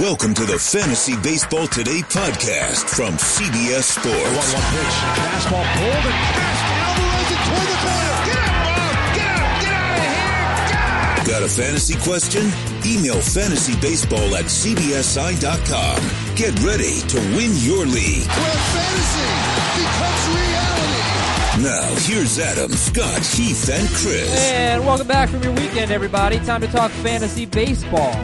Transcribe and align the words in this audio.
Welcome 0.00 0.34
to 0.34 0.44
the 0.44 0.58
Fantasy 0.58 1.14
Baseball 1.22 1.68
Today 1.68 2.00
podcast 2.10 2.90
from 2.90 3.14
CBS 3.14 3.94
Sports. 3.94 4.18
1 4.18 4.58
1 4.58 4.74
pitch. 4.74 4.94
Fastball 5.14 5.62
pulled 5.78 6.04
and 6.10 6.18
passed. 6.34 6.66
Alvarez 6.82 7.30
it 7.30 7.38
toward 7.46 7.68
the 7.70 7.78
corner. 7.78 8.18
Get 8.26 8.42
out, 8.42 8.58
Bob! 8.74 8.90
Get 9.14 9.30
out! 9.30 9.54
Get 9.62 9.70
out 9.70 9.94
of 9.94 10.02
here! 10.10 10.66
God! 10.74 11.26
Got 11.30 11.42
a 11.44 11.48
fantasy 11.48 11.94
question? 12.02 12.42
Email 12.82 13.22
fantasybaseball 13.22 14.34
at 14.34 14.46
cbsi.com. 14.50 15.98
Get 16.34 16.58
ready 16.66 16.98
to 16.98 17.18
win 17.38 17.54
your 17.62 17.86
league. 17.86 18.26
Where 18.34 18.58
fantasy 18.74 19.30
becomes 19.78 20.26
reality. 20.34 21.14
Now, 21.62 21.86
here's 22.02 22.40
Adam, 22.40 22.72
Scott, 22.72 23.24
Heath, 23.24 23.70
and 23.70 23.88
Chris. 23.90 24.50
And 24.50 24.84
welcome 24.84 25.06
back 25.06 25.28
from 25.28 25.44
your 25.44 25.52
weekend, 25.52 25.92
everybody. 25.92 26.40
Time 26.40 26.62
to 26.62 26.66
talk 26.66 26.90
fantasy 26.90 27.46
baseball. 27.46 28.18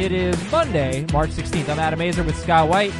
It 0.00 0.12
is 0.12 0.50
Monday, 0.50 1.04
March 1.12 1.28
16th. 1.28 1.68
I'm 1.68 1.78
Adam 1.78 2.00
Aizer 2.00 2.24
with 2.24 2.34
Scott 2.34 2.70
White. 2.70 2.94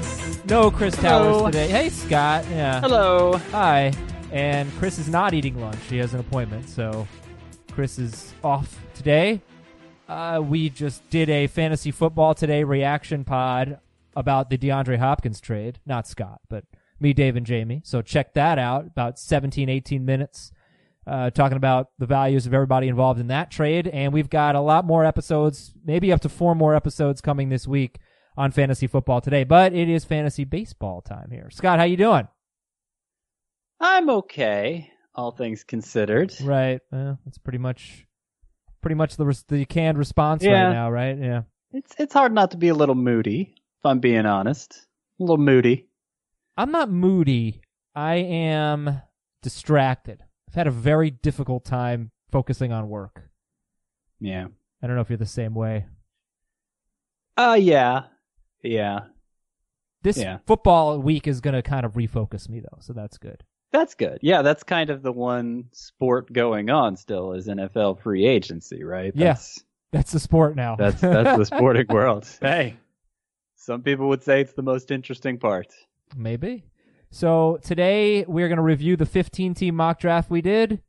No 0.45 0.71
Chris 0.71 0.95
Hello. 0.97 1.41
Towers 1.41 1.55
today. 1.55 1.69
Hey, 1.69 1.89
Scott. 1.89 2.45
Yeah. 2.51 2.79
Hello. 2.83 3.39
Hi. 3.53 3.91
And 4.31 4.71
Chris 4.75 4.99
is 4.99 5.09
not 5.09 5.33
eating 5.33 5.59
lunch. 5.59 5.81
He 5.89 5.97
has 5.97 6.13
an 6.13 6.21
appointment, 6.21 6.69
so 6.69 7.09
Chris 7.73 7.99
is 7.99 8.35
off 8.45 8.79
today. 8.93 9.41
Uh, 10.11 10.43
we 10.47 10.69
just 10.69 11.09
did 11.09 11.31
a 11.31 11.47
fantasy 11.47 11.91
football 11.91 12.35
today 12.35 12.65
reaction 12.65 13.25
pod 13.25 13.81
about 14.15 14.51
the 14.51 14.59
DeAndre 14.59 14.99
Hopkins 14.99 15.41
trade. 15.41 15.79
Not 15.87 16.07
Scott, 16.07 16.43
but 16.51 16.67
me, 17.01 17.15
Dave, 17.15 17.35
and 17.35 17.47
Jamie. 17.47 17.81
So 17.83 18.03
check 18.03 18.35
that 18.35 18.59
out. 18.59 18.89
About 18.89 19.19
17, 19.19 19.71
18 19.71 20.05
minutes 20.05 20.53
uh, 21.11 21.31
talking 21.31 21.57
about 21.57 21.89
the 21.99 22.07
values 22.07 22.47
of 22.47 22.55
everybody 22.55 22.87
involved 22.89 23.19
in 23.21 23.27
that 23.27 23.51
trade. 23.51 23.89
And 23.89 24.13
we've 24.13 24.31
got 24.31 24.55
a 24.55 24.61
lot 24.61 24.85
more 24.85 25.05
episodes, 25.05 25.75
maybe 25.85 26.13
up 26.13 26.21
to 26.21 26.29
four 26.29 26.55
more 26.55 26.75
episodes 26.75 27.21
coming 27.21 27.49
this 27.49 27.67
week 27.67 27.99
on 28.37 28.53
fantasy 28.53 28.87
football 28.87 29.21
today. 29.21 29.43
But 29.45 29.73
it 29.75 29.89
is 29.89 30.05
fantasy 30.05 30.45
baseball 30.45 31.01
time 31.03 31.31
here. 31.31 31.51
Scott, 31.51 31.79
how 31.79 31.85
you 31.85 31.97
doing? 31.97 32.29
I'm 33.81 34.11
okay, 34.11 34.91
all 35.15 35.31
things 35.33 35.65
considered. 35.65 36.33
Right. 36.43 36.81
Well, 36.93 37.19
that's 37.25 37.39
pretty 37.39 37.59
much 37.59 38.07
pretty 38.83 38.95
much 38.95 39.17
the 39.17 39.27
res- 39.27 39.45
the 39.49 39.65
canned 39.65 39.99
response 39.99 40.43
Yeah. 40.43 40.65
right 40.67 40.73
now, 40.73 40.91
right? 40.91 41.19
Yeah. 41.19 41.43
It's 41.73 41.95
it's 41.99 42.13
hard 42.15 42.33
not 42.33 42.51
to 42.53 42.57
be 42.57 42.69
a 42.69 42.75
little 42.75 42.95
moody, 42.95 43.55
if 43.57 43.87
I'm 43.87 44.01
being 44.01 44.27
honest. 44.27 44.87
A 45.19 45.23
little 45.23 45.39
moody. 45.39 45.89
I'm 46.57 46.71
not 46.73 46.91
moody. 46.91 47.63
I 47.95 48.17
am 48.17 49.01
distracted. 49.43 50.21
I've 50.51 50.55
had 50.57 50.67
a 50.67 50.73
very 50.73 51.11
difficult 51.11 51.65
time 51.65 52.11
focusing 52.33 52.73
on 52.73 52.89
work. 52.89 53.31
Yeah. 54.19 54.49
I 54.83 54.87
don't 54.89 54.97
know 54.97 55.03
if 55.03 55.09
you're 55.09 55.17
the 55.17 55.25
same 55.25 55.55
way. 55.55 55.87
Uh 57.37 57.57
yeah. 57.61 58.05
Yeah. 58.63 59.01
This 60.03 60.19
Yeah. 60.19 60.39
football 60.47 60.99
week 60.99 61.29
is 61.29 61.41
going 61.41 61.55
to 61.55 61.63
kind 61.63 61.87
of 61.87 61.93
refocus 61.93 62.49
me 62.49 62.61
though, 62.61 62.79
so 62.81 62.93
that's 62.93 63.17
good. 63.17 63.45
That's 63.71 63.95
good. 63.95 64.19
Yeah, 64.23 64.43
that's 64.43 64.65
kind 64.65 64.91
of 64.91 65.03
the 65.03 65.13
one 65.13 65.67
sport 65.73 66.33
going 66.33 66.69
on 66.69 66.97
still 66.97 67.33
is 67.35 67.47
NFL 67.47 68.01
free 68.03 68.27
agency, 68.27 68.83
right? 68.83 69.13
Yeah. 69.15 69.29
That's 69.35 69.65
That's 69.93 70.11
the 70.13 70.19
sport 70.21 70.57
now. 70.57 70.75
that's 70.75 71.01
that's 71.01 71.39
the 71.39 71.45
sporting 71.45 71.87
world. 71.91 72.27
Hey. 72.43 72.77
Some 73.55 73.83
people 73.83 74.09
would 74.09 74.25
say 74.25 74.41
it's 74.41 74.55
the 74.55 74.63
most 74.63 74.91
interesting 74.91 75.39
part. 75.39 75.69
Maybe. 76.17 76.65
So 77.11 77.59
today 77.63 78.25
we're 78.29 78.49
going 78.49 78.57
to 78.57 78.63
review 78.63 78.97
the 78.97 79.07
15 79.07 79.55
team 79.55 79.75
mock 79.75 79.99
draft 79.99 80.31
we 80.31 80.41
did. 80.41 80.81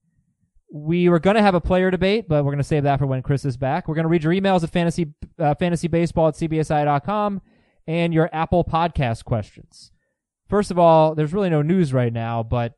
We 0.73 1.09
were 1.09 1.19
going 1.19 1.35
to 1.35 1.41
have 1.41 1.55
a 1.55 1.61
player 1.61 1.91
debate, 1.91 2.29
but 2.29 2.45
we're 2.45 2.51
going 2.51 2.57
to 2.59 2.63
save 2.63 2.83
that 2.83 2.99
for 2.99 3.05
when 3.07 3.21
Chris 3.23 3.43
is 3.43 3.57
back. 3.57 3.87
We're 3.87 3.95
going 3.95 4.03
to 4.05 4.09
read 4.09 4.23
your 4.23 4.33
emails 4.33 4.63
at 4.63 4.69
fantasy 4.69 5.13
uh, 5.39 5.55
fantasybaseball 5.55 6.29
at 6.29 6.49
cbsi.com 6.49 7.41
and 7.87 8.13
your 8.13 8.29
Apple 8.31 8.63
podcast 8.63 9.25
questions. 9.25 9.91
First 10.47 10.71
of 10.71 10.77
all, 10.79 11.15
there's 11.15 11.33
really 11.33 11.49
no 11.49 11.61
news 11.61 11.91
right 11.93 12.13
now, 12.13 12.43
but 12.43 12.77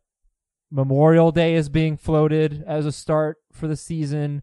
Memorial 0.71 1.31
Day 1.31 1.53
is 1.55 1.69
being 1.69 1.97
floated 1.97 2.63
as 2.65 2.85
a 2.85 2.91
start 2.91 3.37
for 3.51 3.67
the 3.67 3.75
season. 3.75 4.41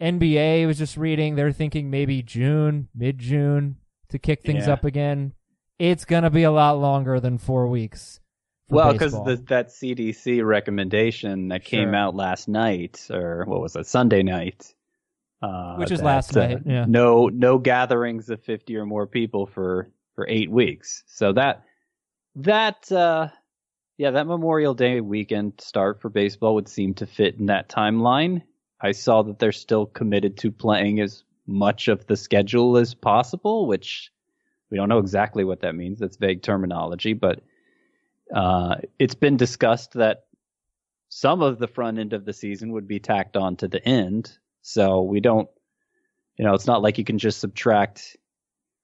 NBA 0.00 0.66
was 0.66 0.78
just 0.78 0.96
reading, 0.96 1.34
they're 1.36 1.52
thinking 1.52 1.90
maybe 1.90 2.22
June, 2.22 2.88
mid 2.94 3.18
June 3.18 3.76
to 4.08 4.18
kick 4.18 4.42
things 4.42 4.66
Yeah. 4.66 4.72
up 4.72 4.84
again. 4.84 5.34
It's 5.78 6.04
going 6.04 6.22
to 6.24 6.30
be 6.30 6.42
a 6.44 6.50
lot 6.50 6.78
longer 6.78 7.20
than 7.20 7.38
four 7.38 7.68
weeks. 7.68 8.18
Well, 8.70 8.92
because 8.92 9.12
that 9.12 9.68
CDC 9.68 10.44
recommendation 10.44 11.48
that 11.48 11.64
came 11.64 11.94
out 11.94 12.14
last 12.14 12.48
night, 12.48 13.06
or 13.10 13.44
what 13.46 13.60
was 13.60 13.74
it, 13.76 13.86
Sunday 13.86 14.22
night, 14.22 14.74
uh, 15.40 15.76
Which 15.76 15.90
is 15.90 16.00
that, 16.00 16.06
last 16.06 16.36
uh, 16.36 16.46
night, 16.46 16.58
yeah. 16.66 16.84
No, 16.88 17.28
no 17.28 17.58
gatherings 17.58 18.28
of 18.28 18.42
fifty 18.42 18.76
or 18.76 18.84
more 18.84 19.06
people 19.06 19.46
for 19.46 19.88
for 20.14 20.26
eight 20.28 20.50
weeks. 20.50 21.04
So 21.06 21.32
that 21.32 21.64
that 22.36 22.90
uh, 22.90 23.28
yeah, 23.98 24.10
that 24.10 24.26
Memorial 24.26 24.74
Day 24.74 25.00
weekend 25.00 25.54
start 25.60 26.00
for 26.00 26.08
baseball 26.08 26.56
would 26.56 26.68
seem 26.68 26.94
to 26.94 27.06
fit 27.06 27.36
in 27.38 27.46
that 27.46 27.68
timeline. 27.68 28.42
I 28.80 28.92
saw 28.92 29.22
that 29.22 29.38
they're 29.38 29.52
still 29.52 29.86
committed 29.86 30.36
to 30.38 30.50
playing 30.50 31.00
as 31.00 31.24
much 31.46 31.88
of 31.88 32.06
the 32.06 32.16
schedule 32.16 32.76
as 32.76 32.94
possible, 32.94 33.66
which 33.66 34.10
we 34.70 34.76
don't 34.76 34.88
know 34.88 34.98
exactly 34.98 35.44
what 35.44 35.60
that 35.60 35.74
means. 35.74 36.00
That's 36.00 36.16
vague 36.16 36.42
terminology, 36.42 37.12
but 37.12 37.42
uh, 38.34 38.76
it's 38.98 39.14
been 39.14 39.36
discussed 39.36 39.94
that 39.94 40.24
some 41.08 41.42
of 41.42 41.58
the 41.58 41.66
front 41.66 41.98
end 41.98 42.12
of 42.12 42.24
the 42.24 42.32
season 42.32 42.72
would 42.72 42.86
be 42.86 42.98
tacked 42.98 43.36
on 43.36 43.56
to 43.56 43.68
the 43.68 43.86
end. 43.86 44.38
So 44.62 45.02
we 45.02 45.20
don't, 45.20 45.48
you 46.36 46.44
know, 46.44 46.54
it's 46.54 46.66
not 46.66 46.82
like 46.82 46.98
you 46.98 47.04
can 47.04 47.18
just 47.18 47.40
subtract. 47.40 48.16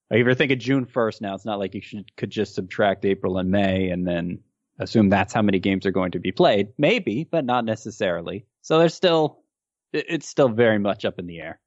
If 0.09 0.25
you're 0.25 0.35
thinking 0.35 0.59
June 0.59 0.85
1st 0.85 1.21
now, 1.21 1.35
it's 1.35 1.45
not 1.45 1.59
like 1.59 1.75
you 1.75 1.81
should, 1.81 2.15
could 2.15 2.29
just 2.29 2.55
subtract 2.55 3.05
April 3.05 3.37
and 3.37 3.49
May 3.49 3.89
and 3.89 4.07
then 4.07 4.39
assume 4.79 5.09
that's 5.09 5.33
how 5.33 5.41
many 5.41 5.59
games 5.59 5.85
are 5.85 5.91
going 5.91 6.11
to 6.11 6.19
be 6.19 6.31
played. 6.31 6.69
Maybe, 6.77 7.27
but 7.29 7.45
not 7.45 7.65
necessarily. 7.65 8.45
So 8.61 8.79
there's 8.79 8.93
still, 8.93 9.39
it's 9.93 10.27
still 10.27 10.49
very 10.49 10.79
much 10.79 11.05
up 11.05 11.19
in 11.19 11.27
the 11.27 11.39
air. 11.39 11.59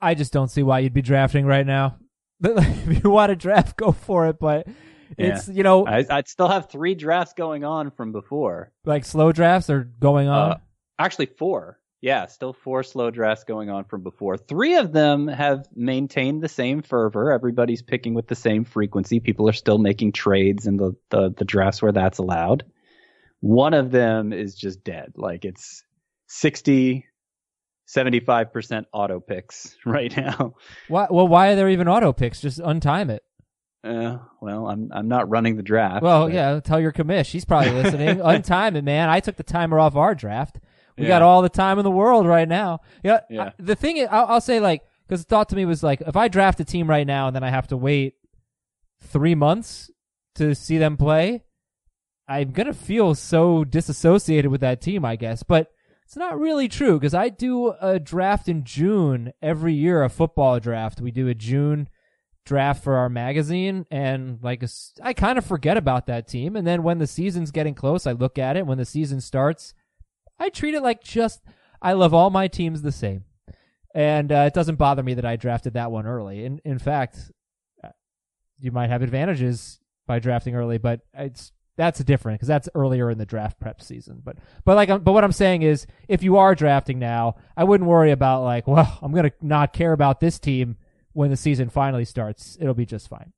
I 0.00 0.14
just 0.14 0.32
don't 0.32 0.50
see 0.50 0.62
why 0.62 0.80
you'd 0.80 0.94
be 0.94 1.02
drafting 1.02 1.44
right 1.44 1.66
now. 1.66 1.98
if 2.42 3.04
you 3.04 3.10
want 3.10 3.30
to 3.30 3.36
draft, 3.36 3.76
go 3.76 3.92
for 3.92 4.28
it. 4.28 4.38
But 4.38 4.66
it's 5.16 5.48
you 5.48 5.62
know 5.62 5.86
I, 5.86 6.04
I'd 6.08 6.28
still 6.28 6.48
have 6.48 6.70
three 6.70 6.94
drafts 6.94 7.34
going 7.34 7.64
on 7.64 7.90
from 7.92 8.12
before. 8.12 8.72
like 8.84 9.04
slow 9.04 9.32
drafts 9.32 9.70
are 9.70 9.84
going 9.84 10.28
on. 10.28 10.52
Uh, 10.52 10.58
actually, 10.98 11.26
four. 11.26 11.78
Yeah, 12.00 12.26
still 12.26 12.52
four 12.52 12.84
slow 12.84 13.10
drafts 13.10 13.42
going 13.44 13.70
on 13.70 13.84
from 13.84 14.04
before. 14.04 14.36
Three 14.36 14.76
of 14.76 14.92
them 14.92 15.26
have 15.26 15.66
maintained 15.74 16.42
the 16.42 16.48
same 16.48 16.82
fervor. 16.82 17.32
Everybody's 17.32 17.82
picking 17.82 18.14
with 18.14 18.28
the 18.28 18.36
same 18.36 18.64
frequency. 18.64 19.18
People 19.18 19.48
are 19.48 19.52
still 19.52 19.78
making 19.78 20.12
trades 20.12 20.66
in 20.68 20.76
the, 20.76 20.92
the, 21.10 21.34
the 21.36 21.44
drafts 21.44 21.82
where 21.82 21.90
that's 21.90 22.18
allowed. 22.18 22.64
One 23.40 23.74
of 23.74 23.90
them 23.90 24.32
is 24.32 24.54
just 24.54 24.84
dead. 24.84 25.14
Like 25.16 25.44
it's 25.44 25.82
60, 26.28 27.04
75% 27.88 28.84
auto 28.92 29.18
picks 29.18 29.76
right 29.84 30.16
now. 30.16 30.54
why, 30.86 31.08
well, 31.10 31.26
why 31.26 31.48
are 31.48 31.56
there 31.56 31.68
even 31.68 31.88
auto 31.88 32.12
picks? 32.12 32.40
Just 32.40 32.60
untime 32.60 33.10
it. 33.10 33.24
Uh, 33.88 34.18
well, 34.40 34.66
I'm 34.68 34.90
I'm 34.92 35.08
not 35.08 35.28
running 35.30 35.56
the 35.56 35.62
draft. 35.62 36.02
Well, 36.02 36.26
but- 36.26 36.34
yeah, 36.34 36.60
tell 36.60 36.78
your 36.80 36.92
commish. 36.92 37.26
She's 37.26 37.44
probably 37.44 37.70
listening. 37.72 38.18
untime 38.18 38.76
it, 38.76 38.84
man. 38.84 39.08
I 39.08 39.20
took 39.20 39.36
the 39.36 39.42
timer 39.42 39.78
off 39.78 39.96
our 39.96 40.14
draft. 40.14 40.58
We 40.96 41.04
Yeah. 41.04 41.08
got 41.10 41.22
all 41.22 41.42
the 41.42 41.48
time 41.48 41.78
in 41.78 41.84
the 41.84 41.90
world 41.90 42.26
right 42.26 42.48
now. 42.48 42.80
Yeah. 43.02 43.20
Yeah. 43.30 43.42
I- 43.44 43.52
the 43.58 43.76
thing 43.76 43.96
is, 43.96 44.08
I'll, 44.10 44.26
I'll 44.26 44.40
say 44.40 44.60
like, 44.60 44.82
because 45.06 45.24
the 45.24 45.28
thought 45.28 45.48
to 45.50 45.56
me 45.56 45.64
was 45.64 45.82
like, 45.82 46.00
if 46.02 46.16
I 46.16 46.28
draft 46.28 46.60
a 46.60 46.64
team 46.64 46.88
right 46.90 47.06
now 47.06 47.28
and 47.28 47.36
then 47.36 47.42
I 47.44 47.50
have 47.50 47.68
to 47.68 47.76
wait 47.76 48.14
three 49.00 49.34
months 49.34 49.90
to 50.34 50.54
see 50.54 50.76
them 50.78 50.96
play, 50.96 51.44
I'm 52.26 52.50
gonna 52.50 52.74
feel 52.74 53.14
so 53.14 53.64
disassociated 53.64 54.50
with 54.50 54.60
that 54.60 54.80
team, 54.82 55.04
I 55.04 55.16
guess. 55.16 55.42
But 55.42 55.70
it's 56.04 56.16
not 56.16 56.38
really 56.38 56.68
true 56.68 56.98
because 56.98 57.14
I 57.14 57.28
do 57.30 57.72
a 57.80 57.98
draft 57.98 58.48
in 58.48 58.64
June 58.64 59.32
every 59.40 59.72
year, 59.74 60.02
a 60.02 60.10
football 60.10 60.58
draft. 60.60 61.00
We 61.00 61.10
do 61.10 61.28
a 61.28 61.34
June 61.34 61.88
draft 62.48 62.82
for 62.82 62.96
our 62.96 63.10
magazine 63.10 63.84
and 63.90 64.38
like 64.42 64.64
I 65.02 65.12
kind 65.12 65.36
of 65.36 65.44
forget 65.44 65.76
about 65.76 66.06
that 66.06 66.26
team 66.26 66.56
and 66.56 66.66
then 66.66 66.82
when 66.82 66.96
the 66.96 67.06
season's 67.06 67.50
getting 67.50 67.74
close 67.74 68.06
I 68.06 68.12
look 68.12 68.38
at 68.38 68.56
it. 68.56 68.66
When 68.66 68.78
the 68.78 68.86
season 68.86 69.20
starts 69.20 69.74
I 70.38 70.48
treat 70.48 70.72
it 70.72 70.82
like 70.82 71.04
just 71.04 71.42
I 71.82 71.92
love 71.92 72.14
all 72.14 72.30
my 72.30 72.48
teams 72.48 72.80
the 72.80 72.90
same. 72.90 73.24
And 73.94 74.32
uh, 74.32 74.44
it 74.46 74.54
doesn't 74.54 74.76
bother 74.76 75.02
me 75.02 75.12
that 75.14 75.26
I 75.26 75.36
drafted 75.36 75.74
that 75.74 75.90
one 75.90 76.06
early. 76.06 76.46
In 76.46 76.58
in 76.64 76.78
fact 76.78 77.30
uh, 77.84 77.90
you 78.58 78.72
might 78.72 78.88
have 78.88 79.02
advantages 79.02 79.78
by 80.06 80.18
drafting 80.18 80.54
early 80.54 80.78
but 80.78 81.00
it's 81.12 81.52
that's 81.76 82.00
different 82.00 82.38
because 82.38 82.48
that's 82.48 82.70
earlier 82.74 83.10
in 83.10 83.18
the 83.18 83.26
draft 83.26 83.60
prep 83.60 83.82
season. 83.82 84.22
But 84.24 84.38
but 84.64 84.74
like 84.74 84.88
but 84.88 85.12
what 85.12 85.22
I'm 85.22 85.32
saying 85.32 85.62
is 85.62 85.86
if 86.08 86.22
you 86.22 86.38
are 86.38 86.54
drafting 86.54 86.98
now 86.98 87.36
I 87.58 87.64
wouldn't 87.64 87.90
worry 87.90 88.10
about 88.10 88.42
like 88.42 88.66
well 88.66 88.98
I'm 89.02 89.12
to 89.12 89.32
not 89.42 89.74
care 89.74 89.92
about 89.92 90.20
this 90.20 90.38
team 90.38 90.78
when 91.18 91.30
the 91.30 91.36
season 91.36 91.68
finally 91.68 92.04
starts, 92.04 92.56
it'll 92.60 92.74
be 92.74 92.86
just 92.86 93.08
fine. 93.08 93.32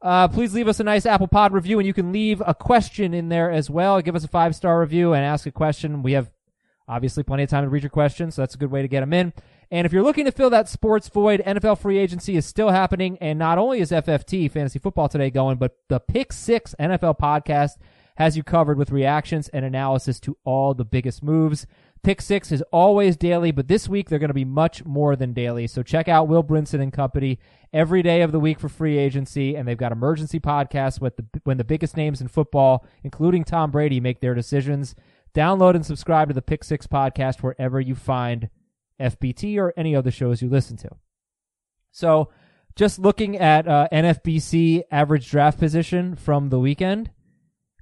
Uh, 0.00 0.26
please 0.26 0.54
leave 0.54 0.68
us 0.68 0.80
a 0.80 0.84
nice 0.84 1.04
Apple 1.04 1.28
Pod 1.28 1.52
review, 1.52 1.78
and 1.78 1.86
you 1.86 1.92
can 1.92 2.12
leave 2.12 2.42
a 2.46 2.54
question 2.54 3.12
in 3.12 3.28
there 3.28 3.50
as 3.50 3.68
well. 3.68 4.00
Give 4.00 4.16
us 4.16 4.24
a 4.24 4.28
five 4.28 4.56
star 4.56 4.80
review 4.80 5.12
and 5.12 5.22
ask 5.22 5.44
a 5.44 5.52
question. 5.52 6.02
We 6.02 6.12
have 6.12 6.30
obviously 6.88 7.22
plenty 7.22 7.42
of 7.42 7.50
time 7.50 7.64
to 7.64 7.68
read 7.68 7.82
your 7.82 7.90
questions, 7.90 8.34
so 8.34 8.42
that's 8.42 8.54
a 8.54 8.58
good 8.58 8.70
way 8.70 8.80
to 8.80 8.88
get 8.88 9.00
them 9.00 9.12
in. 9.12 9.34
And 9.70 9.84
if 9.84 9.92
you're 9.92 10.02
looking 10.02 10.24
to 10.24 10.32
fill 10.32 10.48
that 10.48 10.70
sports 10.70 11.10
void, 11.10 11.42
NFL 11.46 11.78
free 11.78 11.98
agency 11.98 12.36
is 12.36 12.46
still 12.46 12.70
happening. 12.70 13.18
And 13.20 13.38
not 13.38 13.58
only 13.58 13.80
is 13.80 13.90
FFT 13.90 14.50
Fantasy 14.50 14.78
Football 14.78 15.10
Today 15.10 15.28
going, 15.28 15.58
but 15.58 15.76
the 15.88 16.00
Pick 16.00 16.32
Six 16.32 16.74
NFL 16.80 17.18
podcast 17.18 17.72
has 18.16 18.34
you 18.34 18.42
covered 18.42 18.78
with 18.78 18.90
reactions 18.90 19.48
and 19.48 19.64
analysis 19.64 20.18
to 20.20 20.38
all 20.44 20.72
the 20.72 20.86
biggest 20.86 21.22
moves. 21.22 21.66
Pick 22.02 22.22
Six 22.22 22.50
is 22.50 22.62
always 22.72 23.16
daily, 23.16 23.50
but 23.50 23.68
this 23.68 23.88
week 23.88 24.08
they're 24.08 24.18
going 24.18 24.28
to 24.28 24.34
be 24.34 24.44
much 24.44 24.84
more 24.84 25.16
than 25.16 25.34
daily. 25.34 25.66
So 25.66 25.82
check 25.82 26.08
out 26.08 26.28
Will 26.28 26.42
Brinson 26.42 26.80
and 26.80 26.92
Company 26.92 27.38
every 27.72 28.02
day 28.02 28.22
of 28.22 28.32
the 28.32 28.40
week 28.40 28.58
for 28.58 28.70
free 28.70 28.96
agency, 28.96 29.54
and 29.54 29.68
they've 29.68 29.76
got 29.76 29.92
emergency 29.92 30.40
podcasts 30.40 31.00
with 31.00 31.16
the, 31.16 31.24
when 31.44 31.58
the 31.58 31.64
biggest 31.64 31.96
names 31.96 32.22
in 32.22 32.28
football, 32.28 32.86
including 33.04 33.44
Tom 33.44 33.70
Brady, 33.70 34.00
make 34.00 34.20
their 34.20 34.34
decisions. 34.34 34.94
Download 35.34 35.74
and 35.74 35.84
subscribe 35.84 36.28
to 36.28 36.34
the 36.34 36.42
Pick 36.42 36.64
Six 36.64 36.86
podcast 36.86 37.42
wherever 37.42 37.78
you 37.78 37.94
find 37.94 38.48
FBT 38.98 39.58
or 39.58 39.74
any 39.76 39.94
other 39.94 40.10
shows 40.10 40.40
you 40.40 40.48
listen 40.48 40.76
to. 40.78 40.90
So, 41.92 42.30
just 42.76 42.98
looking 42.98 43.36
at 43.36 43.68
uh, 43.68 43.88
NFBC 43.92 44.84
average 44.90 45.30
draft 45.30 45.58
position 45.58 46.16
from 46.16 46.48
the 46.48 46.58
weekend, 46.58 47.10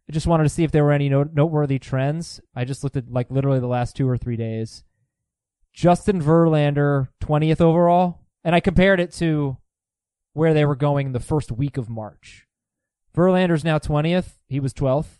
I 0.08 0.12
just 0.12 0.26
wanted 0.26 0.44
to 0.44 0.48
see 0.48 0.64
if 0.64 0.70
there 0.70 0.84
were 0.84 0.92
any 0.92 1.08
note- 1.08 1.34
noteworthy 1.34 1.78
trends. 1.78 2.40
I 2.54 2.64
just 2.64 2.82
looked 2.82 2.96
at 2.96 3.10
like 3.10 3.30
literally 3.30 3.60
the 3.60 3.66
last 3.66 3.94
two 3.94 4.08
or 4.08 4.16
three 4.16 4.36
days. 4.36 4.82
Justin 5.72 6.22
Verlander, 6.22 7.08
20th 7.22 7.60
overall, 7.60 8.20
and 8.42 8.54
I 8.54 8.60
compared 8.60 9.00
it 9.00 9.12
to 9.14 9.58
where 10.32 10.54
they 10.54 10.64
were 10.64 10.76
going 10.76 11.12
the 11.12 11.20
first 11.20 11.52
week 11.52 11.76
of 11.76 11.90
March. 11.90 12.46
Verlander's 13.14 13.64
now 13.64 13.78
20th. 13.78 14.38
He 14.48 14.60
was 14.60 14.72
12th. 14.72 15.18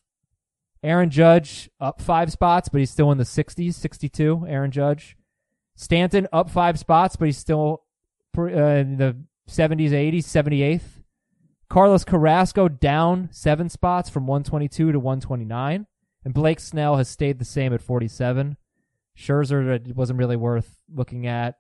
Aaron 0.83 1.11
Judge 1.11 1.69
up 1.81 2.01
five 2.01 2.31
spots, 2.33 2.69
but 2.69 2.79
he's 2.79 2.91
still 2.91 3.11
in 3.11 3.19
the 3.19 3.25
60s, 3.25 3.75
62. 3.75 4.47
Aaron 4.49 4.71
Judge. 4.71 5.17
Stanton 5.77 6.29
up 6.33 6.51
five 6.51 6.79
spots, 6.79 7.17
but 7.17 7.27
he's 7.27 7.39
still 7.39 7.83
uh, 8.37 8.43
in 8.43 8.97
the 8.97 9.17
70s, 9.49 9.91
80s, 9.91 10.25
78th. 10.25 10.98
Carlos 11.69 12.05
Carrasco 12.05 12.69
down 12.69 13.29
seven 13.31 13.69
spots 13.69 14.09
from 14.09 14.27
122 14.27 14.93
to 14.93 14.99
129. 14.99 15.87
And 16.25 16.35
Blake 16.35 16.61
Snell 16.61 16.97
has 16.97 17.09
stayed 17.09 17.39
the 17.39 17.45
same 17.45 17.73
at 17.73 17.83
47. 17.83 18.57
Scherzer 19.17 19.95
wasn't 19.95 20.19
really 20.19 20.37
worth 20.37 20.79
looking 20.93 21.27
at. 21.27 21.57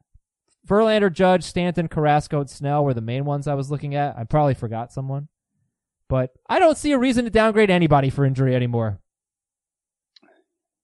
Verlander, 0.66 1.12
Judge, 1.12 1.44
Stanton, 1.44 1.88
Carrasco, 1.88 2.40
and 2.40 2.50
Snell 2.50 2.84
were 2.84 2.94
the 2.94 3.00
main 3.00 3.24
ones 3.24 3.46
I 3.46 3.54
was 3.54 3.70
looking 3.70 3.94
at. 3.94 4.16
I 4.18 4.24
probably 4.24 4.54
forgot 4.54 4.92
someone. 4.92 5.28
But 6.08 6.30
I 6.48 6.58
don't 6.58 6.76
see 6.76 6.92
a 6.92 6.98
reason 6.98 7.24
to 7.24 7.30
downgrade 7.30 7.70
anybody 7.70 8.10
for 8.10 8.24
injury 8.24 8.54
anymore. 8.54 9.00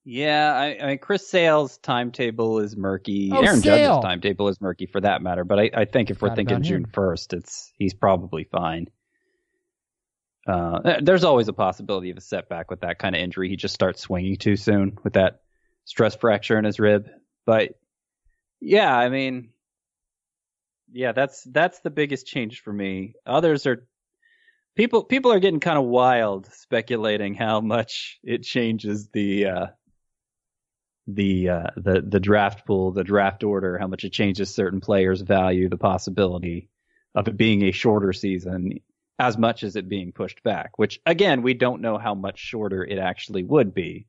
Yeah, 0.04 0.54
I, 0.54 0.78
I 0.82 0.86
mean 0.86 0.98
Chris 0.98 1.26
Sale's 1.26 1.78
timetable 1.78 2.58
is 2.58 2.76
murky. 2.76 3.30
Oh, 3.32 3.42
Aaron 3.42 3.60
Sale. 3.60 3.94
Judge's 3.94 4.04
timetable 4.04 4.48
is 4.48 4.60
murky 4.60 4.86
for 4.86 5.00
that 5.00 5.22
matter. 5.22 5.44
But 5.44 5.58
I, 5.58 5.70
I 5.74 5.84
think 5.86 6.10
if 6.10 6.20
we're 6.20 6.34
thinking 6.34 6.62
June 6.62 6.84
first, 6.84 7.32
it's 7.32 7.72
he's 7.78 7.94
probably 7.94 8.44
fine. 8.44 8.88
Uh, 10.46 11.00
there's 11.00 11.24
always 11.24 11.48
a 11.48 11.52
possibility 11.52 12.10
of 12.10 12.18
a 12.18 12.20
setback 12.20 12.70
with 12.70 12.80
that 12.80 12.98
kind 12.98 13.14
of 13.14 13.22
injury. 13.22 13.48
He 13.48 13.56
just 13.56 13.74
starts 13.74 14.02
swinging 14.02 14.36
too 14.36 14.56
soon 14.56 14.98
with 15.02 15.14
that 15.14 15.40
stress 15.84 16.14
fracture 16.16 16.58
in 16.58 16.64
his 16.64 16.78
rib. 16.78 17.08
But 17.46 17.72
yeah, 18.60 18.94
I 18.94 19.08
mean, 19.08 19.50
yeah, 20.92 21.12
that's 21.12 21.42
that's 21.44 21.80
the 21.80 21.90
biggest 21.90 22.26
change 22.26 22.60
for 22.60 22.72
me. 22.72 23.14
Others 23.26 23.66
are 23.66 23.86
people 24.76 25.04
people 25.04 25.32
are 25.32 25.40
getting 25.40 25.60
kind 25.60 25.78
of 25.78 25.84
wild 25.84 26.46
speculating 26.52 27.34
how 27.34 27.60
much 27.60 28.18
it 28.22 28.42
changes 28.42 29.08
the 29.08 29.46
uh, 29.46 29.66
the 31.06 31.48
uh, 31.48 31.66
the 31.76 32.02
the 32.06 32.20
draft 32.20 32.66
pool, 32.66 32.92
the 32.92 33.04
draft 33.04 33.44
order, 33.44 33.78
how 33.78 33.86
much 33.86 34.04
it 34.04 34.12
changes 34.12 34.54
certain 34.54 34.80
players' 34.80 35.20
value, 35.20 35.68
the 35.68 35.78
possibility 35.78 36.70
of 37.14 37.28
it 37.28 37.36
being 37.36 37.62
a 37.62 37.72
shorter 37.72 38.12
season 38.12 38.80
as 39.18 39.38
much 39.38 39.62
as 39.62 39.76
it 39.76 39.88
being 39.88 40.12
pushed 40.12 40.42
back, 40.42 40.76
which 40.76 41.00
again, 41.06 41.42
we 41.42 41.54
don't 41.54 41.80
know 41.80 41.98
how 41.98 42.14
much 42.14 42.38
shorter 42.38 42.84
it 42.84 42.98
actually 42.98 43.44
would 43.44 43.72
be. 43.74 44.06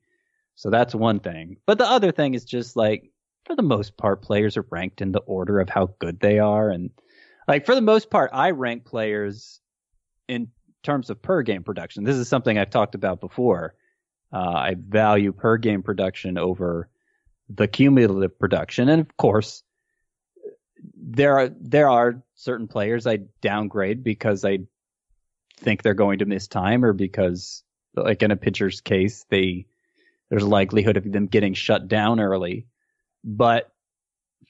So 0.56 0.70
that's 0.70 0.96
one 0.96 1.20
thing. 1.20 1.58
But 1.66 1.78
the 1.78 1.88
other 1.88 2.12
thing 2.12 2.34
is 2.34 2.46
just 2.46 2.76
like, 2.76 3.12
for 3.44 3.56
the 3.56 3.62
most 3.62 3.98
part, 3.98 4.22
players 4.22 4.58
are 4.58 4.66
ranked 4.72 5.02
in 5.02 5.12
the 5.12 5.20
order 5.20 5.60
of 5.60 5.70
how 5.70 5.94
good 6.00 6.20
they 6.20 6.40
are. 6.40 6.70
And 6.70 6.90
like, 7.48 7.66
for 7.66 7.76
the 7.76 7.82
most 7.82 8.10
part, 8.10 8.32
I 8.34 8.52
rank 8.52 8.86
players 8.86 9.60
in 10.28 10.48
terms 10.82 11.10
of 11.10 11.22
per 11.22 11.44
game 11.44 11.64
production. 11.64 12.04
This 12.04 12.16
is 12.16 12.28
something 12.28 12.58
I've 12.58 12.72
talked 12.72 12.96
about 12.96 13.22
before. 13.22 13.76
Uh, 14.34 14.40
I 14.40 14.76
value 14.80 15.32
per 15.32 15.58
game 15.58 15.84
production 15.84 16.38
over 16.38 16.90
the 17.50 17.68
cumulative 17.68 18.40
production. 18.40 18.90
And 18.90 19.02
of 19.02 19.16
course, 19.18 19.62
there 20.96 21.38
are, 21.38 21.50
there 21.60 21.90
are 21.90 22.24
certain 22.34 22.68
players 22.68 23.06
I 23.06 23.20
downgrade 23.42 24.04
because 24.04 24.44
I 24.44 24.60
think 25.58 25.82
they're 25.82 25.94
going 25.94 26.20
to 26.20 26.26
miss 26.26 26.48
time 26.48 26.84
or 26.84 26.94
because 26.94 27.64
like 27.96 28.24
in 28.24 28.32
a 28.32 28.36
pitcher's 28.36 28.82
case, 28.82 29.26
they, 29.30 29.66
there's 30.30 30.44
a 30.44 30.48
likelihood 30.48 30.98
of 30.98 31.12
them 31.12 31.28
getting 31.28 31.54
shut 31.54 31.88
down 31.88 32.20
early. 32.20 32.68
But 33.24 33.72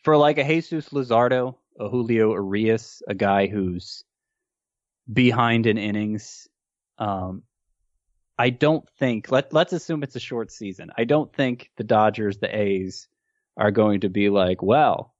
for 0.03 0.17
like 0.17 0.37
a 0.37 0.43
Jesus 0.43 0.89
Luzardo, 0.89 1.55
a 1.79 1.89
Julio 1.89 2.33
Urías, 2.33 3.01
a 3.07 3.13
guy 3.13 3.47
who's 3.47 4.03
behind 5.11 5.67
in 5.67 5.77
innings, 5.77 6.47
um, 6.97 7.43
I 8.37 8.49
don't 8.49 8.87
think 8.99 9.31
let 9.31 9.53
let's 9.53 9.73
assume 9.73 10.03
it's 10.03 10.15
a 10.15 10.19
short 10.19 10.51
season. 10.51 10.91
I 10.97 11.05
don't 11.05 11.33
think 11.33 11.71
the 11.77 11.83
Dodgers, 11.83 12.37
the 12.37 12.53
A's, 12.53 13.07
are 13.57 13.71
going 13.71 14.01
to 14.01 14.09
be 14.09 14.29
like, 14.29 14.61
well, 14.61 15.13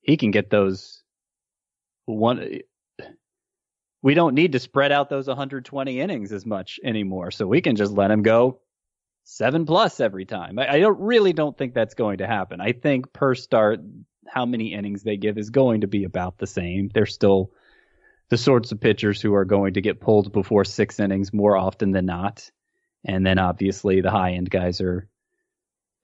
he 0.00 0.16
can 0.16 0.30
get 0.30 0.50
those 0.50 1.02
one. 2.04 2.60
We 4.04 4.12
don't 4.12 4.34
need 4.34 4.52
to 4.52 4.58
spread 4.58 4.92
out 4.92 5.08
those 5.08 5.28
120 5.28 5.98
innings 5.98 6.30
as 6.30 6.44
much 6.44 6.78
anymore, 6.84 7.30
so 7.30 7.46
we 7.46 7.62
can 7.62 7.74
just 7.74 7.90
let 7.90 8.10
him 8.10 8.22
go 8.22 8.60
seven 9.24 9.64
plus 9.64 9.98
every 9.98 10.26
time. 10.26 10.58
I, 10.58 10.74
I 10.74 10.78
don't 10.78 11.00
really 11.00 11.32
don't 11.32 11.56
think 11.56 11.72
that's 11.72 11.94
going 11.94 12.18
to 12.18 12.26
happen. 12.26 12.60
I 12.60 12.72
think 12.72 13.14
per 13.14 13.34
start, 13.34 13.80
how 14.28 14.44
many 14.44 14.74
innings 14.74 15.04
they 15.04 15.16
give 15.16 15.38
is 15.38 15.48
going 15.48 15.80
to 15.80 15.86
be 15.86 16.04
about 16.04 16.36
the 16.36 16.46
same. 16.46 16.90
They're 16.92 17.06
still 17.06 17.52
the 18.28 18.36
sorts 18.36 18.72
of 18.72 18.80
pitchers 18.82 19.22
who 19.22 19.32
are 19.32 19.46
going 19.46 19.72
to 19.72 19.80
get 19.80 20.02
pulled 20.02 20.32
before 20.32 20.66
six 20.66 21.00
innings 21.00 21.32
more 21.32 21.56
often 21.56 21.90
than 21.92 22.04
not. 22.04 22.50
And 23.06 23.24
then 23.24 23.38
obviously 23.38 24.02
the 24.02 24.10
high 24.10 24.32
end 24.32 24.50
guys 24.50 24.82
are 24.82 25.08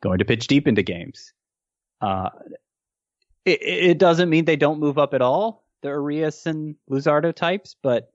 going 0.03 0.21
to 0.21 0.25
pitch 0.25 0.47
deep 0.47 0.67
into 0.67 0.83
games. 0.83 1.35
Uh, 2.01 2.31
it, 3.45 3.61
it 3.63 3.99
doesn't 3.99 4.31
mean 4.31 4.47
they 4.47 4.57
don't 4.57 4.81
move 4.81 4.97
up 4.97 5.13
at 5.13 5.21
all, 5.21 5.67
the 5.83 5.89
Urías 5.89 6.47
and 6.47 6.77
Luzardo 6.91 7.35
types, 7.35 7.77
but 7.83 8.11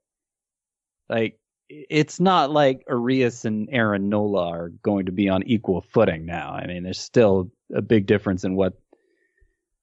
like 1.09 1.39
it's 1.69 2.19
not 2.19 2.51
like 2.51 2.85
Urías 2.87 3.45
and 3.45 3.69
Aaron 3.71 4.09
Nola 4.09 4.49
are 4.49 4.69
going 4.69 5.07
to 5.07 5.11
be 5.11 5.29
on 5.29 5.43
equal 5.43 5.81
footing 5.81 6.25
now. 6.25 6.51
I 6.51 6.67
mean, 6.67 6.83
there's 6.83 6.99
still 6.99 7.51
a 7.73 7.81
big 7.81 8.05
difference 8.05 8.43
in 8.43 8.55
what 8.55 8.73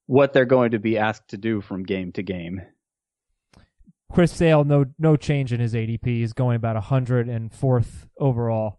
what 0.07 0.33
they're 0.33 0.45
going 0.45 0.73
to 0.73 0.79
be 0.79 0.99
asked 0.99 1.29
to 1.29 1.37
do 1.37 1.61
from 1.61 1.85
game 1.85 2.13
to 2.13 2.23
game. 2.23 2.63
Chris 4.13 4.33
Sale, 4.33 4.65
no 4.65 4.85
no 4.99 5.17
change 5.17 5.53
in 5.53 5.61
his 5.61 5.75
ADP. 5.75 6.05
He's 6.05 6.35
going 6.35 6.57
about 6.57 6.83
104th 6.83 8.09
overall 8.19 8.79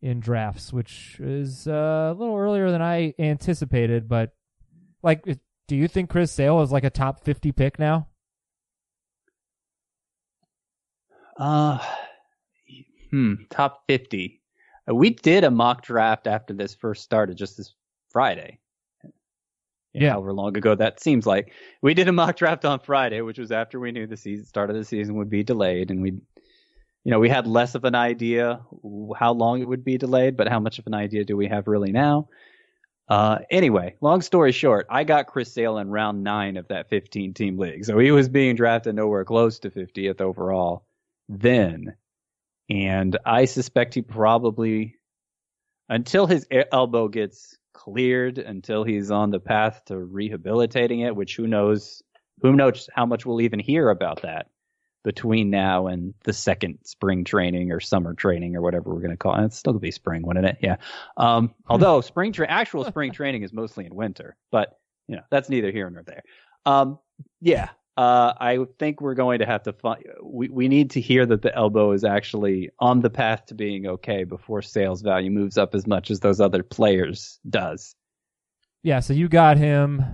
in 0.00 0.18
drafts, 0.18 0.72
which 0.72 1.18
is 1.20 1.68
uh, 1.68 2.12
a 2.12 2.18
little 2.18 2.36
earlier 2.36 2.70
than 2.70 2.82
I 2.82 3.14
anticipated. 3.18 4.08
But 4.08 4.30
like, 5.02 5.24
do 5.68 5.76
you 5.76 5.88
think 5.88 6.10
Chris 6.10 6.32
Sale 6.32 6.62
is 6.62 6.72
like 6.72 6.84
a 6.84 6.90
top 6.90 7.22
50 7.22 7.52
pick 7.52 7.78
now? 7.78 8.08
Uh, 11.42 11.76
hmm, 13.10 13.34
top 13.50 13.82
50. 13.88 14.40
Uh, 14.88 14.94
We 14.94 15.10
did 15.10 15.42
a 15.42 15.50
mock 15.50 15.82
draft 15.82 16.28
after 16.28 16.54
this 16.54 16.72
first 16.72 17.02
started 17.02 17.36
just 17.36 17.56
this 17.56 17.74
Friday. 18.12 18.60
Yeah. 19.92 20.10
However 20.10 20.32
long 20.32 20.56
ago 20.56 20.76
that 20.76 21.00
seems 21.00 21.26
like. 21.26 21.52
We 21.82 21.94
did 21.94 22.06
a 22.06 22.12
mock 22.12 22.36
draft 22.36 22.64
on 22.64 22.78
Friday, 22.78 23.22
which 23.22 23.40
was 23.40 23.50
after 23.50 23.80
we 23.80 23.90
knew 23.90 24.06
the 24.06 24.16
season, 24.16 24.46
start 24.46 24.70
of 24.70 24.76
the 24.76 24.84
season 24.84 25.16
would 25.16 25.30
be 25.30 25.42
delayed. 25.42 25.90
And 25.90 26.00
we, 26.00 26.12
you 26.12 27.10
know, 27.10 27.18
we 27.18 27.28
had 27.28 27.48
less 27.48 27.74
of 27.74 27.84
an 27.84 27.96
idea 27.96 28.60
how 29.18 29.32
long 29.32 29.60
it 29.60 29.68
would 29.68 29.84
be 29.84 29.98
delayed, 29.98 30.36
but 30.36 30.46
how 30.46 30.60
much 30.60 30.78
of 30.78 30.86
an 30.86 30.94
idea 30.94 31.24
do 31.24 31.36
we 31.36 31.48
have 31.48 31.66
really 31.66 31.90
now? 31.90 32.28
Uh, 33.08 33.40
anyway, 33.50 33.96
long 34.00 34.22
story 34.22 34.52
short, 34.52 34.86
I 34.88 35.02
got 35.02 35.26
Chris 35.26 35.52
Sale 35.52 35.78
in 35.78 35.90
round 35.90 36.22
nine 36.22 36.56
of 36.56 36.68
that 36.68 36.88
15 36.88 37.34
team 37.34 37.58
league. 37.58 37.84
So 37.84 37.98
he 37.98 38.12
was 38.12 38.28
being 38.28 38.54
drafted 38.54 38.94
nowhere 38.94 39.24
close 39.24 39.58
to 39.58 39.70
50th 39.70 40.20
overall 40.20 40.86
then. 41.28 41.96
And 42.68 43.18
I 43.24 43.46
suspect 43.46 43.94
he 43.94 44.02
probably, 44.02 44.96
until 45.88 46.26
his 46.26 46.46
elbow 46.50 47.08
gets 47.08 47.56
cleared, 47.74 48.38
until 48.38 48.84
he's 48.84 49.10
on 49.10 49.30
the 49.30 49.40
path 49.40 49.82
to 49.86 49.98
rehabilitating 49.98 51.00
it, 51.00 51.14
which 51.16 51.36
who 51.36 51.46
knows, 51.46 52.02
who 52.40 52.52
knows 52.52 52.88
how 52.94 53.06
much 53.06 53.26
we'll 53.26 53.40
even 53.40 53.58
hear 53.58 53.88
about 53.90 54.22
that 54.22 54.46
between 55.04 55.50
now 55.50 55.88
and 55.88 56.14
the 56.24 56.32
second 56.32 56.78
spring 56.84 57.24
training 57.24 57.72
or 57.72 57.80
summer 57.80 58.14
training 58.14 58.56
or 58.56 58.62
whatever 58.62 58.94
we're 58.94 59.00
going 59.00 59.10
to 59.10 59.16
call 59.16 59.34
it. 59.34 59.44
It's 59.46 59.58
still 59.58 59.72
going 59.72 59.80
to 59.80 59.86
be 59.86 59.90
spring, 59.90 60.22
wouldn't 60.24 60.46
it? 60.46 60.58
Yeah. 60.60 60.76
Um, 61.16 61.54
although 61.66 62.00
spring 62.00 62.32
tra- 62.32 62.48
actual 62.48 62.84
spring 62.84 63.12
training 63.12 63.42
is 63.42 63.52
mostly 63.52 63.84
in 63.84 63.94
winter, 63.94 64.36
but 64.50 64.78
you 65.08 65.16
know, 65.16 65.22
that's 65.30 65.48
neither 65.48 65.72
here 65.72 65.90
nor 65.90 66.04
there. 66.04 66.22
Um, 66.64 66.98
yeah, 67.40 67.70
uh, 67.96 68.32
I 68.40 68.58
think 68.78 69.00
we're 69.00 69.14
going 69.14 69.40
to 69.40 69.46
have 69.46 69.64
to 69.64 69.72
find. 69.72 70.02
We 70.22 70.48
we 70.48 70.68
need 70.68 70.90
to 70.92 71.00
hear 71.00 71.26
that 71.26 71.42
the 71.42 71.54
elbow 71.54 71.92
is 71.92 72.04
actually 72.04 72.70
on 72.78 73.00
the 73.00 73.10
path 73.10 73.46
to 73.46 73.54
being 73.54 73.86
okay 73.86 74.24
before 74.24 74.62
Sale's 74.62 75.02
value 75.02 75.30
moves 75.30 75.58
up 75.58 75.74
as 75.74 75.86
much 75.86 76.10
as 76.10 76.20
those 76.20 76.40
other 76.40 76.62
players 76.62 77.38
does. 77.48 77.94
Yeah, 78.82 79.00
so 79.00 79.12
you 79.12 79.28
got 79.28 79.58
him 79.58 80.04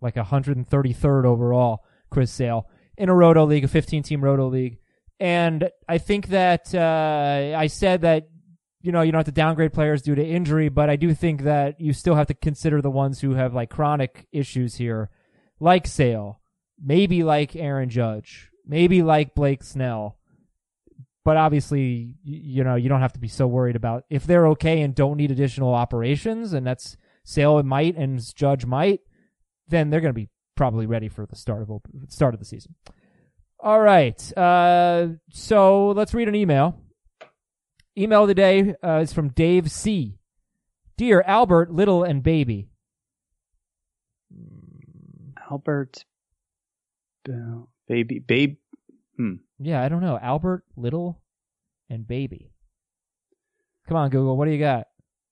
like 0.00 0.16
133rd 0.16 1.24
overall, 1.24 1.84
Chris 2.10 2.32
Sale, 2.32 2.68
in 2.98 3.08
a 3.08 3.14
Roto 3.14 3.44
League, 3.44 3.64
a 3.64 3.68
15 3.68 4.02
team 4.02 4.24
Roto 4.24 4.48
League. 4.48 4.78
And 5.20 5.70
I 5.88 5.98
think 5.98 6.28
that 6.28 6.74
uh, 6.74 7.56
I 7.56 7.68
said 7.68 8.00
that 8.00 8.28
you 8.82 8.90
know 8.90 9.02
you 9.02 9.12
don't 9.12 9.20
have 9.20 9.26
to 9.26 9.32
downgrade 9.32 9.72
players 9.72 10.02
due 10.02 10.16
to 10.16 10.26
injury, 10.26 10.68
but 10.68 10.90
I 10.90 10.96
do 10.96 11.14
think 11.14 11.42
that 11.42 11.80
you 11.80 11.92
still 11.92 12.16
have 12.16 12.26
to 12.26 12.34
consider 12.34 12.82
the 12.82 12.90
ones 12.90 13.20
who 13.20 13.34
have 13.34 13.54
like 13.54 13.70
chronic 13.70 14.26
issues 14.32 14.74
here, 14.74 15.10
like 15.60 15.86
Sale, 15.86 16.39
maybe 16.82 17.22
like 17.22 17.56
Aaron 17.56 17.88
Judge, 17.88 18.50
maybe 18.66 19.02
like 19.02 19.34
Blake 19.34 19.62
Snell. 19.62 20.16
But 21.24 21.36
obviously, 21.36 22.14
you 22.24 22.64
know, 22.64 22.76
you 22.76 22.88
don't 22.88 23.02
have 23.02 23.12
to 23.12 23.20
be 23.20 23.28
so 23.28 23.46
worried 23.46 23.76
about 23.76 24.04
if 24.08 24.24
they're 24.24 24.48
okay 24.48 24.80
and 24.80 24.94
don't 24.94 25.18
need 25.18 25.30
additional 25.30 25.74
operations, 25.74 26.54
and 26.54 26.66
that's 26.66 26.96
Sale 27.24 27.62
might 27.62 27.96
and 27.96 28.34
Judge 28.34 28.64
might, 28.64 29.00
then 29.68 29.90
they're 29.90 30.00
going 30.00 30.14
to 30.14 30.20
be 30.20 30.30
probably 30.56 30.86
ready 30.86 31.08
for 31.08 31.26
the 31.26 31.36
start 31.36 31.62
of 31.62 31.80
start 32.08 32.34
of 32.34 32.40
the 32.40 32.46
season. 32.46 32.74
All 33.62 33.80
right, 33.80 34.38
uh, 34.38 35.08
so 35.30 35.88
let's 35.88 36.14
read 36.14 36.28
an 36.28 36.34
email. 36.34 36.80
Email 37.96 38.26
today 38.26 38.74
uh, 38.82 39.00
is 39.02 39.12
from 39.12 39.28
Dave 39.28 39.70
C. 39.70 40.16
Dear 40.96 41.22
Albert, 41.26 41.70
Little, 41.70 42.02
and 42.02 42.22
Baby. 42.22 42.68
Albert, 45.50 46.04
Bill, 47.24 47.68
baby, 47.88 48.18
babe. 48.18 48.56
Hmm. 49.16 49.34
Yeah, 49.58 49.82
I 49.82 49.88
don't 49.88 50.00
know. 50.00 50.18
Albert, 50.20 50.64
Little, 50.76 51.20
and 51.88 52.06
Baby. 52.06 52.52
Come 53.88 53.96
on, 53.96 54.10
Google. 54.10 54.36
What 54.36 54.46
do 54.46 54.52
you 54.52 54.58
got? 54.58 54.86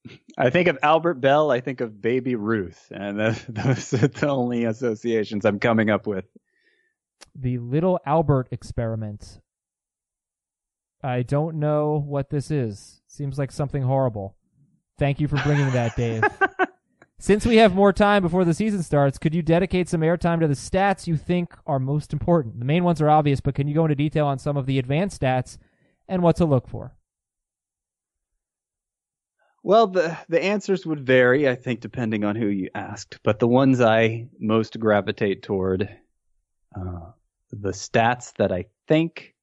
I 0.38 0.50
think 0.50 0.68
of 0.68 0.78
Albert 0.83 1.14
Belle. 1.14 1.50
I 1.50 1.61
think 1.61 1.80
of 1.80 2.00
Baby 2.00 2.35
Ruth, 2.35 2.90
and 2.90 3.18
those 3.49 3.95
are 3.95 4.09
the 4.09 4.28
only 4.28 4.64
associations 4.64 5.45
I'm 5.45 5.59
coming 5.59 5.90
up 5.90 6.07
with. 6.07 6.25
The 7.35 7.59
Little 7.59 7.99
Albert 8.04 8.49
experiment. 8.50 9.40
I 11.02 11.23
don't 11.23 11.57
know 11.57 12.02
what 12.04 12.30
this 12.30 12.50
is. 12.50 13.00
Seems 13.07 13.38
like 13.38 13.52
something 13.52 13.83
horrible. 13.83 14.37
Thank 14.99 15.21
you 15.21 15.28
for 15.28 15.37
bringing 15.37 15.71
that, 15.71 15.97
Dave. 15.97 16.25
Since 17.21 17.45
we 17.45 17.57
have 17.57 17.75
more 17.75 17.93
time 17.93 18.23
before 18.23 18.45
the 18.45 18.55
season 18.55 18.83
starts, 18.83 19.19
could 19.19 19.35
you 19.35 19.43
dedicate 19.43 19.89
some 19.89 20.03
airtime 20.03 20.39
to 20.39 20.47
the 20.47 20.55
stats 20.55 21.09
you 21.09 21.17
think 21.17 21.53
are 21.67 21.81
most 21.81 22.13
important? 22.13 22.61
The 22.61 22.65
main 22.65 22.85
ones 22.85 23.01
are 23.03 23.11
obvious, 23.11 23.41
but 23.41 23.57
can 23.57 23.67
you 23.67 23.75
go 23.75 23.85
into 23.85 23.97
detail 23.97 24.27
on 24.27 24.39
some 24.39 24.57
of 24.57 24.67
the 24.67 24.79
advanced 24.79 25.21
stats 25.21 25.59
and 26.07 26.23
what 26.23 26.37
to 26.37 26.45
look 26.45 26.69
for? 26.69 26.95
Well, 29.65 29.89
the 29.89 30.17
the 30.29 30.43
answers 30.43 30.87
would 30.87 31.05
vary, 31.05 31.49
I 31.49 31.57
think, 31.57 31.81
depending 31.81 32.25
on 32.25 32.37
who 32.37 32.47
you 32.47 32.71
asked. 32.75 33.19
But 33.25 33.41
the 33.41 33.49
ones 33.49 33.81
I 33.81 34.29
most 34.39 34.79
gravitate 34.79 35.43
toward, 35.43 35.91
uh, 36.77 37.11
the 37.51 37.71
stats 37.71 38.33
that 38.37 38.53
I 38.53 38.67
think 38.87 39.35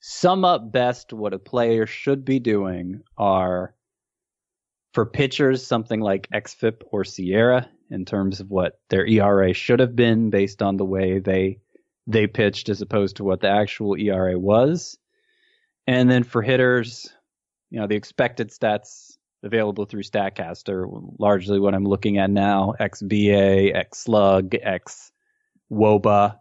sum 0.00 0.44
up 0.44 0.70
best 0.70 1.12
what 1.12 1.34
a 1.34 1.38
player 1.40 1.86
should 1.86 2.24
be 2.24 2.38
doing 2.38 3.02
are 3.18 3.74
for 4.92 5.06
pitchers 5.06 5.66
something 5.66 6.00
like 6.00 6.28
xFIP 6.30 6.82
or 6.90 7.04
SIERA 7.04 7.68
in 7.90 8.04
terms 8.04 8.40
of 8.40 8.50
what 8.50 8.78
their 8.90 9.06
ERA 9.06 9.52
should 9.52 9.80
have 9.80 9.96
been 9.96 10.30
based 10.30 10.62
on 10.62 10.76
the 10.76 10.84
way 10.84 11.18
they 11.18 11.58
they 12.06 12.26
pitched 12.26 12.68
as 12.68 12.82
opposed 12.82 13.16
to 13.16 13.24
what 13.24 13.40
the 13.40 13.48
actual 13.48 13.96
ERA 13.96 14.38
was. 14.38 14.98
And 15.86 16.10
then 16.10 16.24
for 16.24 16.42
hitters, 16.42 17.08
you 17.70 17.80
know, 17.80 17.86
the 17.86 17.94
expected 17.94 18.50
stats 18.50 19.16
available 19.44 19.84
through 19.84 20.02
Statcast 20.02 20.68
are 20.68 20.88
largely 21.18 21.60
what 21.60 21.74
I'm 21.74 21.84
looking 21.84 22.18
at 22.18 22.30
now: 22.30 22.74
xBA, 22.80 23.74
xSlug, 23.76 24.58
x 24.60 25.12
WOBA, 25.70 26.36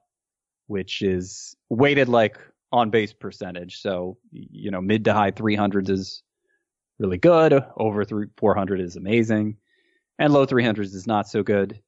which 0.67 1.01
is 1.01 1.55
weighted 1.70 2.10
like 2.10 2.38
on 2.72 2.89
base 2.89 3.13
percentage. 3.13 3.81
So, 3.81 4.17
you 4.31 4.72
know, 4.72 4.81
mid 4.81 5.05
to 5.05 5.13
high 5.13 5.31
300s 5.31 5.89
is 5.89 6.24
really 7.01 7.17
good. 7.17 7.62
Over 7.75 8.05
three, 8.05 8.27
400 8.38 8.79
is 8.79 8.96
amazing. 8.96 9.58
And 10.20 10.31
low 10.31 10.46
300s 10.46 10.93
is 10.93 11.08
not 11.08 11.27
so 11.27 11.41
good. 11.43 11.81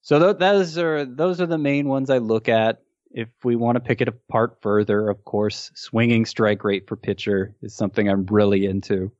So 0.00 0.18
th- 0.18 0.38
those 0.38 0.78
are 0.78 1.04
those 1.04 1.40
are 1.40 1.46
the 1.46 1.58
main 1.58 1.86
ones 1.86 2.08
I 2.08 2.18
look 2.18 2.48
at. 2.48 2.82
If 3.10 3.28
we 3.44 3.56
want 3.56 3.76
to 3.76 3.80
pick 3.80 4.00
it 4.00 4.08
apart 4.08 4.58
further, 4.62 5.08
of 5.08 5.24
course, 5.24 5.70
swinging 5.74 6.24
strike 6.24 6.64
rate 6.64 6.86
for 6.88 6.96
pitcher 6.96 7.54
is 7.62 7.74
something 7.74 8.08
I'm 8.08 8.24
really 8.26 8.64
into. 8.64 9.12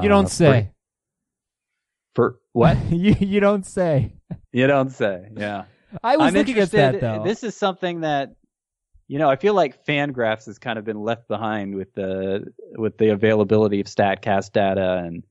You 0.00 0.08
don't 0.08 0.26
Uh, 0.26 0.28
say. 0.28 0.70
For, 2.14 2.32
for 2.32 2.38
what? 2.52 2.76
you 2.90 3.16
you 3.18 3.40
don't 3.40 3.66
say. 3.66 4.12
you 4.52 4.66
don't 4.66 4.90
say. 4.90 5.30
Yeah. 5.36 5.64
I 6.04 6.16
was 6.16 6.28
I'm 6.28 6.34
looking 6.34 6.58
at 6.58 6.70
that 6.72 7.00
though. 7.00 7.24
This 7.24 7.42
is 7.42 7.56
something 7.56 8.02
that 8.02 8.36
you 9.10 9.18
know, 9.18 9.28
I 9.28 9.34
feel 9.34 9.54
like 9.54 9.84
Fangraphs 9.84 10.46
has 10.46 10.60
kind 10.60 10.78
of 10.78 10.84
been 10.84 11.00
left 11.02 11.26
behind 11.26 11.74
with 11.74 11.92
the 11.94 12.44
with 12.78 12.96
the 12.96 13.08
availability 13.08 13.80
of 13.80 13.88
Statcast 13.88 14.52
data 14.52 15.02
and 15.04 15.24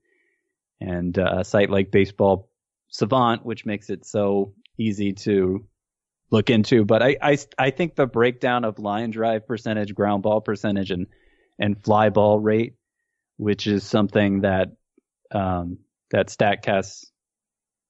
and 0.82 1.18
uh, 1.18 1.38
a 1.38 1.46
site 1.46 1.70
like 1.70 1.90
Baseball 1.90 2.50
Savant, 2.90 3.46
which 3.46 3.66
makes 3.66 3.90
it 3.90 4.06
so 4.06 4.54
easy 4.78 5.14
to 5.14 5.66
look 6.30 6.50
into. 6.50 6.84
But 6.84 7.02
I, 7.02 7.16
I 7.22 7.38
I 7.58 7.70
think 7.70 7.96
the 7.96 8.06
breakdown 8.06 8.66
of 8.66 8.80
line 8.80 9.12
drive 9.12 9.48
percentage, 9.48 9.96
ground 9.96 10.24
ball 10.24 10.42
percentage, 10.42 10.92
and 10.92 11.08
and 11.58 11.82
fly 11.82 12.10
ball 12.10 12.38
rate, 12.38 12.74
which 13.38 13.66
is 13.66 13.86
something 13.86 14.42
that 14.42 14.76
um, 15.32 15.78
that 16.12 16.28
Statcast 16.28 17.06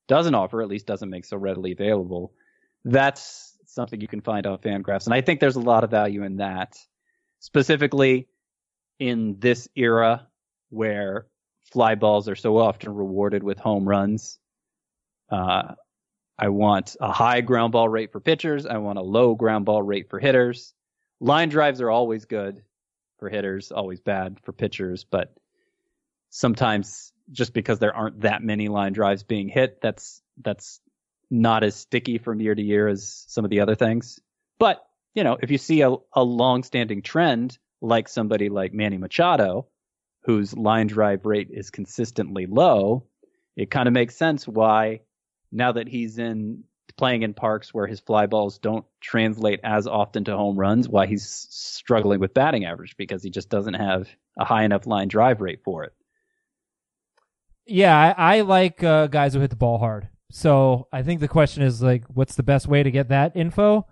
doesn't 0.08 0.36
offer, 0.36 0.62
at 0.62 0.68
least 0.68 0.86
doesn't 0.86 1.10
make 1.10 1.26
so 1.26 1.38
readily 1.38 1.72
available. 1.72 2.32
That's 2.86 3.49
something 3.80 4.02
you 4.02 4.10
can 4.10 4.20
find 4.20 4.46
on 4.46 4.58
Fangraphs, 4.58 5.06
and 5.06 5.14
I 5.14 5.22
think 5.22 5.40
there's 5.40 5.56
a 5.56 5.62
lot 5.62 5.86
of 5.86 5.90
value 5.90 6.24
in 6.24 6.38
that, 6.38 6.78
specifically 7.40 8.28
in 9.00 9.38
this 9.40 9.70
era 9.74 10.28
where 10.70 11.28
fly 11.72 11.96
balls 11.96 12.28
are 12.28 12.36
so 12.36 12.58
often 12.58 12.94
rewarded 12.94 13.42
with 13.42 13.58
home 13.58 13.88
runs. 13.88 14.38
Uh, 15.32 15.76
I 16.38 16.50
want 16.50 16.98
a 17.00 17.14
high 17.14 17.40
ground 17.40 17.72
ball 17.72 17.88
rate 17.88 18.12
for 18.12 18.20
pitchers. 18.20 18.66
I 18.66 18.80
want 18.80 19.00
a 19.00 19.02
low 19.02 19.34
ground 19.36 19.64
ball 19.64 19.82
rate 19.82 20.10
for 20.10 20.20
hitters. 20.20 20.74
Line 21.22 21.48
drives 21.48 21.80
are 21.80 21.90
always 21.90 22.26
good 22.26 22.64
for 23.18 23.30
hitters, 23.30 23.72
always 23.72 24.02
bad 24.02 24.40
for 24.44 24.52
pitchers, 24.52 25.06
but 25.06 25.34
sometimes 26.30 27.14
just 27.32 27.54
because 27.54 27.80
there 27.80 27.96
aren't 27.96 28.22
that 28.22 28.44
many 28.44 28.68
line 28.68 28.92
drives 28.92 29.24
being 29.24 29.48
hit, 29.48 29.80
that's 29.82 30.22
that's 30.42 30.82
not 31.30 31.64
as 31.64 31.76
sticky 31.76 32.18
from 32.18 32.42
year 32.42 32.56
to 32.56 32.62
year 32.62 32.88
as 32.88 33.26
some 33.28 33.46
of 33.46 33.52
the 33.52 33.62
other 33.62 33.76
things. 33.76 34.20
But, 34.58 34.84
you 35.14 35.24
know, 35.24 35.38
if 35.42 35.52
you 35.52 35.58
see 35.58 35.82
a, 35.82 35.96
a 36.14 36.24
long-standing 36.24 37.02
trend 37.02 37.58
like 37.82 38.08
somebody 38.08 38.50
like 38.50 38.74
Manny 38.74 38.98
Machado, 38.98 39.68
whose 40.24 40.56
line 40.56 40.88
drive 40.88 41.26
rate 41.26 41.50
is 41.52 41.70
consistently 41.70 42.46
low, 42.46 43.06
it 43.56 43.72
kind 43.72 43.88
of 43.88 43.94
makes 43.94 44.16
sense 44.16 44.48
why 44.48 45.02
now 45.52 45.72
that 45.72 45.88
he's 45.88 46.18
in 46.18 46.64
playing 46.98 47.24
in 47.24 47.34
parks 47.34 47.74
where 47.74 47.88
his 47.88 48.02
fly 48.02 48.26
balls 48.26 48.58
don't 48.60 48.86
translate 49.00 49.62
as 49.64 49.88
often 49.88 50.26
to 50.26 50.36
home 50.36 50.58
runs, 50.58 50.90
why 50.90 51.08
he's 51.08 51.48
struggling 51.50 52.20
with 52.20 52.34
batting 52.34 52.66
average 52.66 52.98
because 52.98 53.24
he 53.24 53.30
just 53.30 53.50
doesn't 53.50 53.76
have 53.76 54.10
a 54.38 54.44
high 54.44 54.64
enough 54.64 54.86
line 54.86 55.08
drive 55.08 55.40
rate 55.40 55.62
for 55.64 55.86
it. 55.86 55.94
yeah, 57.66 57.98
I, 57.98 58.38
I 58.38 58.42
like 58.42 58.84
uh, 58.84 59.08
guys 59.08 59.34
who 59.34 59.40
hit 59.40 59.50
the 59.50 59.56
ball 59.56 59.78
hard. 59.78 60.10
So 60.32 60.88
I 60.92 61.04
think 61.04 61.20
the 61.20 61.28
question 61.28 61.64
is 61.64 61.82
like, 61.82 62.06
what's 62.08 62.36
the 62.36 62.44
best 62.44 62.68
way 62.68 62.84
to 62.84 62.92
get 62.92 63.10
that 63.10 63.36
info? 63.36 63.88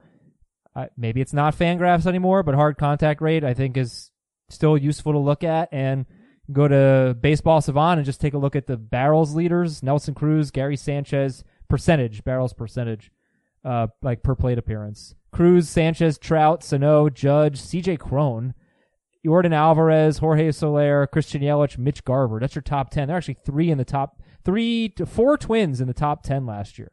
Uh, 0.76 0.88
maybe 0.96 1.22
it's 1.22 1.34
not 1.34 1.58
Fangraphs 1.58 2.06
anymore, 2.06 2.44
but 2.44 2.54
hard 2.54 2.78
contact 2.78 3.22
rate 3.22 3.44
I 3.44 3.54
think 3.54 3.78
is 3.78 4.12
still 4.50 4.78
useful 4.78 5.14
to 5.14 5.20
look 5.20 5.44
at. 5.44 5.70
And 5.72 6.06
go 6.52 6.68
to 6.68 7.18
Baseball 7.20 7.62
Savant 7.62 8.00
and 8.00 8.06
just 8.06 8.22
take 8.22 8.34
a 8.34 8.38
look 8.38 8.56
at 8.56 8.68
the 8.68 8.78
barrels 8.78 9.34
leaders: 9.36 9.82
Nelson 9.82 10.14
Cruz, 10.14 10.52
Gary 10.52 10.78
Sanchez, 10.78 11.44
percentage 11.68 12.24
barrels 12.24 12.54
percentage, 12.54 13.12
uh, 13.66 13.88
like 14.02 14.22
per 14.22 14.36
plate 14.36 14.60
appearance. 14.60 15.16
Cruz, 15.32 15.68
Sanchez, 15.68 16.18
Trout, 16.18 16.64
Sano, 16.64 17.10
Judge, 17.10 17.60
C.J. 17.60 17.98
Cron. 17.98 18.54
Yordan 19.26 19.54
Alvarez, 19.54 20.20
Jorge 20.20 20.52
Soler, 20.52 21.06
Christian 21.08 21.42
Yelich, 21.42 21.78
Mitch 21.78 22.06
Garver. 22.06 22.40
That's 22.40 22.56
your 22.56 22.62
top 22.62 22.90
10. 22.92 23.08
There 23.08 23.16
are 23.16 23.18
actually 23.18 23.38
three 23.46 23.70
in 23.70 23.78
the 23.78 23.84
top, 23.84 24.22
three 24.48 24.88
to 24.96 25.06
four 25.06 25.38
twins 25.38 25.82
in 25.82 25.88
the 25.88 25.94
top 25.94 26.24
10 26.24 26.46
last 26.46 26.80
year 26.80 26.92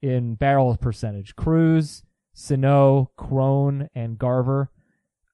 in 0.00 0.36
barrel 0.36 0.76
percentage. 0.76 1.34
Cruz, 1.34 2.04
Sano, 2.32 3.10
Cron, 3.16 3.88
and 3.94 4.16
Garver. 4.18 4.70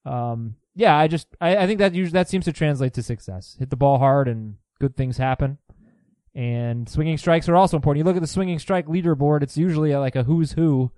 Um, 0.03 0.55
yeah, 0.75 0.97
I 0.97 1.07
just, 1.07 1.27
I, 1.39 1.57
I 1.57 1.67
think 1.67 1.77
that 1.79 1.93
usually, 1.93 2.13
that 2.13 2.27
seems 2.27 2.45
to 2.45 2.51
translate 2.53 2.93
to 2.95 3.03
success. 3.03 3.55
Hit 3.59 3.69
the 3.69 3.75
ball 3.75 3.99
hard 3.99 4.27
and 4.27 4.55
good 4.79 4.97
things 4.97 5.17
happen. 5.17 5.59
And 6.33 6.89
swinging 6.89 7.17
strikes 7.17 7.47
are 7.49 7.55
also 7.55 7.77
important. 7.77 7.99
You 7.99 8.05
look 8.05 8.15
at 8.15 8.21
the 8.21 8.27
swinging 8.27 8.59
strike 8.59 8.87
leaderboard; 8.87 9.43
it's 9.43 9.57
usually 9.57 9.95
like 9.95 10.15
a 10.15 10.23
who's 10.23 10.53
who 10.53 10.91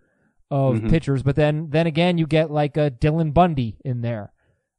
of 0.51 0.75
Mhm. 0.75 0.89
pitchers. 0.89 1.23
But 1.23 1.35
then, 1.35 1.69
then 1.69 1.87
again, 1.87 2.17
you 2.17 2.27
get 2.27 2.51
like 2.51 2.77
a 2.77 2.91
Dylan 2.91 3.33
Bundy 3.33 3.77
in 3.83 4.01
there 4.01 4.33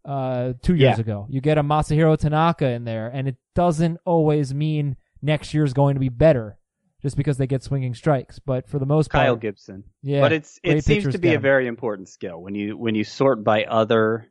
uh, 0.04 0.52
two 0.62 0.74
years 0.74 0.98
Yeah. 0.98 1.00
ago. 1.00 1.26
You 1.30 1.40
get 1.40 1.58
a 1.58 1.62
Masahiro 1.62 2.16
Tanaka 2.18 2.68
in 2.68 2.84
there, 2.84 3.08
and 3.08 3.26
it 3.28 3.36
doesn't 3.54 3.98
always 4.04 4.52
mean 4.54 4.96
next 5.22 5.54
year 5.54 5.64
is 5.64 5.72
going 5.72 5.94
to 5.94 6.00
be 6.00 6.08
better 6.08 6.58
just 7.00 7.16
because 7.16 7.36
they 7.38 7.46
get 7.46 7.62
swinging 7.62 7.94
strikes. 7.94 8.38
But 8.38 8.68
for 8.68 8.78
the 8.78 8.86
most 8.86 9.10
part, 9.10 9.24
Kyle 9.24 9.36
Gibson. 9.36 9.84
yeah, 10.02 10.20
but 10.20 10.32
it's 10.32 10.58
it 10.62 10.84
seems 10.84 11.04
to 11.12 11.18
be 11.18 11.28
a 11.34 11.38
very 11.40 11.66
important 11.66 12.08
skill 12.08 12.40
when 12.42 12.54
you 12.54 12.76
when 12.76 12.94
you 12.94 13.04
sort 13.04 13.42
by 13.44 13.64
other 13.64 14.30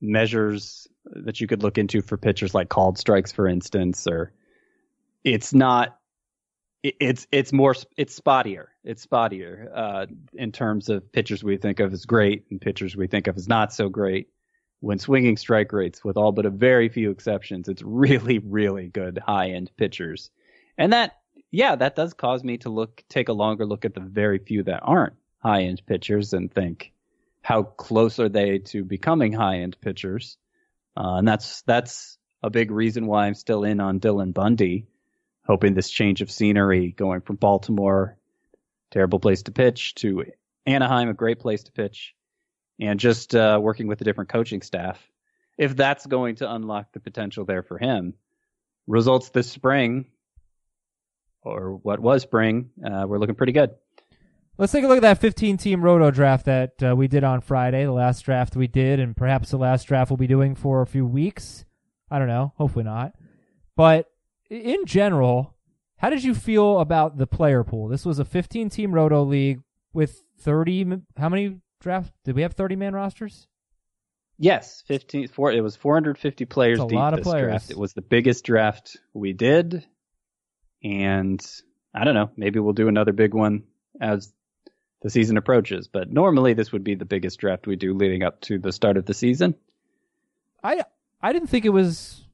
measures 0.00 0.86
that 1.04 1.40
you 1.40 1.46
could 1.46 1.62
look 1.62 1.78
into 1.78 2.02
for 2.02 2.16
pitchers 2.16 2.54
like 2.54 2.68
called 2.68 2.98
strikes, 2.98 3.32
for 3.32 3.48
instance, 3.48 4.06
or 4.06 4.32
it's 5.24 5.52
not. 5.52 5.98
it- 6.82 6.94
It's 7.00 7.26
it's 7.32 7.52
more 7.52 7.74
it's 7.96 8.18
spottier. 8.18 8.66
It's 8.84 9.04
spottier 9.06 9.68
uh, 9.74 10.06
in 10.34 10.52
terms 10.52 10.88
of 10.88 11.10
pitchers 11.12 11.42
we 11.42 11.56
think 11.56 11.80
of 11.80 11.92
as 11.92 12.04
great 12.06 12.44
and 12.50 12.60
pitchers 12.60 12.96
we 12.96 13.06
think 13.08 13.26
of 13.26 13.36
as 13.36 13.48
not 13.48 13.72
so 13.72 13.88
great. 13.88 14.28
When 14.80 14.98
swinging 14.98 15.36
strike 15.36 15.72
rates, 15.72 16.04
with 16.04 16.16
all 16.16 16.32
but 16.32 16.46
a 16.46 16.50
very 16.50 16.88
few 16.88 17.10
exceptions, 17.10 17.68
it's 17.68 17.82
really 17.82 18.38
really 18.38 18.88
good 18.88 19.18
high 19.18 19.50
end 19.50 19.70
pitchers, 19.76 20.30
and 20.76 20.92
that 20.92 21.18
yeah, 21.50 21.76
that 21.76 21.96
does 21.96 22.14
cause 22.14 22.44
me 22.44 22.58
to 22.58 22.70
look 22.70 23.02
take 23.08 23.28
a 23.28 23.32
longer 23.32 23.66
look 23.66 23.84
at 23.84 23.94
the 23.94 24.00
very 24.00 24.38
few 24.38 24.62
that 24.64 24.80
aren't 24.82 25.14
high 25.38 25.62
end 25.62 25.82
pitchers 25.86 26.32
and 26.32 26.52
think 26.52 26.92
how 27.48 27.62
close 27.62 28.18
are 28.18 28.28
they 28.28 28.58
to 28.58 28.84
becoming 28.84 29.32
high 29.32 29.60
end 29.60 29.76
pitchers? 29.80 30.36
Uh, 30.96 31.16
and 31.16 31.26
that's 31.26 31.62
that's 31.62 32.18
a 32.42 32.50
big 32.50 32.70
reason 32.70 33.06
why 33.06 33.26
I'm 33.26 33.34
still 33.34 33.64
in 33.64 33.80
on 33.80 34.00
Dylan 34.00 34.34
Bundy, 34.34 34.86
hoping 35.46 35.74
this 35.74 35.90
change 35.90 36.20
of 36.20 36.30
scenery, 36.30 36.92
going 36.92 37.20
from 37.20 37.36
Baltimore, 37.36 38.18
terrible 38.90 39.18
place 39.18 39.42
to 39.44 39.52
pitch, 39.52 39.94
to 39.96 40.24
Anaheim, 40.66 41.08
a 41.08 41.14
great 41.14 41.40
place 41.40 41.62
to 41.64 41.72
pitch, 41.72 42.14
and 42.80 43.00
just 43.00 43.34
uh, 43.34 43.58
working 43.60 43.86
with 43.86 44.00
a 44.00 44.04
different 44.04 44.30
coaching 44.30 44.62
staff. 44.62 45.00
If 45.56 45.76
that's 45.76 46.06
going 46.06 46.36
to 46.36 46.52
unlock 46.52 46.92
the 46.92 47.00
potential 47.00 47.44
there 47.44 47.62
for 47.62 47.78
him, 47.78 48.14
results 48.86 49.30
this 49.30 49.50
spring, 49.50 50.06
or 51.42 51.76
what 51.76 52.00
was 52.00 52.22
spring, 52.22 52.70
uh, 52.84 53.04
we're 53.06 53.18
looking 53.18 53.34
pretty 53.34 53.52
good. 53.52 53.70
Let's 54.56 54.72
take 54.72 54.84
a 54.84 54.88
look 54.88 54.96
at 54.96 55.02
that 55.02 55.20
15 55.20 55.56
team 55.56 55.82
roto 55.82 56.10
draft 56.10 56.46
that 56.46 56.82
uh, 56.82 56.94
we 56.96 57.06
did 57.06 57.22
on 57.22 57.40
Friday, 57.40 57.84
the 57.84 57.92
last 57.92 58.24
draft 58.24 58.56
we 58.56 58.66
did, 58.66 58.98
and 58.98 59.16
perhaps 59.16 59.50
the 59.50 59.56
last 59.56 59.84
draft 59.84 60.10
we'll 60.10 60.16
be 60.16 60.26
doing 60.26 60.54
for 60.56 60.82
a 60.82 60.86
few 60.86 61.06
weeks. 61.06 61.64
I 62.10 62.18
don't 62.18 62.28
know. 62.28 62.52
Hopefully 62.56 62.84
not. 62.84 63.14
But 63.76 64.06
in 64.50 64.84
general, 64.84 65.54
how 65.98 66.10
did 66.10 66.24
you 66.24 66.34
feel 66.34 66.80
about 66.80 67.18
the 67.18 67.26
player 67.26 67.62
pool? 67.62 67.88
This 67.88 68.04
was 68.04 68.18
a 68.18 68.24
15 68.24 68.70
team 68.70 68.92
roto 68.92 69.22
league 69.22 69.60
with 69.92 70.24
30. 70.40 71.02
How 71.16 71.28
many 71.28 71.60
draft? 71.80 72.12
Did 72.24 72.34
we 72.34 72.42
have 72.42 72.52
30 72.54 72.76
man 72.76 72.94
rosters? 72.94 73.46
Yes, 74.38 74.82
15 74.86 75.28
four, 75.28 75.50
it 75.52 75.60
was 75.62 75.74
450 75.76 76.44
players 76.44 76.78
That's 76.78 76.86
a 76.86 76.90
deep 76.90 76.96
lot 76.96 77.12
of 77.12 77.20
this 77.20 77.26
players. 77.26 77.48
draft. 77.48 77.70
It 77.70 77.78
was 77.78 77.92
the 77.92 78.02
biggest 78.02 78.44
draft 78.44 78.96
we 79.12 79.32
did 79.32 79.84
and 80.82 81.44
I 81.94 82.04
don't 82.04 82.14
know, 82.14 82.30
maybe 82.36 82.60
we'll 82.60 82.72
do 82.72 82.88
another 82.88 83.12
big 83.12 83.34
one 83.34 83.64
as 84.00 84.32
the 85.02 85.10
season 85.10 85.36
approaches, 85.36 85.88
but 85.88 86.10
normally 86.10 86.54
this 86.54 86.72
would 86.72 86.84
be 86.84 86.94
the 86.94 87.04
biggest 87.04 87.38
draft 87.40 87.66
we 87.66 87.76
do 87.76 87.94
leading 87.94 88.22
up 88.22 88.40
to 88.42 88.58
the 88.58 88.72
start 88.72 88.96
of 88.96 89.06
the 89.06 89.14
season. 89.14 89.54
I 90.62 90.82
I 91.20 91.32
didn't 91.32 91.48
think 91.48 91.64
it 91.64 91.70
was 91.70 92.24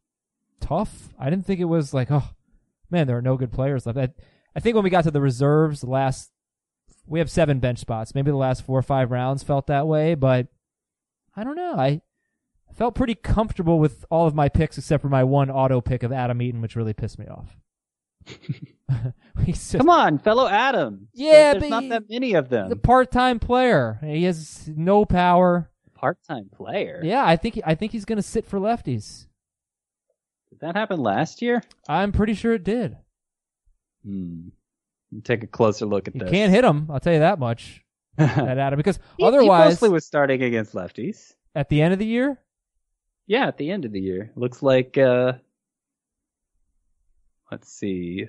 tough. 0.60 1.08
I 1.18 1.30
didn't 1.30 1.46
think 1.46 1.60
it 1.60 1.64
was 1.64 1.94
like, 1.94 2.10
oh 2.10 2.28
man, 2.90 3.06
there 3.06 3.16
are 3.16 3.22
no 3.22 3.36
good 3.36 3.52
players 3.52 3.86
left. 3.86 3.98
I, 3.98 4.08
I 4.56 4.60
think 4.60 4.74
when 4.74 4.84
we 4.84 4.90
got 4.90 5.04
to 5.04 5.10
the 5.10 5.20
reserves, 5.20 5.84
last 5.84 6.30
we 7.06 7.18
have 7.18 7.30
seven 7.30 7.58
bench 7.60 7.78
spots. 7.78 8.14
Maybe 8.14 8.30
the 8.30 8.36
last 8.36 8.62
four 8.64 8.78
or 8.78 8.82
five 8.82 9.10
rounds 9.10 9.42
felt 9.42 9.66
that 9.66 9.86
way, 9.86 10.14
but 10.14 10.46
I 11.36 11.44
don't 11.44 11.56
know. 11.56 11.74
I 11.76 12.00
felt 12.74 12.94
pretty 12.94 13.14
comfortable 13.14 13.78
with 13.78 14.04
all 14.10 14.26
of 14.26 14.34
my 14.34 14.48
picks 14.48 14.78
except 14.78 15.02
for 15.02 15.08
my 15.08 15.24
one 15.24 15.50
auto 15.50 15.80
pick 15.80 16.02
of 16.02 16.12
Adam 16.12 16.40
Eaton, 16.42 16.60
which 16.60 16.76
really 16.76 16.92
pissed 16.94 17.18
me 17.18 17.26
off. 17.26 17.56
Just 19.46 19.76
Come 19.76 19.88
on, 19.90 20.18
fellow 20.18 20.46
Adam. 20.48 21.08
Yeah, 21.14 21.52
there's 21.52 21.62
but 21.64 21.70
not 21.70 21.82
he- 21.84 21.88
that 21.90 22.04
many 22.08 22.34
of 22.34 22.46
he's 22.46 22.52
a 22.52 22.68
them. 22.68 22.78
part-time 22.80 23.38
player. 23.38 23.98
He 24.02 24.24
has 24.24 24.68
no 24.74 25.04
power. 25.04 25.70
Part-time 25.94 26.50
player. 26.54 27.00
Yeah, 27.02 27.24
I 27.24 27.36
think 27.36 27.60
I 27.64 27.74
think 27.74 27.92
he's 27.92 28.04
going 28.04 28.16
to 28.16 28.22
sit 28.22 28.46
for 28.46 28.58
lefties. 28.58 29.26
Did 30.50 30.60
that 30.60 30.76
happen 30.76 31.00
last 31.00 31.40
year? 31.42 31.62
I'm 31.88 32.12
pretty 32.12 32.34
sure 32.34 32.52
it 32.54 32.62
did. 32.64 32.96
Hmm. 34.04 34.48
Take 35.22 35.42
a 35.44 35.46
closer 35.46 35.86
look 35.86 36.08
at 36.08 36.14
this. 36.14 36.20
You 36.20 36.24
this. 36.26 36.32
can't 36.32 36.52
hit 36.52 36.64
him. 36.64 36.88
I'll 36.90 36.98
tell 37.00 37.12
you 37.12 37.20
that 37.20 37.38
much. 37.38 37.82
That 38.16 38.58
Adam, 38.58 38.76
because 38.76 38.96
He- 39.16 39.22
he 39.22 39.24
otherwise, 39.24 39.70
mostly 39.72 39.88
was 39.90 40.04
starting 40.06 40.42
against 40.42 40.72
lefties. 40.74 41.34
at 41.54 41.68
the 41.68 41.82
end 41.82 41.92
of 41.92 41.98
the 41.98 42.06
year, 42.06 42.38
Yeah, 43.26 43.46
at 43.48 43.56
the 43.58 43.70
end 43.70 43.84
of 43.84 43.92
the 43.92 44.00
year. 44.00 44.30
Looks 44.36 44.62
like 44.62 44.96
uh 44.98 45.34
let's 47.50 47.68
see. 47.72 48.28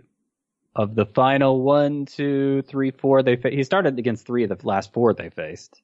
Of 0.75 0.93
the 0.95 1.05
final 1.05 1.61
one, 1.61 2.05
two, 2.05 2.61
three, 2.63 2.91
four, 2.91 3.23
they 3.23 3.37
fa- 3.37 3.49
he 3.51 3.63
started 3.63 3.97
against 3.97 4.25
three 4.25 4.43
of 4.43 4.49
the 4.49 4.57
last 4.67 4.91
four 4.91 5.13
they 5.13 5.29
faced. 5.29 5.81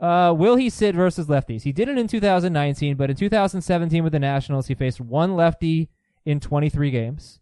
uh, 0.00 0.32
will 0.36 0.56
he 0.56 0.70
sit 0.70 0.94
versus 0.94 1.26
lefties? 1.26 1.62
He 1.62 1.72
did 1.72 1.88
it 1.88 1.98
in 1.98 2.06
2019, 2.08 2.96
but 2.96 3.10
in 3.10 3.16
2017 3.16 4.02
with 4.02 4.12
the 4.12 4.18
Nationals, 4.18 4.68
he 4.68 4.74
faced 4.74 5.00
one 5.00 5.36
lefty 5.36 5.90
in 6.24 6.40
23 6.40 6.90
games. 6.90 7.40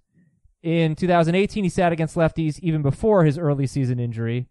In 0.63 0.95
2018, 0.97 1.65
he 1.65 1.71
sat 1.71 1.93
against 1.93 2.17
lefties 2.17 2.59
even 2.61 2.83
before 2.83 3.25
his 3.25 3.39
early 3.39 3.67
season 3.67 4.01
injury. 4.01 4.47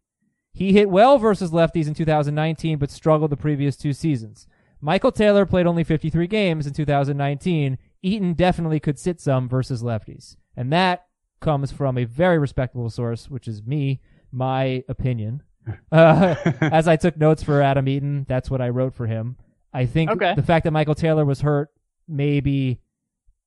He 0.54 0.72
hit 0.72 0.90
well 0.90 1.18
versus 1.18 1.52
lefties 1.52 1.88
in 1.88 1.94
2019, 1.94 2.78
but 2.78 2.90
struggled 2.92 3.32
the 3.32 3.38
previous 3.38 3.76
two 3.76 3.92
seasons. 3.92 4.48
Michael 4.80 5.12
Taylor 5.12 5.46
played 5.46 5.66
only 5.68 5.84
53 5.84 6.28
games 6.28 6.68
in 6.68 6.74
2019. 6.74 7.78
Eaton 8.02 8.34
definitely 8.34 8.80
could 8.80 8.98
sit 9.00 9.20
some 9.20 9.50
versus 9.50 9.82
lefties. 9.84 10.38
And 10.56 10.72
that 10.72 11.06
comes 11.42 11.72
from 11.72 11.98
a 11.98 12.06
very 12.06 12.38
respectable 12.38 12.90
source, 12.90 13.30
which 13.30 13.48
is 13.48 13.64
me, 13.64 14.00
my 14.32 14.84
opinion. 14.88 15.42
Uh, 15.92 16.36
as 16.62 16.88
I 16.88 16.96
took 16.96 17.18
notes 17.18 17.42
for 17.42 17.60
Adam 17.60 17.88
Eaton, 17.88 18.24
that's 18.30 18.52
what 18.52 18.62
I 18.62 18.70
wrote 18.70 18.94
for 18.94 19.08
him. 19.08 19.36
I 19.74 19.88
think 19.88 20.12
Okay. 20.12 20.36
the 20.36 20.44
fact 20.44 20.64
that 20.66 20.72
Michael 20.72 20.94
Taylor 20.94 21.26
was 21.26 21.42
hurt 21.42 21.70
maybe 22.08 22.80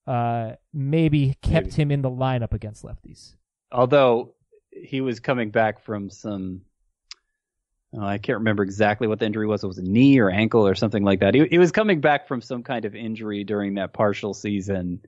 uh, 0.09 0.57
maybe 0.73 1.37
kept 1.42 1.66
Maybe. 1.66 1.83
him 1.83 1.90
in 1.90 2.03
the 2.03 2.11
lineup 2.11 2.55
against 2.55 2.83
lefties. 2.83 3.35
Although 3.71 4.35
he 4.71 5.03
was 5.03 5.21
coming 5.21 5.51
back 5.51 5.85
from 5.85 6.09
some 6.09 6.62
oh, 7.94 8.05
I 8.05 8.18
can't 8.18 8.38
remember 8.38 8.62
exactly 8.62 9.07
what 9.07 9.18
the 9.18 9.27
injury 9.27 9.47
was. 9.47 9.62
It 9.62 9.66
was 9.66 9.79
a 9.79 9.83
knee 9.83 10.18
or 10.18 10.31
ankle 10.31 10.66
or 10.66 10.75
something 10.75 11.05
like 11.05 11.21
that. 11.21 11.35
He, 11.35 11.47
he 11.47 11.59
was 11.59 11.73
coming 11.73 12.01
back 12.01 12.27
from 12.27 12.40
some 12.40 12.62
kind 12.62 12.87
of 12.87 12.94
injury 12.94 13.44
during 13.44 13.75
that 13.75 13.92
partial 13.92 14.35
season 14.35 15.01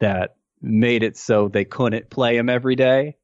that 0.00 0.36
made 0.60 1.02
it 1.02 1.16
so 1.16 1.48
they 1.48 1.64
couldn't 1.64 2.10
play 2.10 2.36
him 2.36 2.48
every 2.48 2.74
day. 2.76 3.16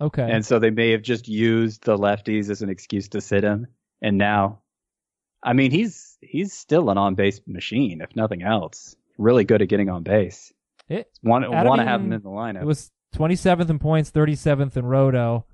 Okay. 0.00 0.28
And 0.30 0.44
so 0.44 0.58
they 0.58 0.70
may 0.70 0.90
have 0.90 1.02
just 1.02 1.28
used 1.28 1.84
the 1.84 1.96
lefties 1.96 2.50
as 2.50 2.60
an 2.60 2.68
excuse 2.68 3.08
to 3.08 3.20
sit 3.20 3.44
him. 3.44 3.66
And 4.02 4.18
now, 4.18 4.60
I 5.42 5.54
mean, 5.54 5.70
he's 5.70 6.18
he's 6.20 6.52
still 6.52 6.90
an 6.90 6.98
on 6.98 7.14
base 7.14 7.40
machine, 7.46 8.02
if 8.02 8.14
nothing 8.14 8.42
else. 8.42 8.94
Really 9.16 9.44
good 9.44 9.62
at 9.62 9.68
getting 9.68 9.88
on 9.88 10.02
base. 10.02 10.52
It- 10.88 11.10
Want 11.22 11.44
Adam 11.44 11.66
want 11.68 11.80
to 11.80 11.86
have 11.86 12.00
him 12.00 12.12
in 12.12 12.22
the 12.22 12.28
lineup. 12.28 12.62
It 12.62 12.66
was 12.66 12.90
27th 13.14 13.70
in 13.70 13.78
points, 13.78 14.10
37th 14.10 14.76
in 14.76 14.84
roto, 14.86 15.46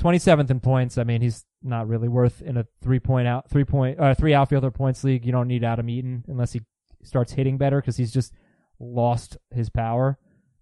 27th 0.00 0.50
in 0.50 0.60
points. 0.60 0.98
I 0.98 1.04
mean, 1.04 1.20
he's 1.22 1.44
not 1.62 1.88
really 1.88 2.08
worth 2.08 2.42
in 2.42 2.56
a 2.56 2.66
three 2.82 3.00
point 3.00 3.26
out, 3.28 3.48
three 3.50 3.64
point, 3.64 3.98
uh, 4.00 4.14
three 4.14 4.34
outfielder 4.34 4.70
points 4.70 5.02
league. 5.04 5.24
You 5.24 5.32
don't 5.32 5.48
need 5.48 5.64
Adam 5.64 5.88
Eaton 5.88 6.24
unless 6.28 6.52
he 6.52 6.60
starts 7.02 7.32
hitting 7.32 7.58
better 7.58 7.80
because 7.80 7.96
he's 7.96 8.12
just 8.12 8.32
lost 8.80 9.36
his 9.50 9.68
power. 9.70 10.18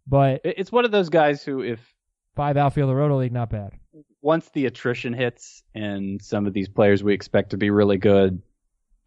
But 0.07 0.41
it's 0.45 0.73
one 0.73 0.85
of 0.85 0.91
those 0.91 1.09
guys 1.09 1.45
who, 1.45 1.63
if 1.63 1.95
five 2.35 2.57
outfielder 2.57 2.95
roto 2.95 3.19
league, 3.19 3.33
not 3.33 3.51
bad. 3.51 3.73
once 4.21 4.49
the 4.51 4.67
attrition 4.67 5.13
hits 5.13 5.63
and 5.75 6.21
some 6.23 6.47
of 6.47 6.53
these 6.53 6.69
players 6.69 7.03
we 7.03 7.13
expect 7.13 7.51
to 7.51 7.57
be 7.57 7.71
really 7.71 7.99
good 7.99 8.41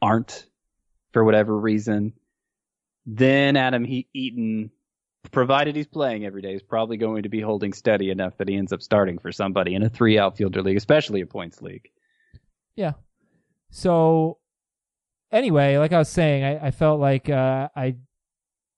aren't 0.02 0.46
for 1.12 1.24
whatever 1.24 1.58
reason, 1.58 2.14
then 3.06 3.56
Adam 3.56 3.84
he- 3.84 4.08
Eaton, 4.14 4.72
provided 5.32 5.76
he's 5.76 5.88
playing 5.88 6.26
every 6.26 6.42
day, 6.42 6.54
is 6.54 6.62
probably 6.62 6.98
going 6.98 7.24
to 7.24 7.30
be 7.30 7.42
holding 7.42 7.74
steady 7.74 8.10
enough 8.10 8.38
that 8.38 8.50
he 8.50 8.56
ends 8.56 8.74
up 8.74 8.82
starting 8.82 9.18
for 9.18 9.32
somebody 9.32 9.76
in 9.76 9.84
a 9.84 9.90
three 9.90 10.18
outfielder 10.18 10.62
league, 10.62 10.78
especially 10.78 11.22
a 11.22 11.26
points 11.26 11.62
league. 11.62 11.90
Yeah. 12.76 12.94
So 13.72 14.40
anyway, 15.32 15.78
like 15.78 15.94
I 15.94 16.00
was 16.00 16.10
saying, 16.10 16.44
I, 16.44 16.68
I 16.68 16.72
felt 16.72 17.00
like 17.00 17.30
uh, 17.30 17.70
I 17.76 17.96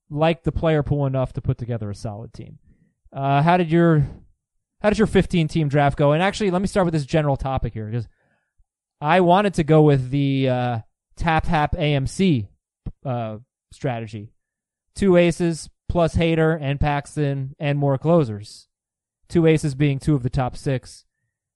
liked 0.09 0.43
the 0.43 0.51
player 0.51 0.83
pool 0.83 1.05
enough 1.05 1.33
to 1.33 1.41
put 1.41 1.57
together 1.57 1.89
a 1.89 1.95
solid 1.95 2.33
team. 2.33 2.59
Uh, 3.11 3.41
how 3.41 3.57
did 3.57 3.71
your 3.71 4.07
how 4.81 4.89
did 4.89 4.97
your 4.97 5.07
15 5.07 5.47
team 5.47 5.69
draft 5.69 5.97
go? 5.97 6.11
And 6.11 6.21
actually, 6.21 6.51
let 6.51 6.61
me 6.61 6.67
start 6.67 6.85
with 6.85 6.93
this 6.93 7.05
general 7.05 7.37
topic 7.37 7.73
here 7.73 7.85
because 7.85 8.07
I 9.01 9.21
wanted 9.21 9.55
to 9.55 9.63
go 9.63 9.81
with 9.81 10.09
the 10.09 10.49
uh, 10.49 10.79
tap 11.15 11.45
hap 11.45 11.73
AMC 11.73 12.47
uh, 13.05 13.37
strategy. 13.71 14.33
Two 14.95 15.15
aces, 15.15 15.69
plus 15.97 16.13
Hader 16.15 16.55
and 16.61 16.79
Paxton 16.79 17.55
and 17.57 17.79
more 17.79 17.97
closers. 17.97 18.67
Two 19.27 19.47
aces 19.47 19.73
being 19.73 19.97
two 19.97 20.13
of 20.13 20.21
the 20.21 20.29
top 20.29 20.55
six. 20.55 21.05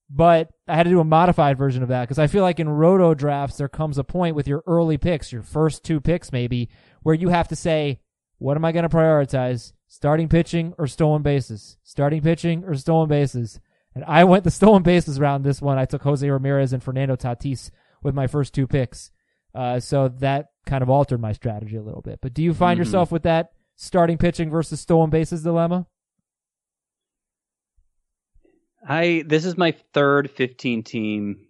But 0.09 0.49
I 0.67 0.75
had 0.75 0.83
to 0.83 0.89
do 0.89 0.99
a 0.99 1.03
modified 1.03 1.59
version 1.59 1.83
of 1.83 1.89
that 1.89 2.01
because 2.01 2.17
I 2.17 2.25
feel 2.25 2.41
like 2.41 2.59
in 2.59 2.67
roto 2.67 3.13
drafts, 3.13 3.57
there 3.57 3.69
comes 3.69 3.99
a 3.99 4.03
point 4.03 4.35
with 4.35 4.47
your 4.47 4.63
early 4.65 4.97
picks, 4.97 5.31
your 5.31 5.43
first 5.43 5.83
two 5.83 6.01
picks 6.01 6.31
maybe, 6.31 6.69
where 7.03 7.13
you 7.13 7.29
have 7.29 7.49
to 7.49 7.55
say, 7.55 7.99
what 8.39 8.57
am 8.57 8.65
I 8.65 8.71
going 8.71 8.81
to 8.81 8.89
prioritize? 8.89 9.73
Starting 9.87 10.27
pitching 10.27 10.73
or 10.79 10.87
stolen 10.87 11.21
bases? 11.21 11.77
Starting 11.83 12.21
pitching 12.23 12.63
or 12.65 12.73
stolen 12.73 13.07
bases? 13.07 13.59
And 13.93 14.03
I 14.05 14.23
went 14.23 14.43
the 14.43 14.49
stolen 14.49 14.81
bases 14.81 15.19
round 15.19 15.43
this 15.43 15.61
one. 15.61 15.77
I 15.77 15.85
took 15.85 16.01
Jose 16.01 16.27
Ramirez 16.27 16.73
and 16.73 16.81
Fernando 16.81 17.15
Tatis 17.15 17.69
with 18.01 18.15
my 18.15 18.25
first 18.25 18.55
two 18.55 18.65
picks. 18.65 19.11
Uh, 19.53 19.79
so 19.79 20.07
that 20.19 20.47
kind 20.65 20.81
of 20.81 20.89
altered 20.89 21.21
my 21.21 21.33
strategy 21.33 21.75
a 21.75 21.83
little 21.83 22.01
bit. 22.01 22.19
But 22.23 22.33
do 22.33 22.41
you 22.41 22.55
find 22.55 22.77
Mhm. 22.77 22.85
yourself 22.85 23.11
with 23.11 23.21
that 23.23 23.51
starting 23.81 24.17
pitching 24.17 24.51
versus 24.51 24.79
stolen 24.79 25.09
bases 25.09 25.41
dilemma? 25.41 25.87
I 28.87 29.23
this 29.25 29.45
is 29.45 29.57
my 29.57 29.75
third 29.93 30.29
15 30.29 30.83
team 30.83 31.47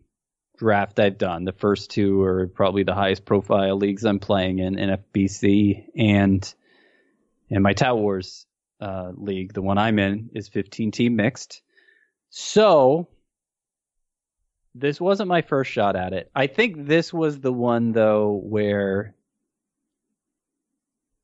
draft 0.58 1.00
I've 1.00 1.18
done. 1.18 1.44
The 1.44 1.52
first 1.52 1.92
two 1.92 2.22
are 2.22 2.48
probably 2.48 2.84
the 2.84 2.94
highest 2.94 3.26
profile 3.26 3.78
leagues 3.78 4.06
I'm 4.06 4.20
playing 4.20 4.60
in, 4.60 4.76
NFBC 4.76 5.86
and 5.96 6.54
and 7.50 7.64
my 7.64 7.74
Tout 7.74 7.98
Wars 7.98 8.46
uh, 8.80 9.12
league. 9.16 9.54
The 9.54 9.62
one 9.62 9.78
I'm 9.78 10.00
in 10.00 10.30
is 10.34 10.48
15 10.48 10.92
team 10.92 11.18
mixed. 11.18 11.62
So 12.30 13.10
this 14.74 15.02
wasn't 15.02 15.28
my 15.28 15.42
first 15.42 15.70
shot 15.70 15.98
at 15.98 16.14
it. 16.14 16.32
I 16.34 16.48
think 16.48 16.88
this 16.88 17.14
was 17.14 17.40
the 17.40 17.52
one 17.52 17.92
though 17.92 18.40
where 18.42 19.16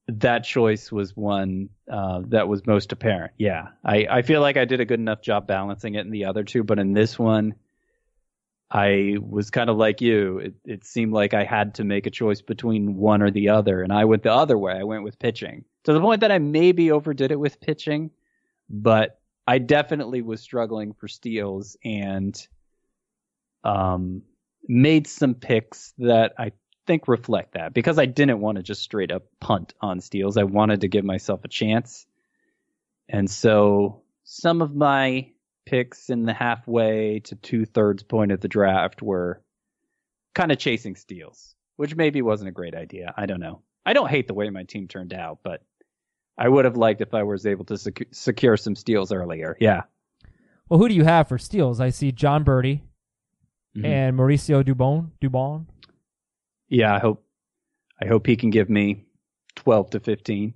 that 0.08 0.44
choice 0.44 0.92
was 0.92 1.16
one 1.16 1.70
uh, 1.92 2.22
that 2.28 2.48
was 2.48 2.66
most 2.66 2.92
apparent. 2.92 3.34
Yeah, 3.38 3.70
I, 3.84 4.08
I 4.10 4.22
feel 4.22 4.42
like 4.42 4.58
I 4.58 4.66
did 4.66 4.80
a 4.80 4.86
good 4.86 5.00
enough 5.00 5.22
job 5.22 5.48
balancing 5.48 5.96
it 5.96 6.06
in 6.06 6.12
the 6.12 6.26
other 6.26 6.44
two, 6.44 6.64
but 6.64 6.80
in 6.80 6.94
this 6.94 7.20
one, 7.20 7.56
I 8.70 9.16
was 9.22 9.50
kind 9.50 9.70
of 9.70 9.78
like 9.78 10.02
you. 10.02 10.40
It, 10.40 10.54
it 10.66 10.86
seemed 10.86 11.14
like 11.14 11.34
I 11.34 11.44
had 11.44 11.76
to 11.76 11.84
make 11.84 12.06
a 12.06 12.12
choice 12.12 12.42
between 12.42 12.96
one 12.96 13.22
or 13.22 13.32
the 13.32 13.50
other, 13.50 13.82
and 13.82 13.94
I 13.94 14.06
went 14.06 14.24
the 14.24 14.34
other 14.34 14.58
way. 14.58 14.74
I 14.74 14.84
went 14.84 15.04
with 15.04 15.20
pitching 15.20 15.66
to 15.84 15.94
the 15.94 16.02
point 16.02 16.22
that 16.22 16.32
I 16.32 16.40
maybe 16.40 16.92
overdid 16.92 17.32
it 17.32 17.40
with 17.40 17.62
pitching, 17.62 18.12
but 18.70 19.20
I 19.46 19.60
definitely 19.60 20.22
was 20.22 20.42
struggling 20.42 20.94
for 20.94 21.08
steals 21.08 21.78
and 21.84 22.48
um, 23.64 24.24
made 24.68 25.08
some 25.08 25.34
picks 25.34 25.94
that 26.00 26.34
I 26.38 26.52
think 26.88 27.08
reflect 27.08 27.54
that 27.54 27.74
because 27.74 28.00
I 28.00 28.06
didn't 28.06 28.40
want 28.40 28.56
to 28.58 28.64
just 28.64 28.82
straight 28.82 29.12
up 29.12 29.24
punt 29.40 29.74
on 29.82 30.00
steals. 30.00 30.38
I 30.38 30.44
wanted 30.44 30.82
to 30.82 30.88
give 30.88 31.06
myself 31.06 31.44
a 31.44 31.48
chance. 31.50 32.06
And 33.10 33.30
so 33.30 34.02
some 34.24 34.62
of 34.62 34.74
my 34.76 35.30
picks 35.66 36.10
in 36.10 36.24
the 36.26 36.34
halfway 36.34 37.20
to 37.26 37.36
two 37.36 37.66
thirds 37.66 38.04
point 38.04 38.32
of 38.32 38.40
the 38.40 38.48
draft 38.48 39.02
were 39.02 39.42
kind 40.34 40.52
of 40.52 40.58
chasing 40.58 40.96
steals, 40.96 41.56
which 41.76 41.96
maybe 41.96 42.22
wasn't 42.22 42.48
a 42.50 42.54
great 42.54 42.74
idea. 42.76 43.14
I 43.18 43.26
don't 43.26 43.40
know. 43.40 43.62
I 43.86 43.94
don't 43.94 44.10
hate 44.10 44.28
the 44.28 44.34
way 44.34 44.50
my 44.50 44.64
team 44.64 44.88
turned 44.88 45.14
out, 45.14 45.40
but 45.44 45.62
I 46.38 46.48
would 46.50 46.66
have 46.66 46.78
liked 46.78 47.02
if 47.02 47.14
I 47.14 47.24
was 47.24 47.46
able 47.46 47.66
to 47.66 47.78
sec- 47.78 48.08
secure 48.12 48.58
some 48.58 48.76
steals 48.76 49.12
earlier. 49.12 49.58
Yeah. 49.60 49.84
Well, 50.70 50.80
who 50.80 50.88
do 50.90 50.94
you 50.96 51.04
have 51.06 51.28
for 51.30 51.38
steals? 51.38 51.80
I 51.80 51.90
see 51.90 52.12
Jon 52.12 52.44
Berti 52.44 52.82
Mhm. 53.78 53.86
and 53.86 54.18
Mauricio 54.18 54.64
Dubon. 54.64 55.12
Dubon. 55.22 55.66
Yeah, 56.70 56.94
I 56.96 57.00
hope 57.00 57.24
I 58.02 58.06
hope 58.08 58.28
he 58.28 58.36
can 58.36 58.50
give 58.50 58.70
me 58.70 59.06
12 59.56 59.90
to 59.92 60.00
15. 60.00 60.54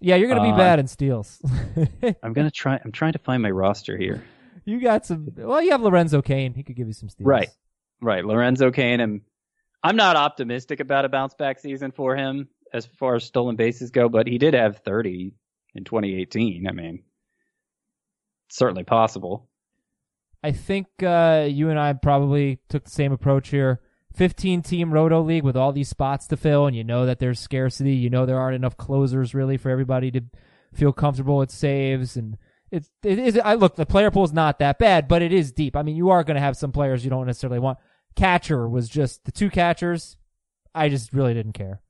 Yeah, 0.00 0.16
you're 0.16 0.28
gonna 0.28 0.42
be 0.42 0.48
Uh, 0.52 0.56
bad 0.56 0.78
in 0.78 0.86
steals. 0.86 1.40
I'm 2.22 2.32
going 2.32 2.46
to 2.46 2.50
try 2.50 2.80
I'm 2.84 2.92
trying 2.92 3.12
to 3.12 3.18
find 3.18 3.42
my 3.42 3.50
roster 3.50 3.96
here. 3.96 4.24
you 4.64 4.80
got 4.80 5.04
some. 5.06 5.28
Well, 5.36 5.60
you 5.62 5.70
have 5.72 5.82
Lorenzo 5.82 6.22
Cain. 6.22 6.54
He 6.54 6.62
could 6.62 6.76
give 6.76 6.86
you 6.86 6.92
some 6.94 7.08
steals. 7.08 7.26
Right. 7.26 7.48
Right, 8.02 8.24
Lorenzo 8.24 8.70
Cain 8.70 9.00
and 9.00 9.20
I'm 9.82 9.96
not 9.96 10.16
optimistic 10.16 10.80
about 10.80 11.04
a 11.04 11.08
bounce 11.10 11.34
back 11.34 11.58
season 11.58 11.90
for 11.92 12.16
him 12.16 12.48
as 12.72 12.86
far 12.86 13.16
as 13.16 13.24
stolen 13.24 13.56
bases 13.56 13.90
go, 13.90 14.08
but 14.08 14.26
he 14.26 14.38
did 14.38 14.54
have 14.54 14.78
30 14.78 15.34
in 15.74 15.84
2018. 15.84 16.66
I 16.66 16.72
mean, 16.72 17.02
certainly 18.48 18.84
possible. 18.84 19.48
I 20.42 20.52
think 20.52 20.86
uh, 21.02 21.46
you 21.48 21.68
and 21.70 21.78
I 21.78 21.92
probably 21.92 22.58
took 22.68 22.84
the 22.84 22.90
same 22.90 23.12
approach 23.12 23.48
here. 23.48 23.80
15 24.14 24.62
team 24.62 24.92
roto 24.92 25.22
league 25.22 25.44
with 25.44 25.56
all 25.56 25.72
these 25.72 25.88
spots 25.88 26.26
to 26.28 26.36
fill, 26.36 26.66
and 26.66 26.76
you 26.76 26.84
know 26.84 27.06
that 27.06 27.18
there's 27.18 27.38
scarcity. 27.38 27.94
You 27.94 28.10
know 28.10 28.26
there 28.26 28.38
aren't 28.38 28.56
enough 28.56 28.76
closers 28.76 29.34
really 29.34 29.56
for 29.56 29.70
everybody 29.70 30.10
to 30.12 30.22
feel 30.74 30.92
comfortable 30.92 31.38
with 31.38 31.50
saves, 31.50 32.16
and 32.16 32.36
it's 32.70 32.90
it 33.02 33.18
is. 33.18 33.38
I 33.38 33.54
look, 33.54 33.76
the 33.76 33.86
player 33.86 34.10
pool 34.10 34.24
is 34.24 34.32
not 34.32 34.58
that 34.58 34.78
bad, 34.78 35.08
but 35.08 35.22
it 35.22 35.32
is 35.32 35.52
deep. 35.52 35.76
I 35.76 35.82
mean, 35.82 35.96
you 35.96 36.10
are 36.10 36.24
going 36.24 36.36
to 36.36 36.40
have 36.40 36.56
some 36.56 36.72
players 36.72 37.04
you 37.04 37.10
don't 37.10 37.26
necessarily 37.26 37.58
want. 37.58 37.78
Catcher 38.16 38.68
was 38.68 38.88
just 38.88 39.24
the 39.24 39.32
two 39.32 39.50
catchers. 39.50 40.16
I 40.74 40.88
just 40.88 41.12
really 41.12 41.34
didn't 41.34 41.52
care. 41.52 41.80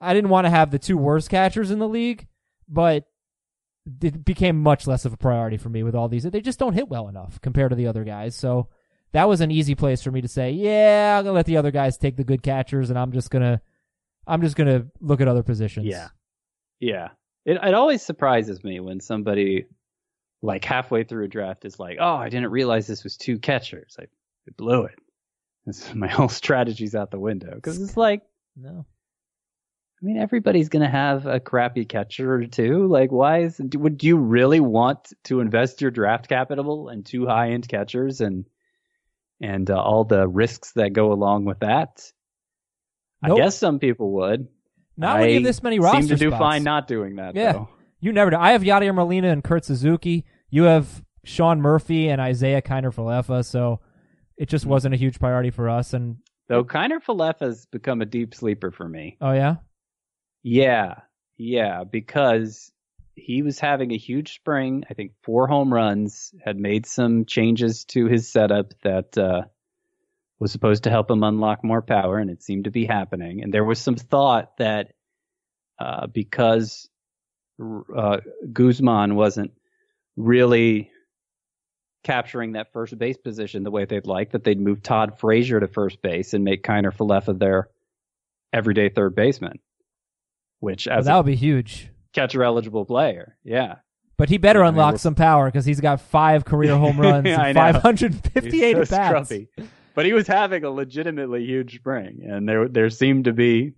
I 0.00 0.14
didn't 0.14 0.30
want 0.30 0.46
to 0.46 0.50
have 0.50 0.70
the 0.70 0.78
two 0.78 0.96
worst 0.96 1.28
catchers 1.28 1.70
in 1.70 1.78
the 1.78 1.88
league, 1.88 2.26
but 2.68 3.04
it 4.02 4.24
became 4.24 4.62
much 4.62 4.86
less 4.86 5.04
of 5.04 5.12
a 5.12 5.18
priority 5.18 5.56
for 5.56 5.68
me 5.68 5.82
with 5.82 5.94
all 5.94 6.08
these. 6.08 6.22
They 6.24 6.40
just 6.40 6.58
don't 6.58 6.74
hit 6.74 6.88
well 6.88 7.08
enough 7.08 7.40
compared 7.40 7.70
to 7.70 7.76
the 7.76 7.86
other 7.86 8.04
guys. 8.04 8.34
So 8.34 8.68
that 9.12 9.28
was 9.28 9.40
an 9.40 9.50
easy 9.50 9.74
place 9.74 10.02
for 10.02 10.10
me 10.10 10.20
to 10.20 10.28
say, 10.28 10.52
yeah, 10.52 11.16
I'm 11.18 11.24
gonna 11.24 11.34
let 11.34 11.46
the 11.46 11.56
other 11.56 11.70
guys 11.70 11.96
take 11.98 12.16
the 12.16 12.24
good 12.24 12.42
catchers, 12.42 12.90
and 12.90 12.98
I'm 12.98 13.12
just 13.12 13.30
gonna, 13.30 13.60
I'm 14.26 14.40
just 14.40 14.56
gonna 14.56 14.86
look 15.00 15.20
at 15.20 15.28
other 15.28 15.42
positions. 15.42 15.86
Yeah. 15.86 16.08
Yeah. 16.78 17.08
It 17.44 17.58
it 17.62 17.74
always 17.74 18.02
surprises 18.02 18.62
me 18.62 18.80
when 18.80 19.00
somebody 19.00 19.66
like 20.42 20.64
halfway 20.64 21.04
through 21.04 21.24
a 21.24 21.28
draft 21.28 21.64
is 21.64 21.78
like, 21.78 21.98
"Oh, 22.00 22.14
I 22.16 22.28
didn't 22.28 22.50
realize 22.50 22.86
this 22.86 23.04
was 23.04 23.16
two 23.16 23.38
catchers. 23.38 23.96
I, 23.98 24.04
I 24.04 24.52
blew 24.56 24.84
it." 24.84 24.98
This, 25.66 25.94
my 25.94 26.08
whole 26.08 26.28
strategy's 26.28 26.94
out 26.94 27.10
the 27.10 27.18
window 27.18 27.54
because 27.54 27.80
it's 27.80 27.96
like 27.96 28.22
No. 28.56 28.86
I 30.02 30.06
mean, 30.06 30.16
everybody's 30.16 30.70
going 30.70 30.82
to 30.82 30.90
have 30.90 31.26
a 31.26 31.40
crappy 31.40 31.84
catcher 31.84 32.32
or 32.32 32.46
two. 32.46 32.86
Like, 32.86 33.12
why 33.12 33.42
is, 33.42 33.60
would 33.74 34.02
you 34.02 34.16
really 34.16 34.60
want 34.60 35.12
to 35.24 35.40
invest 35.40 35.82
your 35.82 35.90
draft 35.90 36.26
capital 36.26 36.88
in 36.88 37.02
two 37.02 37.26
high 37.26 37.50
end 37.50 37.68
catchers 37.68 38.22
and, 38.22 38.46
and 39.40 39.70
uh, 39.70 39.80
all 39.80 40.04
the 40.04 40.26
risks 40.28 40.72
that 40.72 40.92
go 40.92 41.12
along 41.12 41.44
with 41.44 41.60
that? 41.60 42.02
Nope. 43.22 43.38
I 43.38 43.42
guess 43.42 43.56
some 43.58 43.78
people 43.78 44.12
would. 44.12 44.48
Not 44.96 45.20
when 45.20 45.28
you 45.30 45.34
have 45.36 45.44
this 45.44 45.62
many 45.62 45.78
roster 45.78 46.00
Seem 46.02 46.08
to 46.10 46.16
do 46.16 46.28
spots. 46.30 46.40
fine 46.40 46.62
not 46.62 46.86
doing 46.88 47.16
that, 47.16 47.34
Yeah. 47.34 47.52
though. 47.52 47.68
You 48.00 48.12
never 48.12 48.30
do. 48.30 48.36
I 48.38 48.52
have 48.52 48.62
Yadier 48.62 48.94
Molina 48.94 49.28
and 49.28 49.44
Kurt 49.44 49.64
Suzuki. 49.64 50.24
You 50.50 50.64
have 50.64 51.02
Sean 51.24 51.60
Murphy 51.60 52.08
and 52.08 52.20
Isiah 52.20 52.62
Kiner 52.62 52.94
Falefa. 52.94 53.44
So 53.44 53.80
it 54.38 54.48
just 54.48 54.64
Hmm. 54.64 54.70
wasn't 54.70 54.94
a 54.94 54.96
huge 54.98 55.18
priority 55.18 55.50
for 55.50 55.68
us. 55.68 55.92
And 55.94 56.16
Though 56.48 56.64
Kiner 56.64 56.98
Falefa 57.02 57.40
has 57.40 57.66
become 57.66 58.00
a 58.00 58.06
deep 58.06 58.34
sleeper 58.34 58.70
for 58.70 58.88
me. 58.88 59.16
oh 59.20 59.32
yeah, 59.32 59.56
Yeah, 60.42 61.00
yeah, 61.36 61.84
because 61.84 62.72
he 63.22 63.42
was 63.42 63.58
having 63.58 63.92
a 63.92 63.96
huge 63.96 64.34
spring. 64.34 64.84
I 64.90 64.94
think 64.94 65.12
four 65.22 65.46
home 65.46 65.72
runs 65.72 66.34
had 66.44 66.56
made 66.56 66.86
some 66.86 67.24
changes 67.24 67.84
to 67.86 68.06
his 68.06 68.30
setup 68.30 68.74
that 68.82 69.16
uh, 69.16 69.42
was 70.38 70.52
supposed 70.52 70.84
to 70.84 70.90
help 70.90 71.10
him 71.10 71.22
unlock 71.22 71.62
more 71.64 71.82
power, 71.82 72.18
and 72.18 72.30
it 72.30 72.42
seemed 72.42 72.64
to 72.64 72.70
be 72.70 72.86
happening. 72.86 73.42
And 73.42 73.52
there 73.52 73.64
was 73.64 73.78
some 73.78 73.96
thought 73.96 74.56
that 74.58 74.92
uh, 75.78 76.06
because 76.06 76.88
uh, 77.96 78.18
Guzman 78.52 79.14
wasn't 79.14 79.52
really 80.16 80.90
capturing 82.02 82.52
that 82.52 82.72
first 82.72 82.98
base 82.98 83.18
position 83.18 83.62
the 83.62 83.70
way 83.70 83.84
they'd 83.84 84.06
like, 84.06 84.32
that 84.32 84.44
they'd 84.44 84.60
move 84.60 84.82
Todd 84.82 85.18
Frazier 85.18 85.60
to 85.60 85.68
first 85.68 86.00
base 86.02 86.34
and 86.34 86.44
make 86.44 86.62
Kiner 86.62 86.94
Falefa 86.94 87.38
their 87.38 87.68
everyday 88.52 88.88
third 88.88 89.14
baseman 89.14 89.60
which 90.60 90.86
Well, 90.86 90.98
as 90.98 91.06
that 91.06 91.16
would 91.16 91.26
be 91.26 91.36
huge. 91.36 91.90
Catcher 92.12 92.42
eligible 92.42 92.84
player, 92.84 93.36
yeah. 93.44 93.76
But 94.16 94.28
he 94.28 94.36
better 94.36 94.62
unlock 94.62 94.98
some 94.98 95.14
power 95.14 95.46
because 95.46 95.64
he's 95.64 95.80
got 95.80 96.00
five 96.00 96.44
career 96.44 96.76
home 96.76 97.00
runs 97.00 97.26
and 97.26 97.56
558 97.56 98.72
so 98.74 98.80
at 98.82 98.90
bats. 98.90 99.32
But 99.94 100.06
he 100.06 100.12
was 100.12 100.26
having 100.26 100.64
a 100.64 100.70
legitimately 100.70 101.44
huge 101.44 101.76
spring, 101.76 102.26
and 102.28 102.48
there 102.48 102.68
there 102.68 102.90
seemed 102.90 103.24
to 103.24 103.32
be 103.32 103.72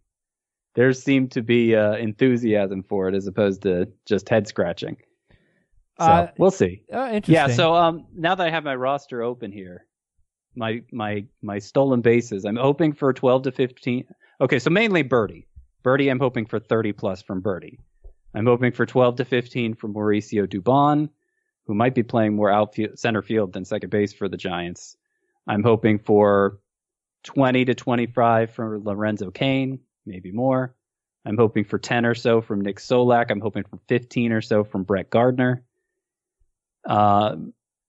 there 0.74 0.92
seemed 0.92 1.32
to 1.32 1.42
be 1.42 1.76
uh, 1.76 1.94
enthusiasm 1.94 2.82
for 2.82 3.08
it 3.08 3.14
as 3.14 3.26
opposed 3.26 3.62
to 3.62 3.88
just 4.06 4.28
head 4.28 4.48
scratching. 4.48 4.96
So 6.00 6.06
Uh, 6.06 6.30
we'll 6.38 6.50
see. 6.50 6.82
Uh, 6.92 7.10
interesting. 7.12 7.34
Yeah. 7.34 7.48
So 7.48 7.74
um, 7.74 8.06
now 8.16 8.34
that 8.34 8.46
I 8.46 8.50
have 8.50 8.64
my 8.64 8.74
roster 8.74 9.22
open 9.22 9.52
here, 9.52 9.86
my 10.56 10.82
my 10.90 11.24
my 11.42 11.58
stolen 11.58 12.00
bases, 12.00 12.44
I'm 12.44 12.56
hoping 12.56 12.94
for 12.94 13.12
12 13.12 13.44
to 13.44 13.52
15. 13.52 14.04
Okay, 14.40 14.58
so 14.58 14.70
mainly 14.70 15.04
Berti. 15.04 15.46
Berti, 15.84 16.10
I'm 16.10 16.18
hoping 16.18 16.46
for 16.46 16.58
30 16.58 16.92
plus 16.92 17.22
from 17.22 17.42
Berti. 17.42 17.78
I'm 18.34 18.46
hoping 18.46 18.72
for 18.72 18.86
12 18.86 19.16
to 19.16 19.24
15 19.24 19.74
from 19.74 19.94
Mauricio 19.94 20.46
Dubon, 20.46 21.08
who 21.66 21.74
might 21.74 21.94
be 21.94 22.02
playing 22.02 22.34
more 22.34 22.50
outfield, 22.50 22.98
center 22.98 23.22
field 23.22 23.52
than 23.52 23.64
second 23.64 23.90
base 23.90 24.12
for 24.12 24.28
the 24.28 24.36
Giants. 24.36 24.96
I'm 25.46 25.62
hoping 25.62 25.98
for 25.98 26.58
20 27.24 27.66
to 27.66 27.74
25 27.74 28.50
for 28.50 28.78
Lorenzo 28.78 29.30
Cain, 29.30 29.80
maybe 30.06 30.32
more. 30.32 30.74
I'm 31.24 31.36
hoping 31.36 31.64
for 31.64 31.78
10 31.78 32.04
or 32.04 32.14
so 32.14 32.40
from 32.40 32.62
Nick 32.62 32.78
Solak. 32.78 33.30
I'm 33.30 33.40
hoping 33.40 33.64
for 33.64 33.78
15 33.88 34.32
or 34.32 34.40
so 34.40 34.64
from 34.64 34.82
Brett 34.82 35.10
Gardner. 35.10 35.62
Uh, 36.84 37.36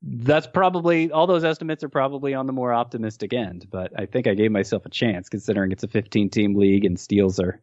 that's 0.04 0.48
probably 0.48 1.12
all 1.12 1.26
those 1.26 1.44
estimates 1.44 1.84
are 1.84 1.90
probably 1.90 2.34
on 2.34 2.46
the 2.46 2.54
more 2.54 2.74
optimistic 2.74 3.34
end, 3.34 3.68
but 3.72 3.98
I 3.98 4.06
think 4.06 4.28
I 4.28 4.34
gave 4.34 4.52
myself 4.52 4.86
a 4.86 4.90
chance 4.90 5.30
considering 5.30 5.72
it's 5.72 5.84
a 5.84 5.88
15 5.88 6.30
team 6.30 6.56
league 6.56 6.86
and 6.86 7.00
steals 7.00 7.40
are 7.40 7.62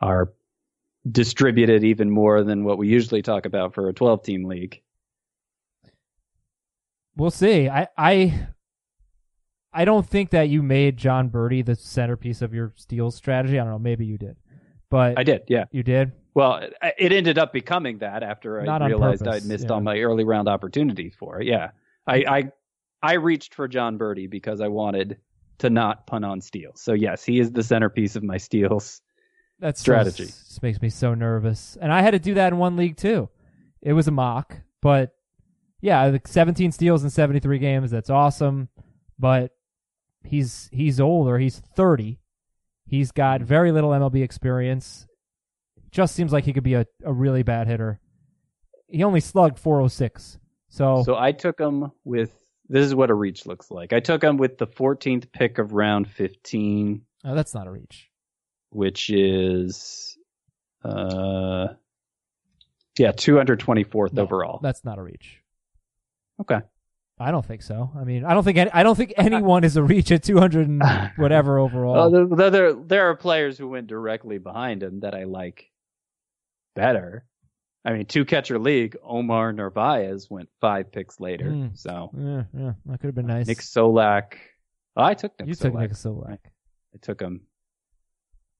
are 0.00 0.32
distributed 1.10 1.84
even 1.84 2.10
more 2.10 2.44
than 2.44 2.64
what 2.64 2.78
we 2.78 2.88
usually 2.88 3.22
talk 3.22 3.46
about 3.46 3.74
for 3.74 3.88
a 3.88 3.92
12 3.92 4.22
team 4.22 4.44
league. 4.44 4.80
We'll 7.16 7.30
see. 7.30 7.68
I 7.68 7.88
I 7.96 8.48
I 9.72 9.84
don't 9.84 10.06
think 10.06 10.30
that 10.30 10.48
you 10.48 10.62
made 10.62 10.96
Jon 10.96 11.30
Berti 11.30 11.64
the 11.64 11.74
centerpiece 11.74 12.42
of 12.42 12.54
your 12.54 12.72
steals 12.76 13.16
strategy. 13.16 13.58
I 13.58 13.64
don't 13.64 13.72
know. 13.72 13.78
Maybe 13.78 14.06
you 14.06 14.18
did, 14.18 14.36
but 14.90 15.18
I 15.18 15.24
did. 15.24 15.42
Yeah. 15.48 15.64
You 15.72 15.82
did. 15.82 16.12
Well, 16.34 16.66
it 16.98 17.12
ended 17.12 17.38
up 17.38 17.52
becoming 17.52 17.98
that 17.98 18.22
after 18.22 18.60
I 18.60 18.64
Not 18.64 18.80
on 18.80 18.88
realized 18.88 19.24
purpose, 19.24 19.44
I'd 19.44 19.48
missed 19.48 19.66
yeah. 19.66 19.72
all 19.72 19.80
my 19.80 19.98
early 19.98 20.24
round 20.24 20.48
opportunities 20.48 21.14
for 21.18 21.40
it. 21.40 21.46
Yeah, 21.46 21.72
I, 22.06 22.24
I 22.26 22.52
I 23.02 23.14
reached 23.14 23.54
for 23.54 23.68
Jon 23.68 23.98
Berti 23.98 24.30
because 24.30 24.60
I 24.60 24.68
wanted 24.68 25.18
to 25.58 25.68
not 25.68 26.06
punt 26.06 26.24
on 26.24 26.40
steals. 26.40 26.80
So 26.80 26.94
yes, 26.94 27.22
he 27.22 27.38
is 27.38 27.52
the 27.52 27.62
centerpiece 27.62 28.16
of 28.16 28.22
my 28.22 28.38
steals. 28.38 29.02
That's 29.62 29.80
Strategy. 29.80 30.24
Just, 30.24 30.48
just 30.48 30.62
makes 30.62 30.82
me 30.82 30.90
so 30.90 31.14
nervous. 31.14 31.78
And 31.80 31.92
I 31.92 32.02
had 32.02 32.10
to 32.10 32.18
do 32.18 32.34
that 32.34 32.52
in 32.52 32.58
one 32.58 32.76
league 32.76 32.96
too. 32.96 33.28
It 33.80 33.92
was 33.92 34.08
a 34.08 34.10
mock, 34.10 34.56
but 34.82 35.14
yeah, 35.80 36.10
the 36.10 36.20
17 36.24 36.72
steals 36.72 37.04
in 37.04 37.10
73 37.10 37.58
games. 37.60 37.92
That's 37.92 38.10
awesome. 38.10 38.68
But 39.20 39.52
he's 40.24 40.68
he's 40.72 41.00
older. 41.00 41.38
He's 41.38 41.60
30. 41.76 42.18
He's 42.86 43.12
got 43.12 43.38
mm-hmm. 43.38 43.46
very 43.46 43.70
little 43.70 43.90
MLB 43.90 44.24
experience. 44.24 45.06
Just 45.92 46.16
seems 46.16 46.32
like 46.32 46.44
he 46.44 46.52
could 46.52 46.64
be 46.64 46.74
a, 46.74 46.86
a 47.04 47.12
really 47.12 47.44
bad 47.44 47.68
hitter. 47.68 48.00
He 48.88 49.04
only 49.04 49.20
slugged 49.20 49.60
406. 49.60 50.38
So, 50.70 51.04
So 51.04 51.16
I 51.16 51.30
took 51.30 51.60
him 51.60 51.92
with. 52.04 52.32
This 52.68 52.86
is 52.86 52.94
what 52.94 53.10
a 53.10 53.14
reach 53.14 53.46
looks 53.46 53.70
like. 53.70 53.92
I 53.92 54.00
took 54.00 54.24
him 54.24 54.38
with 54.38 54.58
the 54.58 54.66
14th 54.66 55.30
pick 55.30 55.58
of 55.58 55.72
round 55.72 56.08
15, 56.08 57.02
oh, 57.24 57.34
that's 57.34 57.52
not 57.52 57.66
a 57.66 57.70
reach. 57.70 58.08
Which 58.72 59.10
is, 59.10 60.16
uh, 60.84 61.68
yeah, 62.98 63.12
224th 63.12 64.12
No, 64.12 64.22
overall. 64.22 64.60
That's 64.62 64.84
not 64.84 64.98
a 64.98 65.02
reach. 65.02 65.38
Okay. 66.40 66.60
I 67.18 67.30
don't 67.30 67.44
think 67.44 67.62
so. 67.62 67.90
I 67.96 68.04
mean, 68.04 68.24
I 68.24 68.34
don't 68.34 68.42
think 68.42 68.58
any, 68.58 68.70
I 68.72 68.82
don't 68.82 68.96
think 68.96 69.12
anyone 69.16 69.62
is 69.64 69.76
a 69.76 69.82
reach 69.82 70.10
at 70.10 70.22
200 70.24 70.68
and 70.68 70.82
whatever 71.16 71.58
overall. 71.58 71.92
Well, 71.94 72.10
there, 72.10 72.26
there- 72.36 72.50
there, 72.50 72.72
there 72.72 73.10
are 73.10 73.16
players 73.16 73.56
who 73.56 73.68
went 73.68 73.86
directly 73.86 74.38
behind 74.38 74.82
him 74.82 75.00
that 75.00 75.14
I 75.14 75.24
like 75.24 75.70
better. 76.74 77.24
I 77.84 77.92
mean, 77.92 78.06
two 78.06 78.24
catcher 78.24 78.58
league, 78.58 78.96
Omar 79.02 79.52
Narvaez 79.52 80.30
went 80.30 80.48
five 80.60 80.90
picks 80.92 81.18
later. 81.20 81.50
Hmm. 81.50 81.66
So 81.74 82.10
yeah, 82.16 82.42
yeah, 82.56 82.72
that 82.86 83.00
could 83.00 83.08
have 83.08 83.14
been 83.14 83.26
nice. 83.26 83.46
Nick 83.48 83.58
Solak, 83.58 84.34
oh, 84.96 85.02
I 85.02 85.14
took 85.14 85.32
Nick 85.40 85.48
you 85.48 85.54
Solak. 85.54 85.60
took 85.60 85.74
Nick 85.80 85.90
Solak. 85.92 86.38
I 86.94 86.98
took 87.02 87.20
him 87.20 87.40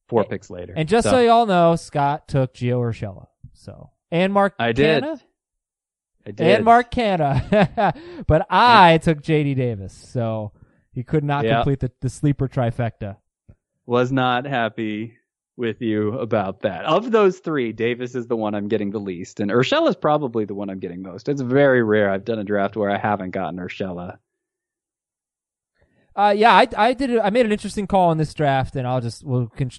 four 0.09 0.25
picks 0.25 0.51
later. 0.51 0.75
And 0.77 0.89
just 0.89 1.09
so, 1.09 1.21
y'all 1.21 1.47
know, 1.47 1.77
Scott 1.77 2.29
took 2.29 2.55
Gio 2.55 2.79
Urshela. 2.81 3.27
So 3.55 3.91
and 4.11 4.33
Mark 4.33 4.55
I 4.59 4.73
did. 4.73 5.03
Canha? 5.05 5.21
I 6.27 6.31
did. 6.31 6.47
and 6.47 6.65
Mark 6.65 6.91
Canha, 6.93 7.97
but 8.27 8.47
I 8.51 8.99
took 8.99 9.23
J.D. 9.23 9.55
Davis. 9.55 9.93
So 9.93 10.53
he 10.93 11.03
could 11.03 11.25
not 11.25 11.45
Yeah. 11.45 11.57
complete 11.57 11.81
the, 11.81 11.91
the 12.01 12.09
sleeper 12.11 12.49
trifecta. 12.49 13.17
was 13.87 14.13
not 14.13 14.45
happy 14.47 15.15
with 15.57 15.83
you 15.83 16.19
about 16.19 16.61
that. 16.61 16.85
Of 16.85 17.11
those 17.11 17.39
three, 17.41 17.73
Davis 17.73 18.15
is 18.15 18.27
the 18.27 18.37
one 18.37 18.55
I'm 18.55 18.69
getting 18.69 18.91
the 18.91 18.99
least, 19.01 19.41
and 19.41 19.51
Urshela 19.51 19.89
is 19.89 19.97
probably 19.97 20.45
the 20.45 20.55
one 20.55 20.71
I'm 20.71 20.79
getting 20.79 21.03
most. 21.03 21.29
It's 21.29 21.43
very 21.43 21.83
rare 21.83 22.11
I've 22.11 22.25
done 22.25 22.39
a 22.39 22.45
draft 22.45 22.77
where 22.77 22.91
I 22.91 22.99
haven't 22.99 23.31
gotten 23.33 23.59
Urshela. 23.59 24.19
Uh, 26.15 26.35
yeah, 26.37 26.53
I, 26.53 26.69
I 26.77 26.93
did. 26.95 27.19
I 27.19 27.31
made 27.31 27.47
an 27.47 27.53
interesting 27.53 27.87
call 27.87 28.13
in 28.13 28.19
this 28.19 28.35
draft, 28.35 28.77
and 28.77 28.87
I'll 28.87 29.01
just 29.01 29.25
we'll 29.25 29.47
con- 29.49 29.71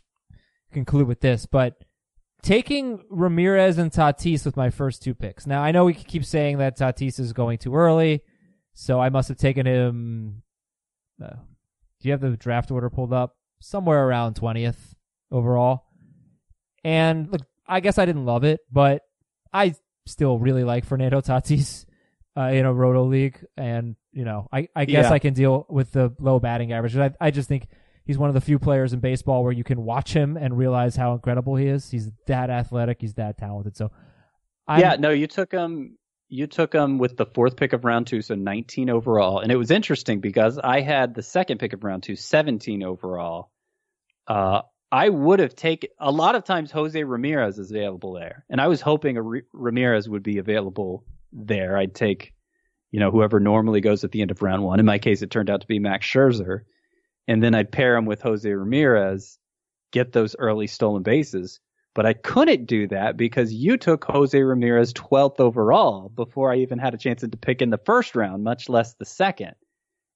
conclude 0.74 1.08
with 1.08 1.22
this. 1.22 1.46
But 1.46 1.84
taking 2.42 3.04
Ramirez 3.10 3.78
and 3.78 3.92
Tatis 3.92 4.46
with 4.46 4.58
my 4.58 4.70
first 4.70 5.02
two 5.02 5.14
picks. 5.14 5.48
Now 5.48 5.62
I 5.62 5.72
know 5.72 5.86
we 5.86 5.94
keep 5.94 6.26
saying 6.26 6.58
that 6.58 6.78
Tatis 6.78 7.20
is 7.20 7.34
going 7.34 7.58
too 7.58 7.76
early, 7.76 8.22
so 8.74 9.00
I 9.00 9.10
must 9.10 9.30
have 9.30 9.38
taken 9.38 9.66
him. 9.66 10.44
Uh, 11.24 11.36
do 12.02 12.10
you 12.10 12.12
have 12.12 12.22
the 12.22 12.32
draft 12.36 12.72
order 12.72 12.90
pulled 12.90 13.14
up? 13.14 13.38
Somewhere 13.62 14.06
around 14.06 14.36
twentieth 14.36 14.94
overall. 15.32 15.86
And 16.84 17.32
look, 17.32 17.42
I 17.66 17.80
guess 17.80 17.98
I 17.98 18.06
didn't 18.06 18.26
love 18.26 18.44
it, 18.44 18.60
but 18.70 19.04
I 19.54 19.76
still 20.06 20.38
really 20.38 20.66
like 20.66 20.84
Fernando 20.84 21.22
Tatis 21.22 21.86
uh, 22.36 22.42
in 22.42 22.66
a 22.66 22.74
roto 22.74 23.06
league, 23.06 23.40
and 23.56 23.96
you 24.12 24.26
know, 24.26 24.50
I, 24.52 24.68
I 24.76 24.84
guess 24.86 25.06
Yeah. 25.06 25.14
I 25.14 25.20
can 25.20 25.34
deal 25.34 25.66
with 25.70 25.92
the 25.92 26.14
low 26.20 26.40
batting 26.40 26.74
average. 26.74 26.98
I, 26.98 27.12
I 27.22 27.32
just 27.32 27.48
think 27.48 27.68
he's 28.06 28.18
one 28.18 28.30
of 28.30 28.34
the 28.34 28.42
few 28.42 28.60
players 28.60 28.94
in 28.94 29.00
baseball 29.00 29.44
where 29.44 29.52
you 29.52 29.63
can 29.63 29.84
watch 29.84 30.13
him 30.13 30.38
and 30.38 30.58
realize 30.58 30.96
how 30.96 31.13
incredible 31.13 31.56
he 31.56 31.68
is. 31.68 31.89
He's 31.89 32.10
that 32.28 32.50
athletic, 32.50 33.02
he's 33.02 33.16
that 33.16 33.38
talented. 33.38 33.78
So, 33.78 33.92
I'm, 34.68 34.80
yeah, 34.80 34.96
no, 34.98 35.10
you 35.10 35.28
took 35.28 35.52
him. 35.52 35.98
You 36.30 36.48
took 36.48 36.74
him 36.74 36.98
with 36.98 37.16
the 37.16 37.28
fourth 37.28 37.58
pick 37.58 37.74
of 37.74 37.86
round 37.86 38.08
two, 38.08 38.24
so 38.24 38.34
19 38.34 38.89
overall. 38.89 39.39
And 39.39 39.52
it 39.52 39.56
was 39.56 39.70
interesting 39.70 40.20
because 40.20 40.58
I 40.58 40.82
had 40.82 41.13
the 41.13 41.22
second 41.22 41.60
pick 41.60 41.74
of 41.74 41.84
round 41.84 42.02
two, 42.02 42.16
17 42.16 42.82
overall. 42.82 43.52
Uh, 44.28 44.62
I 44.92 45.10
would 45.10 45.39
have 45.39 45.56
taken 45.56 45.89
a 46.00 46.12
lot 46.12 46.36
of 46.36 46.44
times 46.44 46.72
Jose 46.72 47.04
Ramirez 47.04 47.60
is 47.60 47.72
available 47.72 48.13
there, 48.13 48.46
and 48.50 48.62
I 48.62 48.68
was 48.68 48.80
hoping 48.80 49.44
Ramirez 49.52 50.08
would 50.08 50.24
be 50.24 50.38
available 50.38 51.04
there. 51.32 51.78
I'd 51.78 51.96
take, 51.96 52.34
you 52.92 53.00
know, 53.00 53.12
whoever 53.12 53.39
normally 53.39 53.82
goes 53.82 54.04
at 54.04 54.12
the 54.12 54.22
end 54.22 54.32
of 54.32 54.42
round 54.42 54.63
one. 54.63 54.80
In 54.80 54.86
my 54.86 55.00
case, 55.00 55.22
it 55.22 55.32
turned 55.32 55.50
out 55.50 55.62
to 55.62 55.68
be 55.68 55.80
Max 55.80 56.06
Scherzer, 56.06 56.62
and 57.28 57.42
then 57.42 57.56
I'd 57.56 57.72
pair 57.72 57.96
him 57.96 58.06
with 58.06 58.22
Jose 58.22 58.50
Ramirez, 58.50 59.38
get 59.92 60.12
those 60.12 60.36
early 60.38 60.68
stolen 60.68 61.04
bases. 61.04 61.60
But 61.96 62.06
I 62.08 62.14
couldn't 62.14 62.66
do 62.66 62.88
that 62.88 63.18
because 63.18 63.54
you 63.54 63.78
took 63.78 64.04
Jose 64.06 64.42
Ramirez 64.42 64.94
12th 64.94 65.40
overall 65.40 66.10
before 66.10 66.52
I 66.52 66.58
even 66.58 66.80
had 66.80 66.96
a 66.96 66.98
chance 66.98 67.22
to 67.22 67.28
pick 67.30 67.62
in 67.62 67.70
the 67.70 67.78
first 67.78 68.16
round, 68.16 68.44
much 68.44 68.68
less 68.68 68.96
the 68.96 69.06
second. 69.06 69.54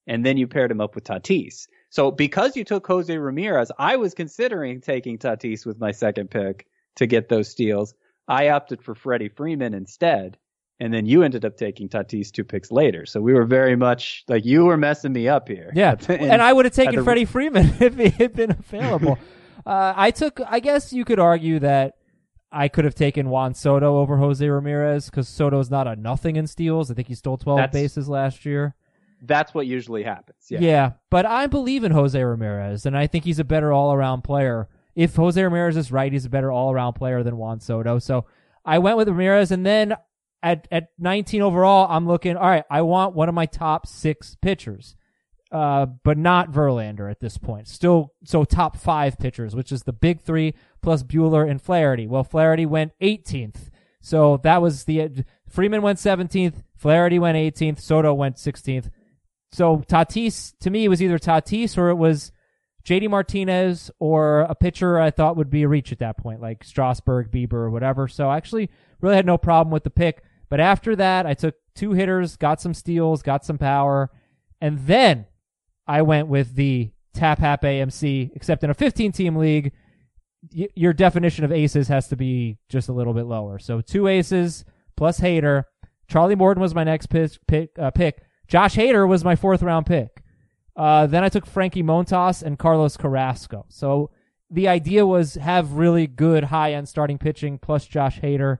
And 0.06 0.26
then 0.26 0.38
you 0.38 0.48
paired 0.48 0.70
him 0.70 0.80
up 0.80 0.94
with 0.94 1.04
Tatis. 1.04 1.68
So 1.90 2.10
because 2.10 2.56
you 2.56 2.64
took 2.64 2.86
Jose 2.86 3.16
Ramirez, 3.16 3.70
I 3.78 3.96
was 3.96 4.14
considering 4.14 4.80
taking 4.80 5.18
Tatis 5.18 5.64
with 5.64 5.78
my 5.78 5.92
second 5.92 6.30
pick 6.30 6.66
to 6.96 7.06
get 7.06 7.28
those 7.28 7.48
steals. 7.48 7.94
I 8.26 8.48
opted 8.48 8.82
for 8.82 8.94
Freddie 8.94 9.28
Freeman 9.28 9.74
instead. 9.74 10.36
And 10.80 10.94
then 10.94 11.06
you 11.06 11.22
ended 11.24 11.44
up 11.44 11.56
taking 11.56 11.88
Tatis 11.88 12.30
two 12.30 12.44
picks 12.44 12.70
later. 12.70 13.04
So 13.04 13.20
we 13.20 13.32
were 13.34 13.44
very 13.44 13.74
much 13.74 14.24
like 14.28 14.44
you 14.44 14.64
were 14.64 14.76
messing 14.76 15.12
me 15.12 15.26
up 15.28 15.48
here. 15.48 15.72
Yeah, 15.74 15.96
and 16.08 16.40
I 16.40 16.52
would 16.52 16.64
have 16.66 16.74
taken 16.74 16.96
the- 16.96 17.02
Freddie 17.04 17.24
Freeman 17.34 17.74
if 17.80 17.96
he 17.96 18.10
had 18.10 18.32
been 18.34 18.52
available. 18.52 19.18
uh, 19.66 19.92
I 19.96 20.10
took. 20.12 20.40
I 20.46 20.60
guess 20.60 20.92
you 20.92 21.04
could 21.04 21.18
argue 21.18 21.58
that 21.58 21.94
I 22.52 22.68
could 22.68 22.84
have 22.84 22.94
taken 22.94 23.28
Juan 23.28 23.54
Soto 23.54 23.98
over 23.98 24.16
Jose 24.18 24.48
Ramirez 24.48 25.06
because 25.06 25.26
Soto's 25.28 25.68
not 25.70 25.88
a 25.88 25.96
nothing 25.96 26.36
in 26.36 26.46
steals. 26.46 26.90
I 26.90 26.94
think 26.94 27.08
he 27.08 27.14
stole 27.16 27.36
twelve 27.38 27.58
That's- 27.58 27.72
bases 27.72 28.08
last 28.08 28.44
year. 28.46 28.74
that's 29.20 29.52
what 29.52 29.66
usually 29.66 30.04
happens. 30.04 30.38
Yeah. 30.48 30.60
Yeah. 30.60 30.92
but 31.10 31.26
I 31.26 31.48
believe 31.48 31.82
in 31.82 31.90
Jose 31.90 32.22
Ramirez, 32.22 32.86
and 32.86 32.96
I 32.96 33.08
think 33.08 33.24
he's 33.24 33.40
a 33.40 33.44
better 33.44 33.72
all-around 33.72 34.22
player. 34.22 34.68
If 34.94 35.16
Jose 35.16 35.42
Ramirez 35.42 35.76
is 35.76 35.90
right, 35.90 36.12
he's 36.12 36.24
a 36.24 36.30
better 36.30 36.52
all-around 36.52 36.92
player 36.92 37.24
than 37.24 37.36
Juan 37.36 37.58
Soto. 37.58 37.98
So 37.98 38.26
I 38.64 38.78
went 38.78 38.96
with 38.96 39.08
Ramirez, 39.08 39.50
and 39.50 39.66
then 39.66 39.94
at 40.42 40.68
at 40.70 40.88
19 40.98 41.42
overall, 41.42 41.86
I'm 41.90 42.06
looking. 42.06 42.36
All 42.36 42.48
right, 42.48 42.64
I 42.70 42.82
want 42.82 43.14
one 43.14 43.28
of 43.28 43.34
my 43.34 43.46
top 43.46 43.86
six 43.86 44.36
pitchers, 44.40 44.96
uh, 45.50 45.86
but 45.86 46.18
not 46.18 46.52
Verlander 46.52 47.10
at 47.10 47.20
this 47.20 47.38
point. 47.38 47.68
Still, 47.68 48.12
so 48.24 48.44
top 48.44 48.76
five 48.76 49.18
pitchers, 49.18 49.54
which 49.54 49.72
is 49.72 49.82
the 49.82 49.92
big 49.92 50.20
three 50.20 50.54
plus 50.82 51.02
Buehler 51.02 51.48
and 51.48 51.60
Flaherty. 51.60 52.06
Well, 52.06 52.24
Flaherty 52.24 52.66
went 52.66 52.92
18th, 53.00 53.70
so 54.00 54.38
that 54.38 54.62
was 54.62 54.84
the 54.84 55.24
Freeman 55.48 55.82
went 55.82 55.98
17th, 55.98 56.62
Flaherty 56.76 57.18
went 57.18 57.36
18th, 57.36 57.80
Soto 57.80 58.14
went 58.14 58.36
16th. 58.36 58.90
So 59.50 59.78
Tatis 59.78 60.52
to 60.60 60.70
me 60.70 60.88
was 60.88 61.02
either 61.02 61.18
Tatis 61.18 61.78
or 61.78 61.88
it 61.88 61.96
was 61.96 62.32
JD 62.88 63.10
Martinez 63.10 63.90
or 63.98 64.40
a 64.40 64.54
pitcher 64.54 64.98
I 64.98 65.10
thought 65.10 65.36
would 65.36 65.50
be 65.50 65.62
a 65.62 65.68
reach 65.68 65.92
at 65.92 65.98
that 65.98 66.16
point, 66.16 66.40
like 66.40 66.64
Strasburg, 66.64 67.30
Bieber, 67.30 67.52
or 67.52 67.70
whatever. 67.70 68.08
So 68.08 68.30
I 68.30 68.38
actually 68.38 68.70
really 69.02 69.16
had 69.16 69.26
no 69.26 69.36
problem 69.36 69.70
with 69.70 69.84
the 69.84 69.90
pick. 69.90 70.22
But 70.48 70.60
after 70.60 70.96
that, 70.96 71.26
I 71.26 71.34
took 71.34 71.56
two 71.74 71.92
hitters, 71.92 72.38
got 72.38 72.62
some 72.62 72.72
steals, 72.72 73.20
got 73.20 73.44
some 73.44 73.58
power, 73.58 74.10
and 74.62 74.78
then 74.86 75.26
I 75.86 76.00
went 76.00 76.28
with 76.28 76.54
the 76.54 76.90
Tap 77.12 77.40
Hap 77.40 77.60
AMC, 77.60 78.30
except 78.34 78.64
in 78.64 78.70
a 78.70 78.74
15 78.74 79.12
team 79.12 79.36
league, 79.36 79.72
y- 80.56 80.68
your 80.74 80.94
definition 80.94 81.44
of 81.44 81.52
aces 81.52 81.88
has 81.88 82.08
to 82.08 82.16
be 82.16 82.56
just 82.70 82.88
a 82.88 82.94
little 82.94 83.12
bit 83.12 83.26
lower. 83.26 83.58
So 83.58 83.82
two 83.82 84.06
aces 84.06 84.64
plus 84.96 85.20
Hader. 85.20 85.64
Charlie 86.08 86.36
Morton 86.36 86.62
was 86.62 86.74
my 86.74 86.84
next 86.84 87.08
pick. 87.08 87.32
pick, 87.46 87.78
uh, 87.78 87.90
pick. 87.90 88.22
Josh 88.46 88.76
Hader 88.76 89.06
was 89.06 89.24
my 89.24 89.36
fourth 89.36 89.62
round 89.62 89.84
pick. 89.84 90.22
Uh, 90.78 91.08
then 91.08 91.24
I 91.24 91.28
took 91.28 91.44
Frankie 91.44 91.82
Montas 91.82 92.40
and 92.40 92.56
Carlos 92.56 92.96
Carrasco. 92.96 93.66
So 93.68 94.12
the 94.48 94.68
idea 94.68 95.04
was 95.04 95.34
have 95.34 95.72
really 95.72 96.06
good 96.06 96.44
high 96.44 96.74
end 96.74 96.88
starting 96.88 97.18
pitching 97.18 97.58
plus 97.58 97.84
Josh 97.84 98.20
Hader. 98.20 98.58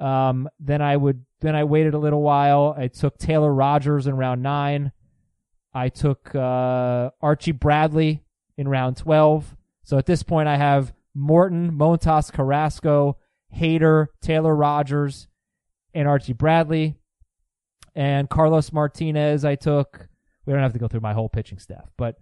Um, 0.00 0.48
then 0.60 0.80
I 0.80 0.96
would 0.96 1.24
then 1.40 1.56
I 1.56 1.64
waited 1.64 1.94
a 1.94 1.98
little 1.98 2.22
while. 2.22 2.76
I 2.78 2.86
took 2.86 3.18
Taylor 3.18 3.52
Rogers 3.52 4.06
in 4.06 4.16
round 4.16 4.40
nine. 4.40 4.92
I 5.74 5.88
took 5.88 6.32
uh, 6.32 7.10
Archie 7.20 7.50
Bradley 7.50 8.22
in 8.56 8.68
round 8.68 8.96
twelve. 8.96 9.56
So 9.82 9.98
at 9.98 10.06
this 10.06 10.22
point, 10.22 10.48
I 10.48 10.56
have 10.56 10.94
Morton, 11.12 11.72
Montas, 11.72 12.32
Carrasco, 12.32 13.16
Hader, 13.56 14.06
Taylor 14.22 14.54
Rogers, 14.54 15.26
and 15.92 16.06
Archie 16.06 16.34
Bradley, 16.34 16.94
and 17.96 18.30
Carlos 18.30 18.72
Martinez. 18.72 19.44
I 19.44 19.56
took. 19.56 20.07
We 20.48 20.54
don't 20.54 20.62
have 20.62 20.72
to 20.72 20.78
go 20.78 20.88
through 20.88 21.00
my 21.00 21.12
whole 21.12 21.28
pitching 21.28 21.58
staff, 21.58 21.90
but 21.98 22.18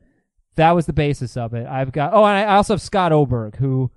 that 0.56 0.72
was 0.72 0.86
the 0.86 0.92
basis 0.92 1.36
of 1.36 1.54
it. 1.54 1.64
I've 1.64 1.92
got. 1.92 2.12
Oh, 2.12 2.24
and 2.24 2.36
I 2.36 2.56
also 2.56 2.74
have 2.74 2.82
Scott 2.82 3.12
Oberg, 3.12 3.58
who 3.58 3.92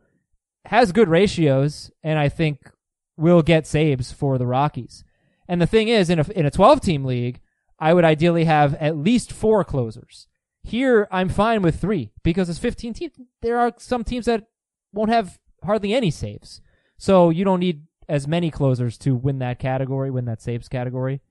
has 0.66 0.92
good 0.92 1.10
ratios, 1.10 1.90
and 2.04 2.20
I 2.20 2.30
think 2.30 2.70
will 3.18 3.42
get 3.42 3.66
saves 3.66 4.12
for 4.12 4.38
the 4.38 4.46
Rockies. 4.46 5.04
And 5.48 5.60
the 5.60 5.66
thing 5.66 5.88
is, 5.88 6.12
in 6.12 6.20
a 6.20 6.26
in 6.36 6.46
a 6.46 6.52
12 6.52 6.80
team 6.80 7.06
league, 7.06 7.42
I 7.80 7.96
would 7.96 8.06
ideally 8.06 8.44
have 8.44 8.76
at 8.76 8.96
least 8.96 9.32
four 9.32 9.64
closers. 9.64 10.28
Here, 10.62 11.08
I'm 11.12 11.30
fine 11.30 11.64
with 11.64 11.82
three 11.82 12.12
because 12.22 12.50
it's 12.50 12.60
15 12.60 12.94
teams. 12.94 13.14
There 13.42 13.58
are 13.58 13.74
some 13.78 14.04
teams 14.04 14.28
that 14.28 14.46
won't 14.94 15.10
have 15.10 15.40
hardly 15.64 15.92
any 15.92 16.12
saves, 16.12 16.62
so 17.00 17.32
you 17.32 17.44
don't 17.44 17.62
need 17.62 17.88
as 18.08 18.28
many 18.28 18.52
closers 18.52 18.96
to 19.00 19.16
win 19.16 19.40
that 19.40 19.58
category, 19.58 20.12
win 20.12 20.26
that 20.26 20.40
saves 20.40 20.70
category. 20.70 21.22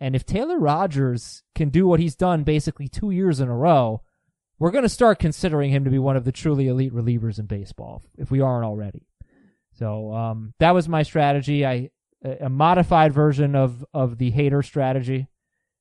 And 0.00 0.14
if 0.14 0.24
Taylor 0.24 0.58
Rogers 0.58 1.42
can 1.54 1.70
do 1.70 1.86
what 1.86 2.00
he's 2.00 2.14
done 2.14 2.44
basically 2.44 2.88
two 2.88 3.10
years 3.10 3.40
in 3.40 3.48
a 3.48 3.56
row, 3.56 4.02
we're 4.58 4.70
going 4.70 4.82
to 4.82 4.88
start 4.88 5.18
considering 5.18 5.70
him 5.70 5.84
to 5.84 5.90
be 5.90 5.98
one 5.98 6.16
of 6.16 6.24
the 6.24 6.32
truly 6.32 6.68
elite 6.68 6.94
relievers 6.94 7.38
in 7.38 7.46
baseball 7.46 8.02
if 8.16 8.30
we 8.30 8.40
aren't 8.40 8.64
already. 8.64 9.06
So 9.72 10.12
um, 10.12 10.54
that 10.58 10.74
was 10.74 10.88
my 10.88 11.02
strategy. 11.02 11.64
I 11.64 11.90
a 12.24 12.48
modified 12.48 13.12
version 13.12 13.54
of 13.54 13.84
of 13.94 14.18
the 14.18 14.32
Hader 14.32 14.64
strategy, 14.64 15.28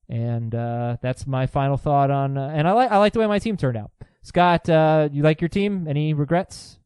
and 0.07 0.53
uh, 0.53 0.97
that's 1.01 1.25
my 1.25 1.47
final 1.47 1.77
thought 1.77 2.11
on. 2.11 2.37
Uh, 2.37 2.51
and 2.53 2.67
I 2.67 2.73
like 2.73 2.91
I 2.91 2.97
like 2.97 3.13
the 3.13 3.19
way 3.19 3.27
my 3.27 3.39
team 3.39 3.57
turned 3.57 3.77
out. 3.77 3.91
Scott, 4.21 4.69
uh, 4.69 5.09
you 5.11 5.23
like 5.23 5.41
your 5.41 5.47
team? 5.47 5.87
Any 5.87 6.13
regrets? 6.13 6.77